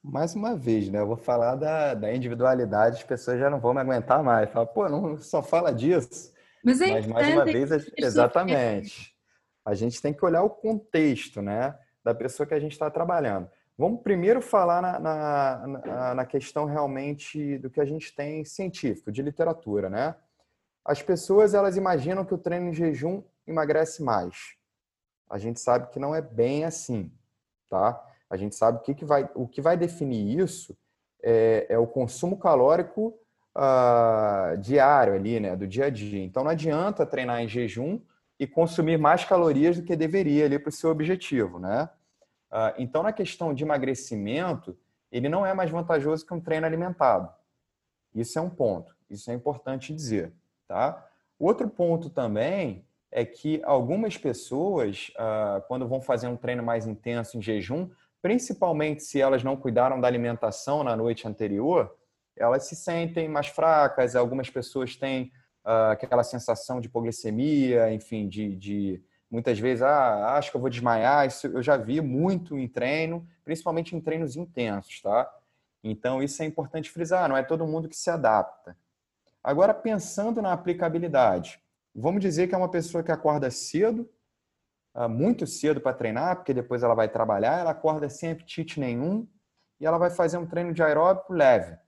Mais 0.02 0.34
uma 0.34 0.54
vez, 0.54 0.88
né? 0.90 1.00
Eu 1.00 1.06
vou 1.06 1.16
falar 1.16 1.56
da, 1.56 1.94
da 1.94 2.14
individualidade, 2.14 2.98
as 2.98 3.02
pessoas 3.02 3.38
já 3.38 3.48
não 3.48 3.60
vão 3.60 3.74
me 3.74 3.80
aguentar 3.80 4.22
mais. 4.22 4.50
Fala, 4.50 4.66
pô, 4.66 4.88
não 4.88 5.16
só 5.18 5.42
fala 5.42 5.72
disso. 5.72 6.32
Mas, 6.62 6.80
é 6.80 6.92
Mas 6.92 7.06
mais 7.06 7.34
uma 7.34 7.44
vez, 7.44 7.70
exatamente. 7.96 9.14
A 9.64 9.74
gente 9.74 10.00
tem 10.00 10.12
que 10.12 10.24
olhar 10.24 10.42
o 10.42 10.50
contexto, 10.50 11.42
né? 11.42 11.76
Da 12.04 12.14
pessoa 12.14 12.46
que 12.46 12.54
a 12.54 12.60
gente 12.60 12.72
está 12.72 12.90
trabalhando. 12.90 13.48
Vamos 13.76 14.02
primeiro 14.02 14.40
falar 14.40 14.80
na, 14.82 14.98
na, 14.98 16.14
na 16.14 16.26
questão 16.26 16.64
realmente 16.64 17.58
do 17.58 17.70
que 17.70 17.80
a 17.80 17.84
gente 17.84 18.14
tem 18.14 18.44
científico, 18.44 19.12
de 19.12 19.22
literatura, 19.22 19.88
né? 19.88 20.14
As 20.88 21.02
pessoas 21.02 21.52
elas 21.52 21.76
imaginam 21.76 22.24
que 22.24 22.32
o 22.32 22.38
treino 22.38 22.70
em 22.70 22.72
jejum 22.72 23.22
emagrece 23.46 24.02
mais. 24.02 24.54
A 25.28 25.36
gente 25.36 25.60
sabe 25.60 25.90
que 25.90 25.98
não 25.98 26.14
é 26.14 26.22
bem 26.22 26.64
assim, 26.64 27.12
tá? 27.68 28.02
A 28.30 28.38
gente 28.38 28.56
sabe 28.56 28.80
que, 28.82 28.94
que 28.94 29.04
vai, 29.04 29.28
o 29.34 29.46
que 29.46 29.60
vai 29.60 29.76
definir 29.76 30.38
isso 30.40 30.74
é, 31.22 31.66
é 31.68 31.78
o 31.78 31.86
consumo 31.86 32.38
calórico 32.38 33.08
uh, 33.54 34.56
diário 34.56 35.12
ali, 35.12 35.38
né, 35.38 35.54
do 35.54 35.66
dia 35.66 35.84
a 35.84 35.90
dia. 35.90 36.24
Então 36.24 36.42
não 36.42 36.52
adianta 36.52 37.04
treinar 37.04 37.42
em 37.42 37.48
jejum 37.48 38.00
e 38.40 38.46
consumir 38.46 38.96
mais 38.96 39.26
calorias 39.26 39.76
do 39.76 39.82
que 39.82 39.94
deveria 39.94 40.46
ali 40.46 40.58
para 40.58 40.70
o 40.70 40.72
seu 40.72 40.88
objetivo, 40.88 41.58
né? 41.58 41.90
Uh, 42.50 42.72
então 42.78 43.02
na 43.02 43.12
questão 43.12 43.52
de 43.52 43.62
emagrecimento, 43.62 44.74
ele 45.12 45.28
não 45.28 45.44
é 45.44 45.52
mais 45.52 45.70
vantajoso 45.70 46.24
que 46.24 46.32
um 46.32 46.40
treino 46.40 46.64
alimentado. 46.64 47.30
Isso 48.14 48.38
é 48.38 48.42
um 48.42 48.48
ponto. 48.48 48.96
Isso 49.10 49.30
é 49.30 49.34
importante 49.34 49.94
dizer, 49.94 50.32
tá? 50.68 51.08
Outro 51.38 51.68
ponto 51.68 52.10
também 52.10 52.84
é 53.10 53.24
que 53.24 53.60
algumas 53.64 54.16
pessoas, 54.18 55.10
uh, 55.16 55.62
quando 55.66 55.88
vão 55.88 56.00
fazer 56.00 56.28
um 56.28 56.36
treino 56.36 56.62
mais 56.62 56.86
intenso 56.86 57.38
em 57.38 57.42
jejum, 57.42 57.88
principalmente 58.20 59.02
se 59.02 59.20
elas 59.20 59.42
não 59.42 59.56
cuidaram 59.56 60.00
da 60.00 60.06
alimentação 60.06 60.84
na 60.84 60.94
noite 60.94 61.26
anterior, 61.26 61.94
elas 62.36 62.64
se 62.64 62.76
sentem 62.76 63.28
mais 63.28 63.46
fracas. 63.46 64.14
Algumas 64.14 64.50
pessoas 64.50 64.94
têm 64.94 65.32
uh, 65.64 65.92
aquela 65.92 66.22
sensação 66.22 66.80
de 66.80 66.88
hipoglicemia, 66.88 67.92
enfim, 67.92 68.28
de, 68.28 68.54
de, 68.56 69.02
muitas 69.30 69.58
vezes, 69.58 69.82
ah, 69.82 70.36
acho 70.36 70.50
que 70.50 70.56
eu 70.56 70.60
vou 70.60 70.70
desmaiar. 70.70 71.26
Isso 71.26 71.46
eu 71.46 71.62
já 71.62 71.76
vi 71.76 72.00
muito 72.00 72.58
em 72.58 72.68
treino, 72.68 73.26
principalmente 73.44 73.96
em 73.96 74.00
treinos 74.00 74.36
intensos, 74.36 75.00
tá? 75.00 75.30
Então, 75.82 76.22
isso 76.22 76.42
é 76.42 76.46
importante 76.46 76.90
frisar, 76.90 77.28
não 77.28 77.36
é 77.36 77.42
todo 77.42 77.66
mundo 77.66 77.88
que 77.88 77.96
se 77.96 78.10
adapta. 78.10 78.76
Agora, 79.48 79.72
pensando 79.72 80.42
na 80.42 80.52
aplicabilidade, 80.52 81.58
vamos 81.94 82.20
dizer 82.20 82.48
que 82.48 82.54
é 82.54 82.58
uma 82.58 82.70
pessoa 82.70 83.02
que 83.02 83.10
acorda 83.10 83.50
cedo, 83.50 84.06
ah, 84.92 85.08
muito 85.08 85.46
cedo 85.46 85.80
para 85.80 85.96
treinar, 85.96 86.36
porque 86.36 86.52
depois 86.52 86.82
ela 86.82 86.94
vai 86.94 87.08
trabalhar, 87.08 87.58
ela 87.58 87.70
acorda 87.70 88.10
sem 88.10 88.32
apetite 88.32 88.78
nenhum 88.78 89.26
e 89.80 89.86
ela 89.86 89.96
vai 89.96 90.10
fazer 90.10 90.36
um 90.36 90.44
treino 90.44 90.74
de 90.74 90.82
aeróbico 90.82 91.32
leve. 91.32 91.78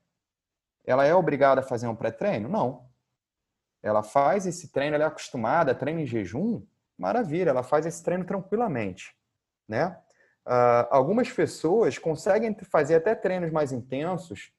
Ela 0.87 1.05
é 1.05 1.15
obrigada 1.15 1.61
a 1.61 1.63
fazer 1.63 1.87
um 1.87 1.95
pré-treino? 1.95 2.49
Não. 2.49 2.89
Ela 3.83 4.03
faz 4.03 4.47
esse 4.47 4.73
treino, 4.73 4.95
ela 4.95 5.05
é 5.05 5.09
acostumada 5.09 5.73
a 5.73 5.75
treino 5.75 6.01
em 6.01 6.07
jejum, 6.07 6.67
maravilha, 6.97 7.51
ela 7.51 7.63
faz 7.63 7.85
esse 7.85 8.03
treino 8.03 8.25
tranquilamente, 8.25 9.15
né? 9.69 10.01
Uh, 10.47 10.89
algumas 10.89 11.31
pessoas 11.31 11.99
conseguem 11.99 12.57
fazer 12.71 12.95
até 12.95 13.15
treinos 13.15 13.53
mais 13.53 13.71
intensos 13.71 14.51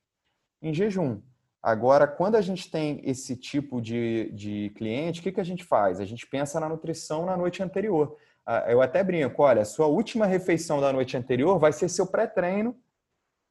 em 0.61 0.71
jejum. 0.71 1.19
Agora, 1.61 2.07
quando 2.07 2.35
a 2.35 2.41
gente 2.41 2.71
tem 2.71 3.01
esse 3.03 3.35
tipo 3.35 3.79
de, 3.79 4.31
de 4.31 4.71
cliente, 4.75 5.19
o 5.19 5.23
que, 5.23 5.31
que 5.31 5.41
a 5.41 5.45
gente 5.45 5.63
faz? 5.63 5.99
A 5.99 6.05
gente 6.05 6.25
pensa 6.25 6.59
na 6.59 6.67
nutrição 6.67 7.25
na 7.25 7.37
noite 7.37 7.61
anterior. 7.61 8.17
Uh, 8.47 8.69
eu 8.69 8.81
até 8.81 9.03
brinco, 9.03 9.43
olha, 9.43 9.63
sua 9.63 9.85
última 9.85 10.25
refeição 10.25 10.81
da 10.81 10.91
noite 10.91 11.15
anterior 11.15 11.59
vai 11.59 11.71
ser 11.71 11.87
seu 11.87 12.07
pré-treino 12.07 12.75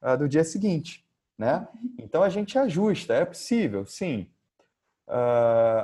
uh, 0.01 0.17
do 0.17 0.27
dia 0.27 0.43
seguinte, 0.43 1.07
né? 1.37 1.65
Então 1.97 2.21
a 2.21 2.27
gente 2.27 2.59
ajusta, 2.59 3.13
é 3.13 3.23
possível, 3.23 3.85
sim. 3.85 4.29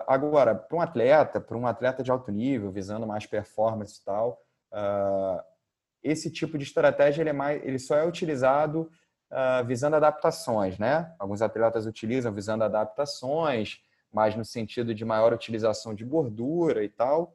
agora, 0.05 0.53
para 0.53 0.77
um 0.77 0.81
atleta, 0.81 1.39
para 1.39 1.57
um 1.57 1.65
atleta 1.65 2.03
de 2.03 2.11
alto 2.11 2.29
nível, 2.29 2.69
visando 2.71 3.07
mais 3.07 3.25
performance 3.25 4.01
e 4.01 4.03
tal, 4.03 4.41
esse 6.03 6.29
tipo 6.29 6.57
de 6.57 6.65
estratégia 6.65 7.21
ele, 7.21 7.29
é 7.29 7.33
mais, 7.33 7.63
ele 7.63 7.79
só 7.79 7.95
é 7.95 8.05
utilizado 8.05 8.89
uh, 9.31 9.65
visando 9.65 9.95
adaptações, 9.95 10.77
né? 10.77 11.13
Alguns 11.19 11.41
atletas 11.41 11.85
utilizam 11.85 12.33
visando 12.33 12.63
adaptações, 12.63 13.81
mas 14.11 14.35
no 14.35 14.45
sentido 14.45 14.93
de 14.93 15.05
maior 15.05 15.33
utilização 15.33 15.93
de 15.93 16.05
gordura 16.05 16.83
e 16.83 16.89
tal. 16.89 17.33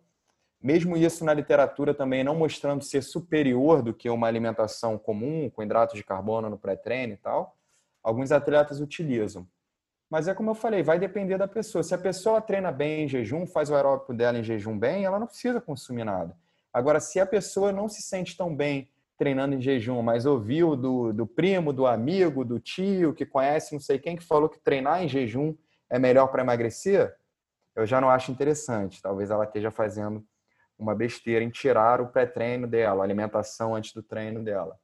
Mesmo 0.60 0.96
isso 0.96 1.24
na 1.24 1.34
literatura 1.34 1.92
também 1.92 2.22
não 2.22 2.36
mostrando 2.36 2.84
ser 2.84 3.02
superior 3.02 3.82
do 3.82 3.92
que 3.92 4.08
uma 4.08 4.28
alimentação 4.28 4.96
comum, 4.96 5.50
com 5.50 5.62
hidratos 5.62 5.96
de 5.96 6.04
carbono 6.04 6.48
no 6.48 6.58
pré-treino 6.58 7.14
e 7.14 7.16
tal, 7.16 7.56
alguns 8.02 8.30
atletas 8.30 8.80
utilizam. 8.80 9.46
Mas 10.08 10.28
é 10.28 10.34
como 10.34 10.50
eu 10.50 10.54
falei, 10.54 10.82
vai 10.82 10.98
depender 10.98 11.38
da 11.38 11.48
pessoa. 11.48 11.82
Se 11.82 11.94
a 11.94 11.98
pessoa 11.98 12.40
treina 12.40 12.70
bem 12.70 13.04
em 13.04 13.08
jejum, 13.08 13.46
faz 13.46 13.70
o 13.70 13.74
aeróbico 13.74 14.12
dela 14.12 14.38
em 14.38 14.44
jejum 14.44 14.78
bem, 14.78 15.04
ela 15.04 15.18
não 15.18 15.26
precisa 15.26 15.60
consumir 15.60 16.04
nada. 16.04 16.36
Agora, 16.72 17.00
se 17.00 17.18
a 17.18 17.26
pessoa 17.26 17.72
não 17.72 17.88
se 17.88 18.02
sente 18.02 18.36
tão 18.36 18.54
bem 18.54 18.88
treinando 19.22 19.54
em 19.54 19.60
jejum, 19.60 20.02
mas 20.02 20.26
ouviu 20.26 20.74
do, 20.74 21.12
do 21.12 21.24
primo, 21.24 21.72
do 21.72 21.86
amigo, 21.86 22.44
do 22.44 22.58
tio, 22.58 23.14
que 23.14 23.24
conhece 23.24 23.72
não 23.72 23.78
sei 23.78 23.96
quem, 23.96 24.16
que 24.16 24.24
falou 24.24 24.48
que 24.48 24.58
treinar 24.58 25.00
em 25.00 25.08
jejum 25.08 25.54
é 25.88 25.96
melhor 25.96 26.26
para 26.26 26.42
emagrecer, 26.42 27.14
eu 27.76 27.86
já 27.86 28.00
não 28.00 28.10
acho 28.10 28.32
interessante. 28.32 29.00
Talvez 29.00 29.30
ela 29.30 29.44
esteja 29.44 29.70
fazendo 29.70 30.26
uma 30.76 30.92
besteira 30.92 31.44
em 31.44 31.50
tirar 31.50 32.00
o 32.00 32.08
pré-treino 32.08 32.66
dela, 32.66 33.04
a 33.04 33.04
alimentação 33.04 33.76
antes 33.76 33.92
do 33.92 34.02
treino 34.02 34.42
dela. 34.42 34.76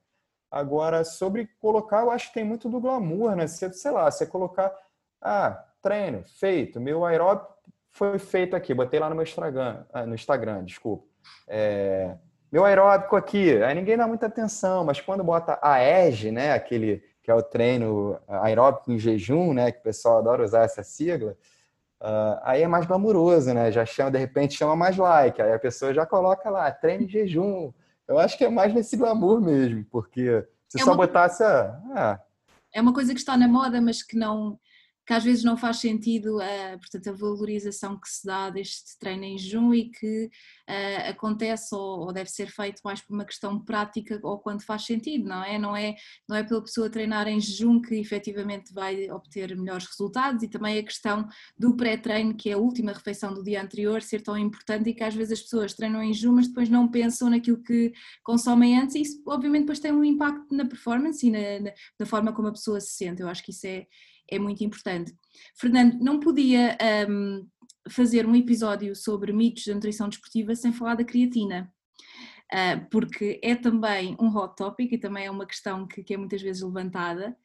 Agora, 0.48 1.02
sobre 1.02 1.48
colocar, 1.58 2.02
eu 2.02 2.10
acho 2.12 2.28
que 2.28 2.34
tem 2.34 2.44
muito 2.44 2.68
do 2.68 2.80
glamour, 2.80 3.34
né? 3.34 3.48
Você, 3.48 3.72
sei 3.72 3.90
lá, 3.90 4.08
você 4.08 4.24
colocar, 4.24 4.72
ah, 5.20 5.64
treino, 5.82 6.22
feito, 6.38 6.80
meu 6.80 7.04
aeróbico 7.04 7.52
foi 7.90 8.20
feito 8.20 8.54
aqui, 8.54 8.72
botei 8.72 9.00
lá 9.00 9.08
no 9.08 9.16
meu 9.16 9.24
Instagram, 9.24 9.84
ah, 9.92 10.06
no 10.06 10.14
Instagram, 10.14 10.64
desculpa. 10.64 11.04
É, 11.48 12.16
meu 12.50 12.64
aeróbico 12.64 13.16
aqui, 13.16 13.62
aí 13.62 13.74
ninguém 13.74 13.96
dá 13.96 14.06
muita 14.06 14.26
atenção, 14.26 14.84
mas 14.84 15.00
quando 15.00 15.22
bota 15.22 15.58
a 15.62 15.82
EG, 15.82 16.30
né, 16.30 16.52
aquele 16.52 17.02
que 17.22 17.30
é 17.30 17.34
o 17.34 17.42
treino 17.42 18.18
aeróbico 18.26 18.90
em 18.90 18.98
jejum, 18.98 19.52
né, 19.52 19.70
que 19.70 19.80
o 19.80 19.82
pessoal 19.82 20.18
adora 20.18 20.44
usar 20.44 20.62
essa 20.62 20.82
sigla, 20.82 21.36
uh, 22.00 22.40
aí 22.42 22.62
é 22.62 22.66
mais 22.66 22.86
glamuroso, 22.86 23.52
né, 23.52 23.70
já 23.70 23.84
chama, 23.84 24.10
de 24.10 24.18
repente 24.18 24.54
chama 24.54 24.74
mais 24.74 24.96
like, 24.96 25.40
aí 25.42 25.52
a 25.52 25.58
pessoa 25.58 25.92
já 25.92 26.06
coloca 26.06 26.48
lá, 26.48 26.70
treino 26.70 27.04
em 27.04 27.08
jejum. 27.08 27.72
Eu 28.06 28.18
acho 28.18 28.38
que 28.38 28.44
é 28.44 28.48
mais 28.48 28.72
nesse 28.72 28.96
glamour 28.96 29.42
mesmo, 29.42 29.84
porque 29.90 30.42
se 30.66 30.80
é 30.80 30.84
só 30.84 30.92
uma... 30.92 30.96
botasse 30.96 31.44
a... 31.44 31.78
Ah, 31.94 32.20
é 32.72 32.80
uma 32.80 32.94
coisa 32.94 33.12
que 33.12 33.20
está 33.20 33.36
na 33.36 33.48
moda, 33.48 33.80
mas 33.80 34.02
que 34.02 34.16
não 34.16 34.58
que 35.08 35.14
às 35.14 35.24
vezes 35.24 35.42
não 35.42 35.56
faz 35.56 35.78
sentido 35.78 36.38
a, 36.38 36.76
portanto, 36.76 37.08
a 37.08 37.12
valorização 37.12 37.98
que 37.98 38.06
se 38.06 38.26
dá 38.26 38.50
deste 38.50 38.98
treino 38.98 39.24
em 39.24 39.38
jejum 39.38 39.72
e 39.72 39.88
que 39.88 40.26
uh, 40.26 41.08
acontece 41.08 41.74
ou, 41.74 42.00
ou, 42.00 42.12
deve 42.12 42.28
ser 42.30 42.48
feito 42.48 42.82
mais 42.84 43.00
por 43.00 43.14
uma 43.14 43.24
questão 43.24 43.58
prática 43.58 44.20
ou 44.22 44.38
quando 44.38 44.60
faz 44.60 44.84
sentido, 44.84 45.26
não 45.26 45.42
é? 45.42 45.58
Não 45.58 45.74
é, 45.74 45.96
não 46.28 46.36
é 46.36 46.44
pela 46.44 46.60
pessoa 46.60 46.90
treinar 46.90 47.26
em 47.26 47.40
jejum 47.40 47.80
que 47.80 47.94
efetivamente 47.94 48.70
vai 48.74 49.10
obter 49.10 49.56
melhores 49.56 49.86
resultados 49.86 50.42
e 50.42 50.48
também 50.48 50.78
a 50.78 50.82
questão 50.82 51.26
do 51.58 51.74
pré-treino, 51.74 52.34
que 52.34 52.50
é 52.50 52.52
a 52.52 52.58
última 52.58 52.92
refeição 52.92 53.32
do 53.32 53.42
dia 53.42 53.62
anterior, 53.62 54.02
ser 54.02 54.20
tão 54.20 54.36
importante 54.36 54.90
e 54.90 54.94
que 54.94 55.02
às 55.02 55.14
vezes 55.14 55.38
as 55.38 55.40
pessoas 55.40 55.72
treinam 55.72 56.02
em 56.02 56.12
jejum, 56.12 56.32
mas 56.32 56.48
depois 56.48 56.68
não 56.68 56.86
pensam 56.86 57.30
naquilo 57.30 57.62
que 57.62 57.94
consomem 58.22 58.78
antes 58.78 58.94
e 58.94 59.00
isso 59.00 59.22
obviamente 59.26 59.62
depois 59.62 59.80
tem 59.80 59.90
um 59.90 60.04
impacto 60.04 60.54
na 60.54 60.66
performance 60.66 61.26
e 61.26 61.30
na, 61.30 61.60
na, 61.60 61.72
na 61.98 62.04
forma 62.04 62.30
como 62.30 62.48
a 62.48 62.52
pessoa 62.52 62.78
se 62.78 62.92
sente. 62.92 63.22
Eu 63.22 63.28
acho 63.28 63.42
que 63.42 63.52
isso 63.52 63.66
é 63.66 63.86
é 64.30 64.38
muito 64.38 64.62
importante. 64.62 65.14
Fernando, 65.56 65.98
não 66.00 66.20
podia 66.20 66.76
um, 67.08 67.48
fazer 67.88 68.26
um 68.26 68.34
episódio 68.34 68.94
sobre 68.94 69.32
mitos 69.32 69.66
da 69.66 69.74
nutrição 69.74 70.08
desportiva 70.08 70.54
sem 70.54 70.72
falar 70.72 70.94
da 70.94 71.04
creatina. 71.04 71.72
Uh, 72.52 72.88
porque 72.90 73.38
é 73.42 73.54
também 73.54 74.16
um 74.18 74.34
hot 74.34 74.56
topic 74.56 74.92
e 74.92 74.98
também 74.98 75.26
é 75.26 75.30
uma 75.30 75.46
questão 75.46 75.86
que, 75.86 76.02
que, 76.02 76.14
é 76.14 76.16
muitas 76.16 76.40
vezes 76.40 76.62
levantada. 76.62 77.36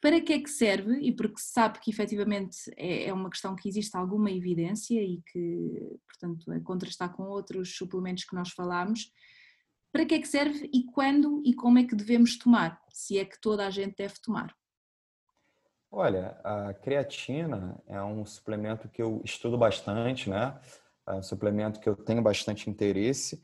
Para 0.00 0.20
que 0.20 0.32
é 0.32 0.40
que 0.40 0.48
serve? 0.48 1.00
E 1.00 1.12
porque 1.12 1.40
se 1.40 1.52
sabe 1.52 1.80
que 1.80 1.90
efetivamente 1.90 2.56
é, 2.76 3.08
é 3.08 3.12
uma 3.12 3.28
questão 3.28 3.54
que 3.56 3.68
existe 3.68 3.96
alguma 3.96 4.30
evidência 4.30 5.02
e 5.02 5.20
que, 5.32 5.98
portanto, 6.06 6.50
a 6.52 6.60
contrastar 6.60 7.12
com 7.12 7.24
outros 7.24 7.76
suplementos 7.76 8.24
que 8.24 8.34
nós 8.34 8.50
falámos. 8.50 9.12
Para 9.92 10.06
que 10.06 10.14
é 10.14 10.20
que 10.20 10.28
serve 10.28 10.70
e 10.72 10.84
quando 10.84 11.42
e 11.44 11.52
como 11.52 11.78
é 11.78 11.84
que 11.84 11.96
devemos 11.96 12.38
tomar? 12.38 12.80
Se 12.90 13.18
é 13.18 13.24
que 13.24 13.40
toda 13.40 13.66
a 13.66 13.70
gente 13.70 13.96
deve 13.96 14.14
tomar. 14.22 14.54
Olha, 15.90 16.36
a 16.44 16.74
creatina 16.74 17.76
é 17.86 18.00
um 18.02 18.24
suplemento 18.24 18.88
que 18.88 19.00
eu 19.00 19.22
estudo 19.24 19.56
bastante, 19.56 20.28
né? 20.28 20.54
É 21.06 21.12
um 21.12 21.22
suplemento 21.22 21.80
que 21.80 21.88
eu 21.88 21.96
tenho 21.96 22.20
bastante 22.20 22.68
interesse. 22.68 23.42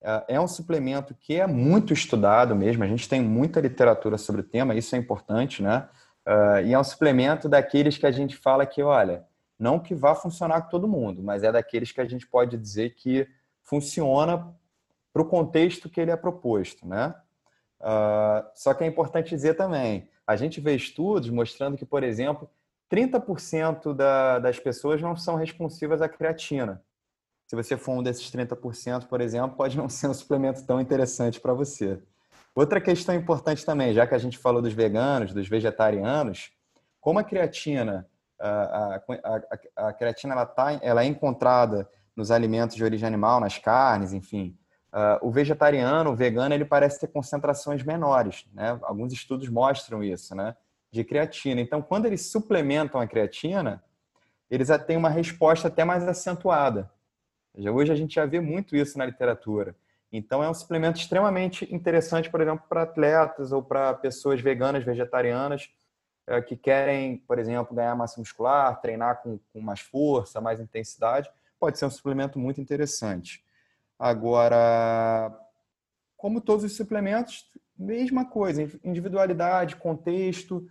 É, 0.00 0.24
é 0.36 0.40
um 0.40 0.48
suplemento 0.48 1.14
que 1.14 1.38
é 1.38 1.46
muito 1.46 1.92
estudado 1.92 2.56
mesmo, 2.56 2.82
a 2.82 2.86
gente 2.86 3.08
tem 3.08 3.20
muita 3.20 3.60
literatura 3.60 4.16
sobre 4.16 4.40
o 4.40 4.44
tema, 4.44 4.74
isso 4.74 4.96
é 4.96 4.98
importante, 4.98 5.62
né? 5.62 5.88
É, 6.24 6.64
e 6.64 6.72
é 6.72 6.78
um 6.78 6.84
suplemento 6.84 7.48
daqueles 7.48 7.98
que 7.98 8.06
a 8.06 8.10
gente 8.10 8.36
fala 8.36 8.64
que, 8.64 8.82
olha, 8.82 9.26
não 9.58 9.78
que 9.78 9.94
vá 9.94 10.14
funcionar 10.14 10.62
com 10.62 10.70
todo 10.70 10.88
mundo, 10.88 11.22
mas 11.22 11.42
é 11.44 11.52
daqueles 11.52 11.92
que 11.92 12.00
a 12.00 12.06
gente 12.06 12.26
pode 12.26 12.56
dizer 12.56 12.94
que 12.94 13.28
funciona 13.60 14.54
para 15.12 15.22
o 15.22 15.26
contexto 15.26 15.90
que 15.90 16.00
ele 16.00 16.10
é 16.10 16.16
proposto, 16.16 16.86
né? 16.86 17.14
Uh, 17.80 18.48
só 18.54 18.72
que 18.72 18.82
é 18.82 18.86
importante 18.86 19.30
dizer 19.30 19.54
também, 19.54 20.08
a 20.26 20.36
gente 20.36 20.60
vê 20.60 20.74
estudos 20.74 21.30
mostrando 21.30 21.76
que, 21.76 21.84
por 21.84 22.02
exemplo, 22.02 22.48
30% 22.90 23.94
da, 23.94 24.38
das 24.38 24.58
pessoas 24.58 25.00
não 25.00 25.16
são 25.16 25.34
responsivas 25.34 26.02
à 26.02 26.08
creatina. 26.08 26.82
Se 27.46 27.56
você 27.56 27.76
for 27.76 27.92
um 27.92 28.02
desses 28.02 28.30
30%, 28.30 29.06
por 29.06 29.20
exemplo, 29.20 29.56
pode 29.56 29.76
não 29.76 29.88
ser 29.88 30.08
um 30.08 30.14
suplemento 30.14 30.64
tão 30.64 30.80
interessante 30.80 31.40
para 31.40 31.52
você. 31.52 32.00
Outra 32.54 32.80
questão 32.80 33.14
importante 33.14 33.64
também, 33.64 33.94
já 33.94 34.06
que 34.06 34.14
a 34.14 34.18
gente 34.18 34.36
falou 34.38 34.60
dos 34.60 34.74
veganos, 34.74 35.32
dos 35.32 35.48
vegetarianos, 35.48 36.52
como 37.00 37.18
a 37.18 37.24
creatina, 37.24 38.06
a, 38.38 38.48
a, 38.48 39.02
a, 39.76 39.88
a 39.88 39.92
creatina 39.92 40.34
ela, 40.34 40.46
tá, 40.46 40.78
ela 40.82 41.02
é 41.02 41.06
encontrada 41.06 41.88
nos 42.14 42.30
alimentos 42.30 42.76
de 42.76 42.84
origem 42.84 43.06
animal, 43.06 43.40
nas 43.40 43.56
carnes, 43.56 44.12
enfim, 44.12 44.56
Uh, 44.92 45.26
o 45.26 45.30
vegetariano, 45.30 46.10
o 46.10 46.16
vegano, 46.16 46.54
ele 46.54 46.66
parece 46.66 47.00
ter 47.00 47.06
concentrações 47.06 47.82
menores, 47.82 48.46
né? 48.52 48.78
Alguns 48.82 49.12
estudos 49.12 49.48
mostram 49.48 50.04
isso, 50.04 50.34
né? 50.34 50.54
De 50.90 51.02
creatina. 51.02 51.60
Então, 51.60 51.80
quando 51.80 52.04
eles 52.04 52.30
suplementam 52.30 53.00
a 53.00 53.06
creatina, 53.06 53.82
eles 54.50 54.68
têm 54.86 54.98
uma 54.98 55.08
resposta 55.08 55.68
até 55.68 55.82
mais 55.82 56.06
acentuada. 56.06 56.90
Hoje 57.54 57.90
a 57.90 57.94
gente 57.94 58.16
já 58.16 58.26
vê 58.26 58.38
muito 58.38 58.76
isso 58.76 58.98
na 58.98 59.06
literatura. 59.06 59.74
Então, 60.12 60.42
é 60.42 60.50
um 60.50 60.52
suplemento 60.52 60.98
extremamente 60.98 61.66
interessante, 61.74 62.30
por 62.30 62.42
exemplo, 62.42 62.66
para 62.68 62.82
atletas 62.82 63.50
ou 63.50 63.62
para 63.62 63.94
pessoas 63.94 64.42
veganas, 64.42 64.84
vegetarianas, 64.84 65.70
eh, 66.26 66.42
que 66.42 66.54
querem, 66.54 67.16
por 67.16 67.38
exemplo, 67.38 67.74
ganhar 67.74 67.96
massa 67.96 68.20
muscular, 68.20 68.78
treinar 68.80 69.22
com, 69.22 69.38
com 69.52 69.60
mais 69.62 69.80
força, 69.80 70.38
mais 70.38 70.60
intensidade. 70.60 71.30
Pode 71.58 71.78
ser 71.78 71.86
um 71.86 71.90
suplemento 71.90 72.38
muito 72.38 72.60
interessante. 72.60 73.42
Agora, 74.02 75.32
como 76.16 76.40
todos 76.40 76.64
os 76.64 76.76
suplementos, 76.76 77.44
mesma 77.78 78.24
coisa, 78.24 78.60
individualidade, 78.82 79.76
contexto. 79.76 80.66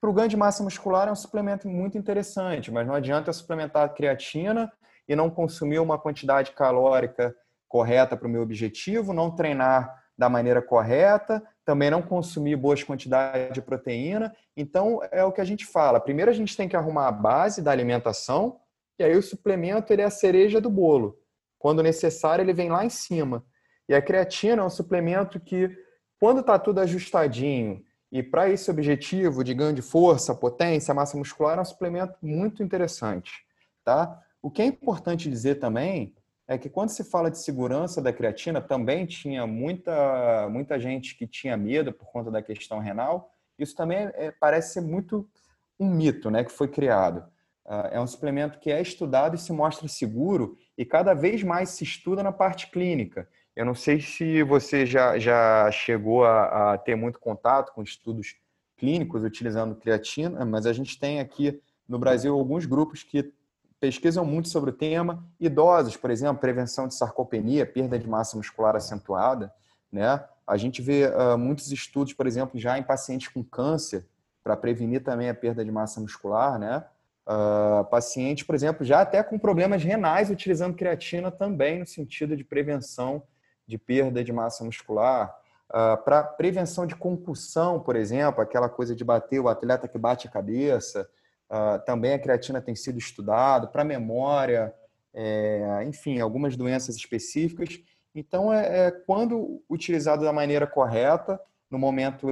Para 0.00 0.10
o 0.10 0.12
ganho 0.12 0.28
de 0.28 0.36
massa 0.36 0.60
muscular 0.64 1.06
é 1.06 1.12
um 1.12 1.14
suplemento 1.14 1.68
muito 1.68 1.96
interessante, 1.96 2.72
mas 2.72 2.84
não 2.84 2.92
adianta 2.92 3.32
suplementar 3.32 3.94
creatina 3.94 4.72
e 5.08 5.14
não 5.14 5.30
consumir 5.30 5.78
uma 5.78 6.00
quantidade 6.00 6.50
calórica 6.50 7.32
correta 7.68 8.16
para 8.16 8.26
o 8.26 8.30
meu 8.30 8.42
objetivo, 8.42 9.12
não 9.12 9.30
treinar 9.30 10.02
da 10.18 10.28
maneira 10.28 10.60
correta, 10.60 11.40
também 11.64 11.92
não 11.92 12.02
consumir 12.02 12.56
boas 12.56 12.82
quantidades 12.82 13.54
de 13.54 13.62
proteína. 13.62 14.34
Então, 14.56 14.98
é 15.12 15.22
o 15.22 15.30
que 15.30 15.40
a 15.40 15.44
gente 15.44 15.64
fala. 15.64 16.00
Primeiro, 16.00 16.28
a 16.28 16.34
gente 16.34 16.56
tem 16.56 16.68
que 16.68 16.74
arrumar 16.74 17.06
a 17.06 17.12
base 17.12 17.62
da 17.62 17.70
alimentação, 17.70 18.58
e 18.98 19.04
aí 19.04 19.16
o 19.16 19.22
suplemento 19.22 19.92
ele 19.92 20.02
é 20.02 20.06
a 20.06 20.10
cereja 20.10 20.60
do 20.60 20.68
bolo. 20.68 21.22
Quando 21.64 21.82
necessário, 21.82 22.42
ele 22.42 22.52
vem 22.52 22.68
lá 22.68 22.84
em 22.84 22.90
cima. 22.90 23.42
E 23.88 23.94
a 23.94 24.02
creatina 24.02 24.60
é 24.60 24.64
um 24.66 24.68
suplemento 24.68 25.40
que, 25.40 25.74
quando 26.20 26.40
está 26.40 26.58
tudo 26.58 26.78
ajustadinho, 26.80 27.82
e 28.12 28.22
para 28.22 28.50
esse 28.50 28.70
objetivo 28.70 29.42
de 29.42 29.54
ganho 29.54 29.72
de 29.72 29.80
força, 29.80 30.34
potência, 30.34 30.92
massa 30.92 31.16
muscular, 31.16 31.56
é 31.56 31.62
um 31.62 31.64
suplemento 31.64 32.18
muito 32.20 32.62
interessante. 32.62 33.32
Tá? 33.82 34.22
O 34.42 34.50
que 34.50 34.60
é 34.60 34.66
importante 34.66 35.30
dizer 35.30 35.54
também 35.54 36.14
é 36.46 36.58
que 36.58 36.68
quando 36.68 36.90
se 36.90 37.02
fala 37.02 37.30
de 37.30 37.38
segurança 37.38 38.02
da 38.02 38.12
creatina, 38.12 38.60
também 38.60 39.06
tinha 39.06 39.46
muita, 39.46 40.46
muita 40.50 40.78
gente 40.78 41.16
que 41.16 41.26
tinha 41.26 41.56
medo 41.56 41.94
por 41.94 42.04
conta 42.12 42.30
da 42.30 42.42
questão 42.42 42.78
renal. 42.78 43.32
Isso 43.58 43.74
também 43.74 44.10
é, 44.12 44.30
parece 44.38 44.74
ser 44.74 44.82
muito 44.82 45.26
um 45.80 45.88
mito 45.88 46.30
né, 46.30 46.44
que 46.44 46.52
foi 46.52 46.68
criado. 46.68 47.20
Uh, 47.64 47.88
é 47.90 47.98
um 47.98 48.06
suplemento 48.06 48.58
que 48.58 48.70
é 48.70 48.82
estudado 48.82 49.34
e 49.34 49.38
se 49.38 49.50
mostra 49.50 49.88
seguro 49.88 50.58
e 50.76 50.84
cada 50.84 51.14
vez 51.14 51.42
mais 51.42 51.70
se 51.70 51.84
estuda 51.84 52.22
na 52.22 52.32
parte 52.32 52.70
clínica. 52.70 53.28
Eu 53.54 53.64
não 53.64 53.74
sei 53.74 54.00
se 54.00 54.42
você 54.42 54.84
já, 54.84 55.18
já 55.18 55.70
chegou 55.70 56.24
a, 56.24 56.74
a 56.74 56.78
ter 56.78 56.96
muito 56.96 57.20
contato 57.20 57.72
com 57.72 57.82
estudos 57.82 58.36
clínicos 58.76 59.22
utilizando 59.22 59.76
creatina, 59.76 60.44
mas 60.44 60.66
a 60.66 60.72
gente 60.72 60.98
tem 60.98 61.20
aqui 61.20 61.60
no 61.88 61.98
Brasil 61.98 62.34
alguns 62.34 62.66
grupos 62.66 63.02
que 63.02 63.32
pesquisam 63.78 64.24
muito 64.24 64.48
sobre 64.48 64.70
o 64.70 64.72
tema. 64.72 65.24
Idosos, 65.38 65.96
por 65.96 66.10
exemplo, 66.10 66.40
prevenção 66.40 66.88
de 66.88 66.94
sarcopenia, 66.94 67.64
perda 67.64 67.98
de 67.98 68.08
massa 68.08 68.36
muscular 68.36 68.74
acentuada. 68.74 69.52
Né? 69.92 70.22
A 70.46 70.56
gente 70.56 70.82
vê 70.82 71.06
uh, 71.06 71.38
muitos 71.38 71.70
estudos, 71.70 72.12
por 72.12 72.26
exemplo, 72.26 72.58
já 72.58 72.78
em 72.78 72.82
pacientes 72.82 73.28
com 73.28 73.44
câncer, 73.44 74.04
para 74.42 74.56
prevenir 74.56 75.02
também 75.02 75.30
a 75.30 75.34
perda 75.34 75.64
de 75.64 75.70
massa 75.70 76.00
muscular, 76.00 76.58
né? 76.58 76.84
Uh, 77.26 77.84
pacientes, 77.86 78.44
por 78.44 78.54
exemplo, 78.54 78.84
já 78.84 79.00
até 79.00 79.22
com 79.22 79.38
problemas 79.38 79.82
renais 79.82 80.28
utilizando 80.28 80.76
creatina 80.76 81.30
também 81.30 81.78
no 81.78 81.86
sentido 81.86 82.36
de 82.36 82.44
prevenção 82.44 83.22
de 83.66 83.78
perda 83.78 84.22
de 84.22 84.32
massa 84.32 84.62
muscular. 84.62 85.34
Uh, 85.70 85.96
para 86.04 86.22
prevenção 86.22 86.86
de 86.86 86.94
concussão, 86.94 87.80
por 87.80 87.96
exemplo, 87.96 88.42
aquela 88.42 88.68
coisa 88.68 88.94
de 88.94 89.02
bater 89.02 89.40
o 89.40 89.48
atleta 89.48 89.88
que 89.88 89.96
bate 89.96 90.28
a 90.28 90.30
cabeça, 90.30 91.08
uh, 91.50 91.82
também 91.86 92.12
a 92.12 92.18
creatina 92.18 92.60
tem 92.60 92.76
sido 92.76 92.98
estudado 92.98 93.68
para 93.68 93.84
memória, 93.84 94.74
é, 95.14 95.84
enfim, 95.86 96.20
algumas 96.20 96.56
doenças 96.56 96.96
específicas. 96.96 97.80
Então, 98.14 98.52
é, 98.52 98.86
é, 98.86 98.90
quando 98.90 99.62
utilizado 99.70 100.24
da 100.24 100.32
maneira 100.32 100.66
correta, 100.66 101.40
no 101.70 101.78
momento 101.78 102.28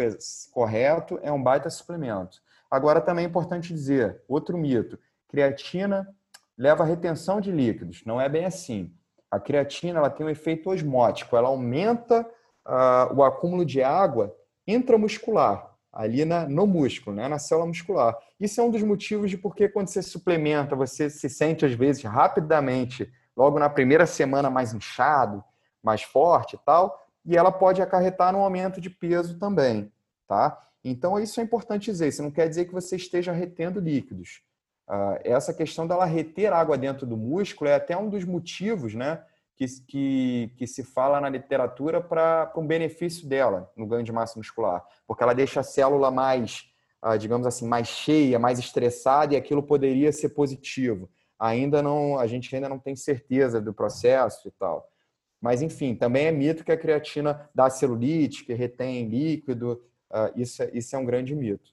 correto, 0.52 1.18
é 1.22 1.30
um 1.30 1.42
baita 1.42 1.70
suplemento. 1.70 2.42
Agora, 2.72 3.02
também 3.02 3.26
é 3.26 3.28
importante 3.28 3.70
dizer, 3.70 4.22
outro 4.26 4.56
mito, 4.56 4.98
creatina 5.28 6.08
leva 6.56 6.84
à 6.84 6.86
retenção 6.86 7.38
de 7.38 7.52
líquidos. 7.52 8.02
Não 8.06 8.18
é 8.18 8.30
bem 8.30 8.46
assim. 8.46 8.90
A 9.30 9.38
creatina 9.38 9.98
ela 9.98 10.08
tem 10.08 10.24
um 10.24 10.30
efeito 10.30 10.70
osmótico, 10.70 11.36
ela 11.36 11.48
aumenta 11.48 12.26
uh, 12.66 13.14
o 13.14 13.22
acúmulo 13.22 13.62
de 13.66 13.82
água 13.82 14.34
intramuscular, 14.66 15.70
ali 15.92 16.24
na, 16.24 16.48
no 16.48 16.66
músculo, 16.66 17.14
né, 17.14 17.28
na 17.28 17.38
célula 17.38 17.66
muscular. 17.66 18.16
Isso 18.40 18.58
é 18.58 18.64
um 18.64 18.70
dos 18.70 18.82
motivos 18.82 19.28
de 19.28 19.36
porque 19.36 19.68
quando 19.68 19.88
você 19.88 20.00
suplementa, 20.00 20.74
você 20.74 21.10
se 21.10 21.28
sente 21.28 21.66
às 21.66 21.74
vezes 21.74 22.02
rapidamente, 22.04 23.12
logo 23.36 23.58
na 23.58 23.68
primeira 23.68 24.06
semana 24.06 24.48
mais 24.48 24.72
inchado, 24.72 25.44
mais 25.82 26.02
forte 26.02 26.56
e 26.56 26.58
tal, 26.64 27.06
e 27.22 27.36
ela 27.36 27.52
pode 27.52 27.82
acarretar 27.82 28.32
no 28.32 28.38
aumento 28.38 28.80
de 28.80 28.88
peso 28.88 29.38
também, 29.38 29.92
tá? 30.32 30.58
Então, 30.82 31.20
isso 31.20 31.38
é 31.40 31.44
importante 31.44 31.90
dizer. 31.90 32.08
Isso 32.08 32.22
não 32.22 32.30
quer 32.30 32.48
dizer 32.48 32.64
que 32.64 32.72
você 32.72 32.96
esteja 32.96 33.32
retendo 33.32 33.78
líquidos. 33.78 34.40
Uh, 34.88 35.20
essa 35.22 35.52
questão 35.52 35.86
dela 35.86 36.06
reter 36.06 36.50
água 36.54 36.78
dentro 36.78 37.06
do 37.06 37.18
músculo 37.18 37.68
é 37.68 37.74
até 37.74 37.94
um 37.96 38.08
dos 38.08 38.24
motivos 38.24 38.94
né, 38.94 39.22
que, 39.54 39.66
que, 39.86 40.54
que 40.56 40.66
se 40.66 40.82
fala 40.82 41.20
na 41.20 41.28
literatura 41.28 42.00
para 42.00 42.50
um 42.56 42.66
benefício 42.66 43.28
dela 43.28 43.70
no 43.76 43.86
ganho 43.86 44.02
de 44.02 44.10
massa 44.10 44.38
muscular. 44.38 44.82
Porque 45.06 45.22
ela 45.22 45.34
deixa 45.34 45.60
a 45.60 45.62
célula 45.62 46.10
mais, 46.10 46.64
uh, 47.04 47.18
digamos 47.18 47.46
assim, 47.46 47.68
mais 47.68 47.88
cheia, 47.88 48.38
mais 48.38 48.58
estressada 48.58 49.34
e 49.34 49.36
aquilo 49.36 49.62
poderia 49.62 50.10
ser 50.12 50.30
positivo. 50.30 51.10
Ainda 51.38 51.82
não, 51.82 52.18
a 52.18 52.26
gente 52.26 52.54
ainda 52.54 52.70
não 52.70 52.78
tem 52.78 52.96
certeza 52.96 53.60
do 53.60 53.74
processo 53.74 54.48
e 54.48 54.50
tal. 54.52 54.88
Mas, 55.42 55.60
enfim, 55.60 55.94
também 55.94 56.26
é 56.26 56.32
mito 56.32 56.64
que 56.64 56.72
a 56.72 56.76
creatina 56.76 57.50
dá 57.54 57.68
celulite, 57.68 58.44
que 58.44 58.54
retém 58.54 59.08
líquido, 59.08 59.82
Uh, 60.12 60.40
isso, 60.40 60.62
é, 60.62 60.70
isso 60.74 60.94
é 60.94 60.98
um 60.98 61.04
grande 61.04 61.34
mito. 61.34 61.72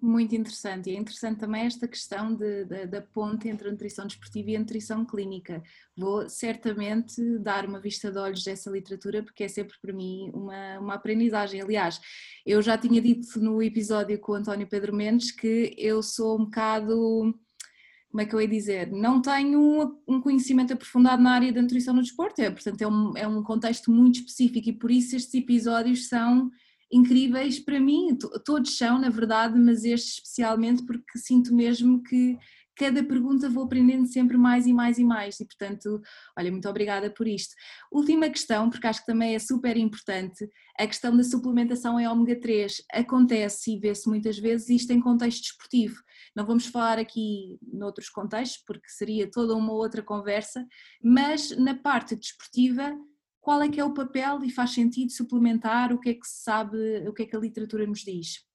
Muito 0.00 0.32
interessante. 0.36 0.90
E 0.90 0.94
é 0.94 0.98
interessante 0.98 1.40
também 1.40 1.66
esta 1.66 1.88
questão 1.88 2.32
de, 2.32 2.64
de, 2.66 2.86
da 2.86 3.02
ponte 3.02 3.48
entre 3.48 3.66
a 3.66 3.72
nutrição 3.72 4.06
desportiva 4.06 4.50
e 4.50 4.56
a 4.56 4.60
nutrição 4.60 5.04
clínica. 5.04 5.60
Vou 5.96 6.28
certamente 6.28 7.20
dar 7.40 7.66
uma 7.66 7.80
vista 7.80 8.08
de 8.12 8.16
olhos 8.16 8.44
dessa 8.44 8.70
literatura, 8.70 9.24
porque 9.24 9.42
é 9.42 9.48
sempre 9.48 9.76
para 9.82 9.92
mim 9.92 10.30
uma, 10.32 10.78
uma 10.78 10.94
aprendizagem. 10.94 11.60
Aliás, 11.60 12.00
eu 12.46 12.62
já 12.62 12.78
tinha 12.78 13.02
dito 13.02 13.40
no 13.40 13.60
episódio 13.60 14.16
com 14.20 14.32
o 14.32 14.34
António 14.36 14.68
Pedro 14.68 14.94
Mendes 14.94 15.32
que 15.32 15.74
eu 15.76 16.00
sou 16.00 16.36
um 16.36 16.44
bocado. 16.44 17.34
Como 18.08 18.20
é 18.20 18.24
que 18.24 18.34
eu 18.36 18.40
ia 18.40 18.48
dizer? 18.48 18.92
Não 18.92 19.20
tenho 19.20 20.00
um 20.06 20.20
conhecimento 20.20 20.72
aprofundado 20.72 21.20
na 21.20 21.32
área 21.32 21.52
da 21.52 21.60
nutrição 21.60 21.92
no 21.92 22.02
desporto, 22.02 22.40
é, 22.40 22.50
portanto, 22.50 22.80
é 22.80 22.86
um, 22.86 23.16
é 23.16 23.26
um 23.26 23.42
contexto 23.42 23.90
muito 23.90 24.20
específico 24.20 24.68
e 24.68 24.72
por 24.72 24.92
isso 24.92 25.16
estes 25.16 25.34
episódios 25.34 26.08
são 26.08 26.50
incríveis 26.90 27.58
para 27.58 27.80
mim, 27.80 28.16
todos 28.44 28.76
são 28.76 28.98
na 28.98 29.10
verdade, 29.10 29.58
mas 29.58 29.84
este 29.84 30.14
especialmente 30.14 30.84
porque 30.84 31.18
sinto 31.18 31.54
mesmo 31.54 32.02
que 32.02 32.38
cada 32.78 33.02
pergunta 33.02 33.50
vou 33.50 33.64
aprendendo 33.64 34.06
sempre 34.06 34.38
mais 34.38 34.64
e 34.64 34.72
mais 34.72 34.98
e 34.98 35.04
mais 35.04 35.40
e 35.40 35.44
portanto, 35.44 36.00
olha, 36.38 36.50
muito 36.50 36.68
obrigada 36.68 37.10
por 37.10 37.26
isto. 37.26 37.54
Última 37.90 38.30
questão, 38.30 38.70
porque 38.70 38.86
acho 38.86 39.00
que 39.00 39.06
também 39.06 39.34
é 39.34 39.38
super 39.40 39.76
importante, 39.76 40.48
a 40.78 40.86
questão 40.86 41.14
da 41.16 41.24
suplementação 41.24 41.98
em 41.98 42.06
ômega 42.06 42.40
3 42.40 42.84
acontece 42.92 43.72
e 43.72 43.80
vê-se 43.80 44.08
muitas 44.08 44.38
vezes 44.38 44.68
isto 44.68 44.92
em 44.92 45.00
contexto 45.00 45.42
desportivo. 45.42 46.00
Não 46.36 46.46
vamos 46.46 46.66
falar 46.66 47.00
aqui 47.00 47.58
noutros 47.60 48.08
contextos, 48.08 48.62
porque 48.64 48.88
seria 48.88 49.28
toda 49.28 49.56
uma 49.56 49.72
outra 49.72 50.00
conversa, 50.00 50.64
mas 51.02 51.50
na 51.58 51.74
parte 51.74 52.14
desportiva 52.14 52.96
qual 53.48 53.62
é 53.62 53.68
que 53.70 53.80
é 53.80 53.84
o 53.84 53.94
papel 53.94 54.44
e 54.44 54.50
faz 54.50 54.74
sentido 54.74 55.10
suplementar, 55.10 55.90
o 55.90 55.98
que 55.98 56.10
é 56.10 56.14
que 56.14 56.26
se 56.26 56.42
sabe, 56.42 57.08
o 57.08 57.14
que 57.14 57.22
é 57.22 57.26
que 57.26 57.34
a 57.34 57.38
literatura 57.38 57.86
nos 57.86 58.00
diz? 58.00 58.46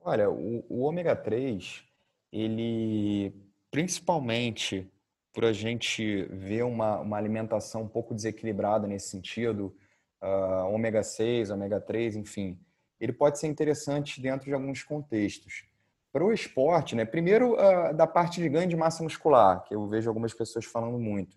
Olha, 0.00 0.30
o, 0.30 0.64
o 0.66 0.80
ômega 0.80 1.14
3, 1.14 1.84
ele 2.32 3.34
principalmente 3.70 4.90
por 5.30 5.44
a 5.44 5.52
gente 5.52 6.22
ver 6.30 6.62
uma, 6.62 7.00
uma 7.00 7.18
alimentação 7.18 7.82
um 7.82 7.86
pouco 7.86 8.14
desequilibrada 8.14 8.86
nesse 8.86 9.10
sentido, 9.10 9.76
uh, 10.22 10.72
ômega 10.72 11.02
6, 11.02 11.50
ômega 11.50 11.78
3, 11.78 12.16
enfim, 12.16 12.58
ele 12.98 13.12
pode 13.12 13.38
ser 13.38 13.46
interessante 13.46 14.22
dentro 14.22 14.46
de 14.46 14.54
alguns 14.54 14.82
contextos. 14.82 15.66
Para 16.10 16.24
o 16.24 16.32
esporte, 16.32 16.96
né, 16.96 17.04
primeiro 17.04 17.52
uh, 17.52 17.94
da 17.94 18.06
parte 18.06 18.40
de 18.40 18.48
ganho 18.48 18.70
de 18.70 18.74
massa 18.74 19.02
muscular, 19.02 19.62
que 19.64 19.74
eu 19.74 19.86
vejo 19.86 20.08
algumas 20.08 20.32
pessoas 20.32 20.64
falando 20.64 20.98
muito. 20.98 21.36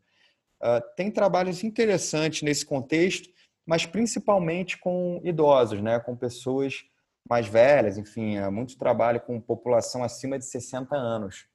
Uh, 0.61 0.81
tem 0.95 1.09
trabalhos 1.09 1.63
interessantes 1.63 2.41
nesse 2.41 2.65
contexto, 2.65 3.29
mas 3.65 3.85
principalmente 3.85 4.77
com 4.77 5.21
idosos, 5.23 5.81
né? 5.81 5.99
com 5.99 6.15
pessoas 6.15 6.83
mais 7.29 7.47
velhas, 7.47 7.97
enfim, 7.97 8.37
há 8.37 8.49
muito 8.49 8.77
trabalho 8.77 9.21
com 9.21 9.39
população 9.39 10.03
acima 10.03 10.39
de 10.39 10.45
60 10.45 10.95
anos. 10.95 11.47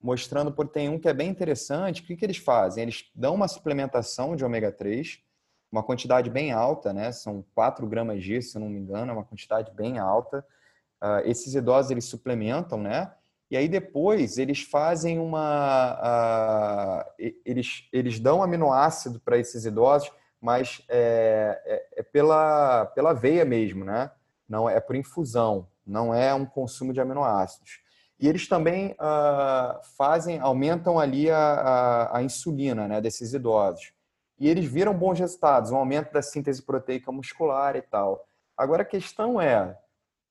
mostrando, 0.00 0.52
por 0.52 0.68
tem 0.68 0.88
um 0.88 0.98
que 0.98 1.08
é 1.08 1.12
bem 1.12 1.28
interessante. 1.28 2.02
O 2.02 2.04
que, 2.04 2.16
que 2.16 2.24
eles 2.24 2.36
fazem? 2.36 2.84
Eles 2.84 3.10
dão 3.14 3.34
uma 3.34 3.48
suplementação 3.48 4.36
de 4.36 4.44
ômega 4.44 4.70
3, 4.70 5.20
uma 5.72 5.82
quantidade 5.82 6.30
bem 6.30 6.52
alta, 6.52 6.92
né? 6.92 7.10
São 7.10 7.44
4 7.54 7.86
gramas 7.86 8.22
disso, 8.22 8.52
se 8.52 8.58
não 8.58 8.68
me 8.68 8.78
engano, 8.78 9.10
é 9.10 9.14
uma 9.14 9.24
quantidade 9.24 9.72
bem 9.72 9.98
alta. 9.98 10.46
Uh, 11.02 11.20
esses 11.24 11.54
idosos, 11.54 11.90
eles 11.90 12.04
suplementam, 12.04 12.80
né? 12.80 13.12
E 13.50 13.56
aí 13.56 13.68
depois 13.68 14.38
eles 14.38 14.62
fazem 14.62 15.18
uma... 15.18 17.04
Uh, 17.18 17.32
eles, 17.44 17.88
eles 17.92 18.20
dão 18.20 18.42
aminoácido 18.42 19.20
para 19.20 19.38
esses 19.38 19.64
idosos, 19.64 20.12
mas 20.40 20.82
é, 20.88 21.60
é, 21.64 22.00
é, 22.00 22.02
pela, 22.02 22.86
pela 22.86 23.12
veia 23.12 23.44
mesmo, 23.44 23.84
né? 23.84 24.10
Não 24.48 24.68
é 24.68 24.80
por 24.80 24.96
infusão, 24.96 25.66
não 25.86 26.14
é 26.14 26.32
um 26.34 26.46
consumo 26.46 26.92
de 26.92 27.00
aminoácidos. 27.00 27.80
E 28.20 28.28
eles 28.28 28.48
também 28.48 28.92
uh, 28.92 29.80
fazem, 29.96 30.38
aumentam 30.40 30.98
ali 30.98 31.30
a, 31.30 31.38
a, 31.38 32.18
a, 32.18 32.22
insulina 32.22 32.88
né, 32.88 33.00
desses 33.00 33.32
idosos. 33.32 33.92
E 34.38 34.48
eles 34.48 34.64
viram 34.64 34.94
bons 34.94 35.18
resultados, 35.18 35.70
um 35.70 35.76
aumento 35.76 36.12
da 36.12 36.22
síntese 36.22 36.62
proteica 36.62 37.12
muscular 37.12 37.76
e 37.76 37.82
tal. 37.82 38.26
Agora 38.56 38.82
a 38.82 38.86
questão 38.86 39.40
é, 39.40 39.76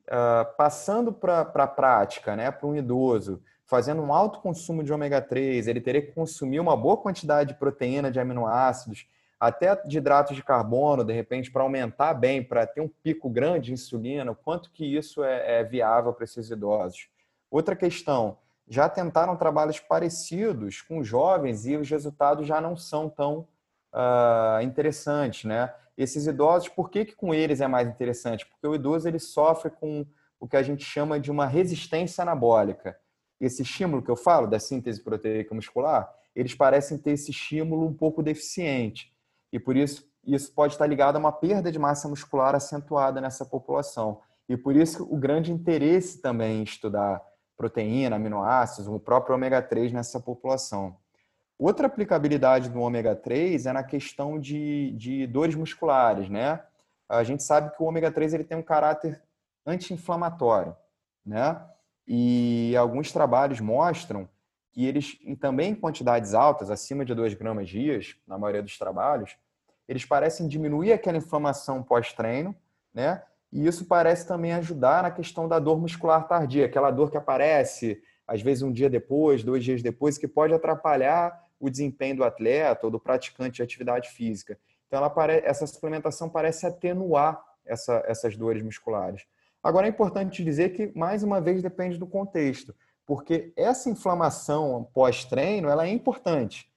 uh, 0.09 0.55
passando 0.57 1.11
para 1.11 1.41
a 1.41 1.67
prática, 1.67 2.35
né, 2.35 2.51
para 2.51 2.67
um 2.67 2.75
idoso, 2.75 3.41
fazendo 3.65 4.01
um 4.01 4.13
alto 4.13 4.39
consumo 4.39 4.83
de 4.83 4.93
ômega 4.93 5.21
3, 5.21 5.67
ele 5.67 5.81
teria 5.81 6.01
que 6.01 6.13
consumir 6.13 6.59
uma 6.59 6.75
boa 6.75 6.97
quantidade 6.97 7.53
de 7.53 7.59
proteína, 7.59 8.11
de 8.11 8.19
aminoácidos, 8.19 9.07
até 9.39 9.75
de 9.75 9.97
hidratos 9.97 10.35
de 10.35 10.43
carbono, 10.43 11.03
de 11.03 11.13
repente, 11.13 11.51
para 11.51 11.61
aumentar 11.61 12.13
bem, 12.13 12.43
para 12.43 12.65
ter 12.65 12.81
um 12.81 12.87
pico 12.87 13.29
grande 13.29 13.67
de 13.67 13.73
insulina, 13.73 14.33
quanto 14.33 14.71
que 14.71 14.85
isso 14.85 15.23
é, 15.23 15.59
é 15.59 15.63
viável 15.63 16.13
para 16.13 16.23
esses 16.23 16.49
idosos. 16.49 17.09
Outra 17.51 17.75
questão, 17.75 18.37
já 18.67 18.89
tentaram 18.89 19.35
trabalhos 19.35 19.79
parecidos 19.79 20.81
com 20.81 21.03
jovens 21.03 21.65
e 21.65 21.77
os 21.77 21.89
resultados 21.89 22.47
já 22.47 22.59
não 22.59 22.75
são 22.75 23.09
tão 23.09 23.47
uh, 23.93 24.61
interessantes, 24.61 25.45
né? 25.45 25.73
Esses 25.97 26.27
idosos, 26.27 26.69
por 26.69 26.89
que, 26.89 27.05
que 27.05 27.15
com 27.15 27.33
eles 27.33 27.59
é 27.59 27.67
mais 27.67 27.87
interessante? 27.87 28.45
Porque 28.45 28.67
o 28.67 28.75
idoso 28.75 29.07
ele 29.07 29.19
sofre 29.19 29.71
com 29.71 30.05
o 30.39 30.47
que 30.47 30.55
a 30.55 30.61
gente 30.61 30.85
chama 30.85 31.19
de 31.19 31.31
uma 31.31 31.47
resistência 31.47 32.21
anabólica. 32.21 32.97
Esse 33.41 33.63
estímulo 33.63 34.03
que 34.03 34.11
eu 34.11 34.15
falo, 34.15 34.47
da 34.47 34.59
síntese 34.59 35.03
proteica 35.03 35.55
muscular, 35.55 36.13
eles 36.35 36.53
parecem 36.53 36.97
ter 36.97 37.11
esse 37.11 37.31
estímulo 37.31 37.87
um 37.87 37.93
pouco 37.93 38.21
deficiente. 38.21 39.11
E 39.51 39.59
por 39.59 39.75
isso, 39.75 40.07
isso 40.23 40.53
pode 40.53 40.73
estar 40.73 40.85
ligado 40.85 41.15
a 41.15 41.19
uma 41.19 41.31
perda 41.31 41.71
de 41.71 41.79
massa 41.79 42.07
muscular 42.07 42.53
acentuada 42.53 43.19
nessa 43.19 43.43
população. 43.43 44.21
E 44.47 44.55
por 44.55 44.75
isso 44.75 45.03
o 45.11 45.17
grande 45.17 45.51
interesse 45.51 46.21
também 46.21 46.59
em 46.59 46.63
estudar 46.63 47.21
proteína, 47.57 48.17
aminoácidos, 48.17 48.87
o 48.87 48.99
próprio 48.99 49.35
ômega 49.35 49.61
3 49.61 49.91
nessa 49.91 50.19
população. 50.19 50.95
Outra 51.59 51.87
aplicabilidade 51.87 52.69
do 52.69 52.79
ômega 52.79 53.15
3 53.15 53.65
é 53.65 53.73
na 53.73 53.83
questão 53.83 54.39
de, 54.39 54.91
de 54.91 55.25
dores 55.25 55.55
musculares, 55.55 56.29
né? 56.29 56.63
A 57.09 57.23
gente 57.23 57.41
sabe 57.41 57.75
que 57.75 57.81
o 57.81 57.85
ômega 57.85 58.11
3 58.11 58.35
ele 58.35 58.43
tem 58.43 58.57
um 58.57 58.63
caráter 58.63 59.19
anti-inflamatório, 59.65 60.75
né? 61.25 61.59
E 62.07 62.75
alguns 62.77 63.11
trabalhos 63.11 63.59
mostram 63.59 64.29
que 64.71 64.85
eles, 64.85 65.17
também 65.39 65.71
em 65.71 65.75
quantidades 65.75 66.35
altas, 66.35 66.69
acima 66.69 67.03
de 67.03 67.15
2 67.15 67.33
gramas 67.33 67.67
dias, 67.67 68.15
na 68.27 68.37
maioria 68.37 68.61
dos 68.61 68.77
trabalhos, 68.77 69.35
eles 69.87 70.05
parecem 70.05 70.47
diminuir 70.47 70.91
aquela 70.91 71.17
inflamação 71.17 71.81
pós-treino, 71.81 72.55
né? 72.93 73.23
E 73.51 73.65
isso 73.65 73.85
parece 73.85 74.27
também 74.27 74.53
ajudar 74.53 75.01
na 75.01 75.09
questão 75.09 75.47
da 75.47 75.57
dor 75.57 75.79
muscular 75.79 76.27
tardia, 76.27 76.65
aquela 76.67 76.91
dor 76.91 77.09
que 77.09 77.17
aparece 77.17 77.99
às 78.27 78.41
vezes 78.41 78.61
um 78.61 78.71
dia 78.71 78.89
depois, 78.89 79.43
dois 79.43 79.63
dias 79.63 79.81
depois, 79.81 80.17
que 80.17 80.27
pode 80.27 80.53
atrapalhar 80.53 81.46
o 81.59 81.69
desempenho 81.69 82.17
do 82.17 82.23
atleta 82.23 82.85
ou 82.85 82.91
do 82.91 82.99
praticante 82.99 83.57
de 83.57 83.63
atividade 83.63 84.09
física. 84.09 84.57
Então, 84.87 84.99
ela 84.99 85.09
pare... 85.09 85.41
essa 85.43 85.65
suplementação 85.67 86.29
parece 86.29 86.65
atenuar 86.65 87.41
essa, 87.65 88.03
essas 88.05 88.37
dores 88.37 88.63
musculares. 88.63 89.25
Agora, 89.61 89.87
é 89.87 89.89
importante 89.89 90.43
dizer 90.43 90.69
que, 90.69 90.91
mais 90.95 91.23
uma 91.23 91.41
vez, 91.41 91.61
depende 91.61 91.97
do 91.97 92.07
contexto, 92.07 92.73
porque 93.05 93.51
essa 93.55 93.89
inflamação 93.89 94.87
pós-treino 94.93 95.69
ela 95.69 95.85
é 95.85 95.89
importante. 95.89 96.71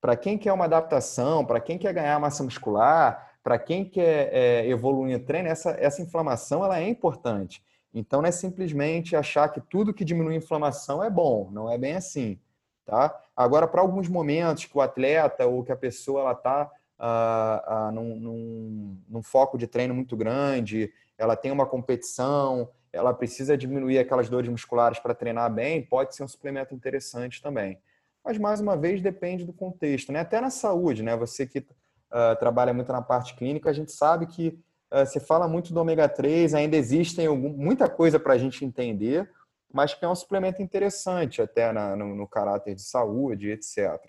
Para 0.00 0.16
quem 0.16 0.36
quer 0.36 0.52
uma 0.52 0.66
adaptação, 0.66 1.44
para 1.44 1.60
quem 1.60 1.78
quer 1.78 1.94
ganhar 1.94 2.20
massa 2.20 2.42
muscular, 2.44 3.38
para 3.42 3.58
quem 3.58 3.84
quer 3.84 4.30
é, 4.32 4.66
evoluir 4.68 5.18
no 5.18 5.24
treino, 5.24 5.48
essa, 5.48 5.70
essa 5.78 6.02
inflamação 6.02 6.64
ela 6.64 6.78
é 6.78 6.88
importante. 6.88 7.62
Então, 7.92 8.20
não 8.20 8.28
é 8.28 8.32
simplesmente 8.32 9.14
achar 9.14 9.48
que 9.50 9.60
tudo 9.60 9.94
que 9.94 10.04
diminui 10.04 10.34
a 10.34 10.38
inflamação 10.38 11.02
é 11.02 11.08
bom, 11.08 11.48
não 11.52 11.70
é 11.70 11.78
bem 11.78 11.94
assim. 11.94 12.38
Tá? 12.84 13.18
Agora, 13.34 13.66
para 13.66 13.80
alguns 13.80 14.08
momentos 14.08 14.66
que 14.66 14.76
o 14.76 14.80
atleta 14.80 15.46
ou 15.46 15.64
que 15.64 15.72
a 15.72 15.76
pessoa 15.76 16.32
está 16.32 16.70
ah, 16.98 17.64
ah, 17.66 17.92
num, 17.92 18.16
num, 18.16 18.98
num, 19.08 19.22
foco 19.22 19.56
de 19.56 19.66
treino 19.66 19.94
muito 19.94 20.16
grande, 20.16 20.92
ela 21.18 21.34
tem 21.34 21.50
uma 21.50 21.66
competição, 21.66 22.68
ela 22.92 23.12
precisa 23.12 23.56
diminuir 23.56 23.98
aquelas 23.98 24.28
dores 24.28 24.48
musculares 24.48 24.98
para 24.98 25.14
treinar 25.14 25.52
bem, 25.52 25.82
pode 25.82 26.14
ser 26.14 26.22
um 26.22 26.28
suplemento 26.28 26.74
interessante 26.74 27.42
também. 27.42 27.78
Mas, 28.24 28.38
mais 28.38 28.60
uma 28.60 28.76
vez, 28.76 29.02
depende 29.02 29.44
do 29.44 29.52
contexto. 29.52 30.12
Né? 30.12 30.20
Até 30.20 30.40
na 30.40 30.50
saúde, 30.50 31.02
né? 31.02 31.16
você 31.16 31.46
que 31.46 31.58
uh, 31.58 32.36
trabalha 32.38 32.72
muito 32.72 32.92
na 32.92 33.02
parte 33.02 33.34
clínica, 33.34 33.68
a 33.68 33.72
gente 33.72 33.92
sabe 33.92 34.26
que 34.26 34.58
uh, 34.92 35.04
você 35.04 35.20
fala 35.20 35.48
muito 35.48 35.74
do 35.74 35.80
ômega 35.80 36.08
3, 36.08 36.54
ainda 36.54 36.76
existem 36.76 37.26
algum, 37.26 37.50
muita 37.50 37.88
coisa 37.88 38.18
para 38.18 38.34
a 38.34 38.38
gente 38.38 38.64
entender, 38.64 39.28
mas 39.74 39.92
que 39.92 40.04
é 40.04 40.08
um 40.08 40.14
suplemento 40.14 40.62
interessante 40.62 41.42
até 41.42 41.72
na, 41.72 41.96
no, 41.96 42.14
no 42.14 42.28
caráter 42.28 42.76
de 42.76 42.82
saúde, 42.82 43.50
etc. 43.50 44.00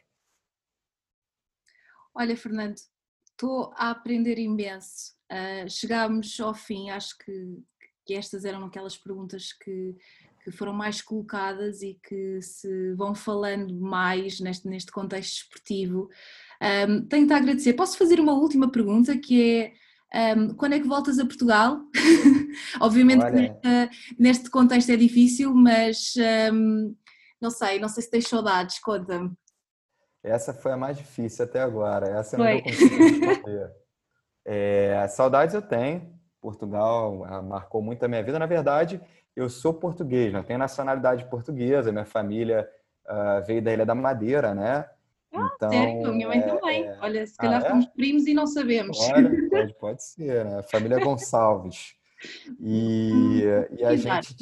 Olha, 2.13 2.37
Fernando, 2.37 2.77
estou 3.31 3.73
a 3.75 3.89
aprender 3.89 4.37
imenso. 4.37 5.15
Uh, 5.29 5.67
chegámos 5.67 6.39
ao 6.39 6.53
fim, 6.53 6.91
acho 6.91 7.17
que, 7.17 7.57
que 8.05 8.13
estas 8.13 8.45
eram 8.45 8.63
aquelas 8.63 8.95
perguntas 8.95 9.53
que, 9.53 9.97
que 10.43 10.51
foram 10.51 10.71
mais 10.71 11.01
colocadas 11.01 11.81
e 11.81 11.99
que 12.07 12.39
se 12.43 12.93
vão 12.93 13.15
falando 13.15 13.73
mais 13.73 14.39
neste, 14.39 14.67
neste 14.67 14.91
contexto 14.91 15.41
esportivo. 15.41 16.07
Um, 16.87 17.07
tenho-te 17.07 17.33
a 17.33 17.37
agradecer. 17.37 17.73
Posso 17.73 17.97
fazer 17.97 18.19
uma 18.19 18.33
última 18.33 18.71
pergunta 18.71 19.17
que 19.17 19.51
é 19.51 19.73
um, 20.13 20.53
quando 20.55 20.73
é 20.73 20.79
que 20.79 20.87
voltas 20.87 21.19
a 21.19 21.25
Portugal? 21.25 21.79
Obviamente 22.79 23.25
que 23.25 23.31
neste, 23.31 24.15
neste, 24.19 24.49
contexto 24.49 24.89
é 24.91 24.95
difícil, 24.95 25.53
mas 25.53 26.13
um, 26.53 26.95
não 27.41 27.49
sei, 27.49 27.79
não 27.79 27.89
sei 27.89 28.03
se 28.03 28.09
tens 28.09 28.27
saudades, 28.27 28.79
conta-me. 28.79 29.31
Essa 30.23 30.53
foi 30.53 30.71
a 30.71 30.77
mais 30.77 30.97
difícil 30.97 31.45
até 31.45 31.61
agora, 31.61 32.07
essa 32.07 32.35
eu 32.35 32.43
não 32.43 32.61
conseguir 32.61 33.19
responder. 33.25 33.71
É, 34.45 35.07
saudades 35.07 35.53
eu 35.53 35.61
tenho, 35.61 36.15
Portugal 36.41 37.25
ah, 37.25 37.41
marcou 37.41 37.81
muito 37.81 38.03
a 38.03 38.07
minha 38.07 38.23
vida. 38.23 38.37
Na 38.37 38.45
verdade, 38.45 39.01
eu 39.35 39.49
sou 39.49 39.73
português, 39.73 40.31
não 40.31 40.43
tenho 40.43 40.59
nacionalidade 40.59 41.25
portuguesa, 41.25 41.91
minha 41.91 42.05
família 42.05 42.69
uh, 43.07 43.45
veio 43.45 43.61
da 43.61 43.73
Ilha 43.73 43.85
da 43.85 43.95
Madeira, 43.95 44.53
né? 44.53 44.87
Ah, 45.35 45.51
então, 45.55 45.69
sério? 45.69 46.13
Minha 46.13 46.27
mãe 46.27 46.39
é, 46.39 46.41
também. 46.41 46.83
É... 46.85 46.97
Olha, 47.01 47.27
se 47.27 47.37
calhar 47.37 47.63
ah, 47.63 47.69
somos 47.69 47.85
é? 47.85 47.89
primos 47.89 48.25
e 48.27 48.33
não 48.33 48.47
sabemos. 48.47 48.97
Pode, 49.49 49.73
pode 49.75 50.03
ser, 50.03 50.45
né? 50.45 50.63
Família 50.63 50.99
Gonçalves. 50.99 51.95
E, 52.59 53.43
e 53.77 53.83
a 53.83 53.95
gente 53.95 54.35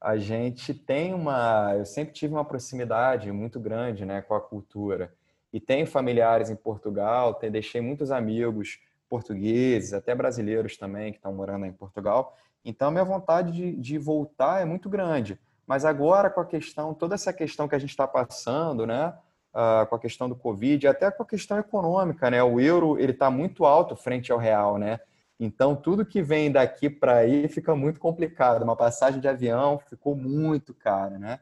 a 0.00 0.16
gente 0.16 0.72
tem 0.72 1.12
uma, 1.12 1.74
eu 1.76 1.84
sempre 1.84 2.14
tive 2.14 2.32
uma 2.32 2.44
proximidade 2.44 3.30
muito 3.30 3.60
grande, 3.60 4.06
né, 4.06 4.22
com 4.22 4.34
a 4.34 4.40
cultura. 4.40 5.12
E 5.52 5.60
tenho 5.60 5.86
familiares 5.86 6.48
em 6.48 6.56
Portugal, 6.56 7.34
te, 7.34 7.50
deixei 7.50 7.80
muitos 7.82 8.10
amigos 8.10 8.80
portugueses, 9.10 9.92
até 9.92 10.14
brasileiros 10.14 10.76
também 10.76 11.12
que 11.12 11.18
estão 11.18 11.34
morando 11.34 11.66
em 11.66 11.72
Portugal. 11.72 12.36
Então, 12.64 12.90
minha 12.90 13.04
vontade 13.04 13.52
de, 13.52 13.76
de 13.76 13.98
voltar 13.98 14.62
é 14.62 14.64
muito 14.64 14.88
grande. 14.88 15.38
Mas 15.66 15.84
agora, 15.84 16.30
com 16.30 16.40
a 16.40 16.46
questão, 16.46 16.94
toda 16.94 17.14
essa 17.14 17.32
questão 17.32 17.68
que 17.68 17.74
a 17.74 17.78
gente 17.78 17.90
está 17.90 18.06
passando, 18.06 18.86
né? 18.86 19.12
Uh, 19.52 19.84
com 19.86 19.96
a 19.96 19.98
questão 19.98 20.28
do 20.28 20.36
Covid, 20.36 20.86
até 20.86 21.10
com 21.10 21.24
a 21.24 21.26
questão 21.26 21.58
econômica, 21.58 22.30
né? 22.30 22.40
O 22.40 22.60
euro 22.60 22.96
ele 23.00 23.10
está 23.10 23.28
muito 23.28 23.64
alto 23.64 23.96
frente 23.96 24.30
ao 24.30 24.38
real, 24.38 24.78
né? 24.78 25.00
Então 25.40 25.74
tudo 25.74 26.06
que 26.06 26.22
vem 26.22 26.52
daqui 26.52 26.88
para 26.88 27.16
aí 27.16 27.48
fica 27.48 27.74
muito 27.74 27.98
complicado. 27.98 28.62
Uma 28.62 28.76
passagem 28.76 29.20
de 29.20 29.26
avião 29.26 29.80
ficou 29.88 30.14
muito 30.14 30.72
cara, 30.72 31.18
né? 31.18 31.40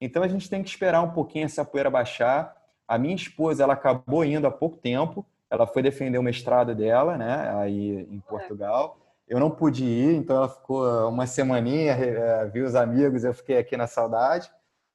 Então 0.00 0.22
a 0.22 0.28
gente 0.28 0.48
tem 0.48 0.62
que 0.62 0.70
esperar 0.70 1.02
um 1.02 1.10
pouquinho 1.10 1.44
essa 1.44 1.62
poeira 1.62 1.90
baixar. 1.90 2.56
A 2.88 2.96
minha 2.96 3.14
esposa 3.14 3.62
ela 3.62 3.74
acabou 3.74 4.24
indo 4.24 4.46
há 4.46 4.50
pouco 4.50 4.78
tempo. 4.78 5.26
Ela 5.50 5.66
foi 5.66 5.82
defender 5.82 6.16
o 6.16 6.22
mestrado 6.22 6.74
dela, 6.74 7.18
né? 7.18 7.52
Aí 7.56 8.08
em 8.10 8.20
Portugal. 8.20 8.96
Eu 9.28 9.38
não 9.38 9.50
pude 9.50 9.84
ir, 9.84 10.14
então 10.16 10.34
ela 10.36 10.48
ficou 10.48 11.08
uma 11.08 11.26
semaninha, 11.26 11.92
eh, 11.92 12.46
viu 12.46 12.64
os 12.64 12.74
amigos, 12.74 13.22
eu 13.22 13.34
fiquei 13.34 13.58
aqui 13.58 13.76
na 13.76 13.86
saudade 13.86 14.50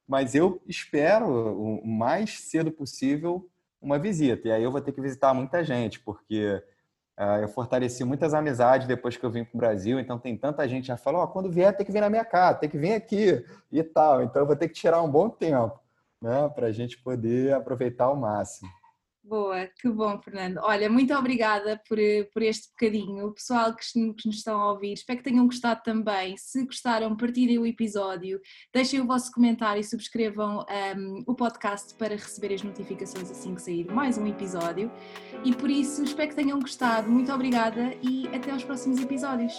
mas 0.06 0.34
eu 0.34 0.62
espero 0.66 1.26
o 1.28 1.86
mais 1.86 2.40
cedo 2.40 2.70
possível 2.70 3.48
uma 3.80 3.98
visita. 3.98 4.48
E 4.48 4.52
aí 4.52 4.62
eu 4.62 4.72
vou 4.72 4.80
ter 4.80 4.92
que 4.92 5.00
visitar 5.00 5.34
muita 5.34 5.64
gente, 5.64 6.00
porque 6.00 6.62
Uh, 7.18 7.40
eu 7.40 7.48
fortaleci 7.48 8.04
muitas 8.04 8.34
amizades 8.34 8.86
depois 8.86 9.16
que 9.16 9.24
eu 9.24 9.30
vim 9.30 9.42
para 9.42 9.54
o 9.54 9.58
Brasil, 9.58 9.98
então 9.98 10.18
tem 10.18 10.36
tanta 10.36 10.68
gente 10.68 10.88
já 10.88 10.98
falou, 10.98 11.22
oh, 11.22 11.26
quando 11.26 11.50
vier 11.50 11.74
tem 11.74 11.86
que 11.86 11.90
vir 11.90 12.02
na 12.02 12.10
minha 12.10 12.26
casa, 12.26 12.58
tem 12.58 12.68
que 12.68 12.76
vir 12.76 12.92
aqui 12.92 13.42
e 13.72 13.82
tal. 13.82 14.22
Então 14.22 14.42
eu 14.42 14.46
vou 14.46 14.54
ter 14.54 14.68
que 14.68 14.74
tirar 14.74 15.00
um 15.00 15.10
bom 15.10 15.30
tempo, 15.30 15.80
né, 16.20 16.46
para 16.54 16.66
a 16.66 16.72
gente 16.72 16.98
poder 16.98 17.54
aproveitar 17.54 18.04
ao 18.04 18.16
máximo. 18.16 18.70
Boa, 19.28 19.68
que 19.80 19.88
bom, 19.88 20.20
Fernando. 20.22 20.58
Olha, 20.62 20.88
muito 20.88 21.12
obrigada 21.12 21.82
por, 21.88 21.98
por 22.32 22.42
este 22.42 22.70
bocadinho. 22.70 23.26
O 23.26 23.32
pessoal 23.32 23.74
que, 23.74 23.84
que 24.12 24.28
nos 24.28 24.36
estão 24.36 24.60
a 24.60 24.70
ouvir, 24.70 24.92
espero 24.92 25.18
que 25.18 25.24
tenham 25.24 25.44
gostado 25.46 25.82
também. 25.82 26.36
Se 26.36 26.64
gostaram, 26.64 27.16
partilhem 27.16 27.58
o 27.58 27.66
episódio, 27.66 28.40
deixem 28.72 29.00
o 29.00 29.06
vosso 29.06 29.32
comentário 29.32 29.80
e 29.80 29.84
subscrevam 29.84 30.64
um, 30.96 31.24
o 31.26 31.34
podcast 31.34 31.92
para 31.94 32.14
receber 32.14 32.54
as 32.54 32.62
notificações 32.62 33.28
assim 33.28 33.56
que 33.56 33.62
sair 33.62 33.84
mais 33.86 34.16
um 34.16 34.28
episódio. 34.28 34.92
E 35.44 35.52
por 35.52 35.70
isso, 35.70 36.04
espero 36.04 36.28
que 36.28 36.36
tenham 36.36 36.60
gostado. 36.60 37.10
Muito 37.10 37.32
obrigada 37.32 37.96
e 38.00 38.28
até 38.28 38.52
aos 38.52 38.62
próximos 38.62 39.00
episódios. 39.00 39.54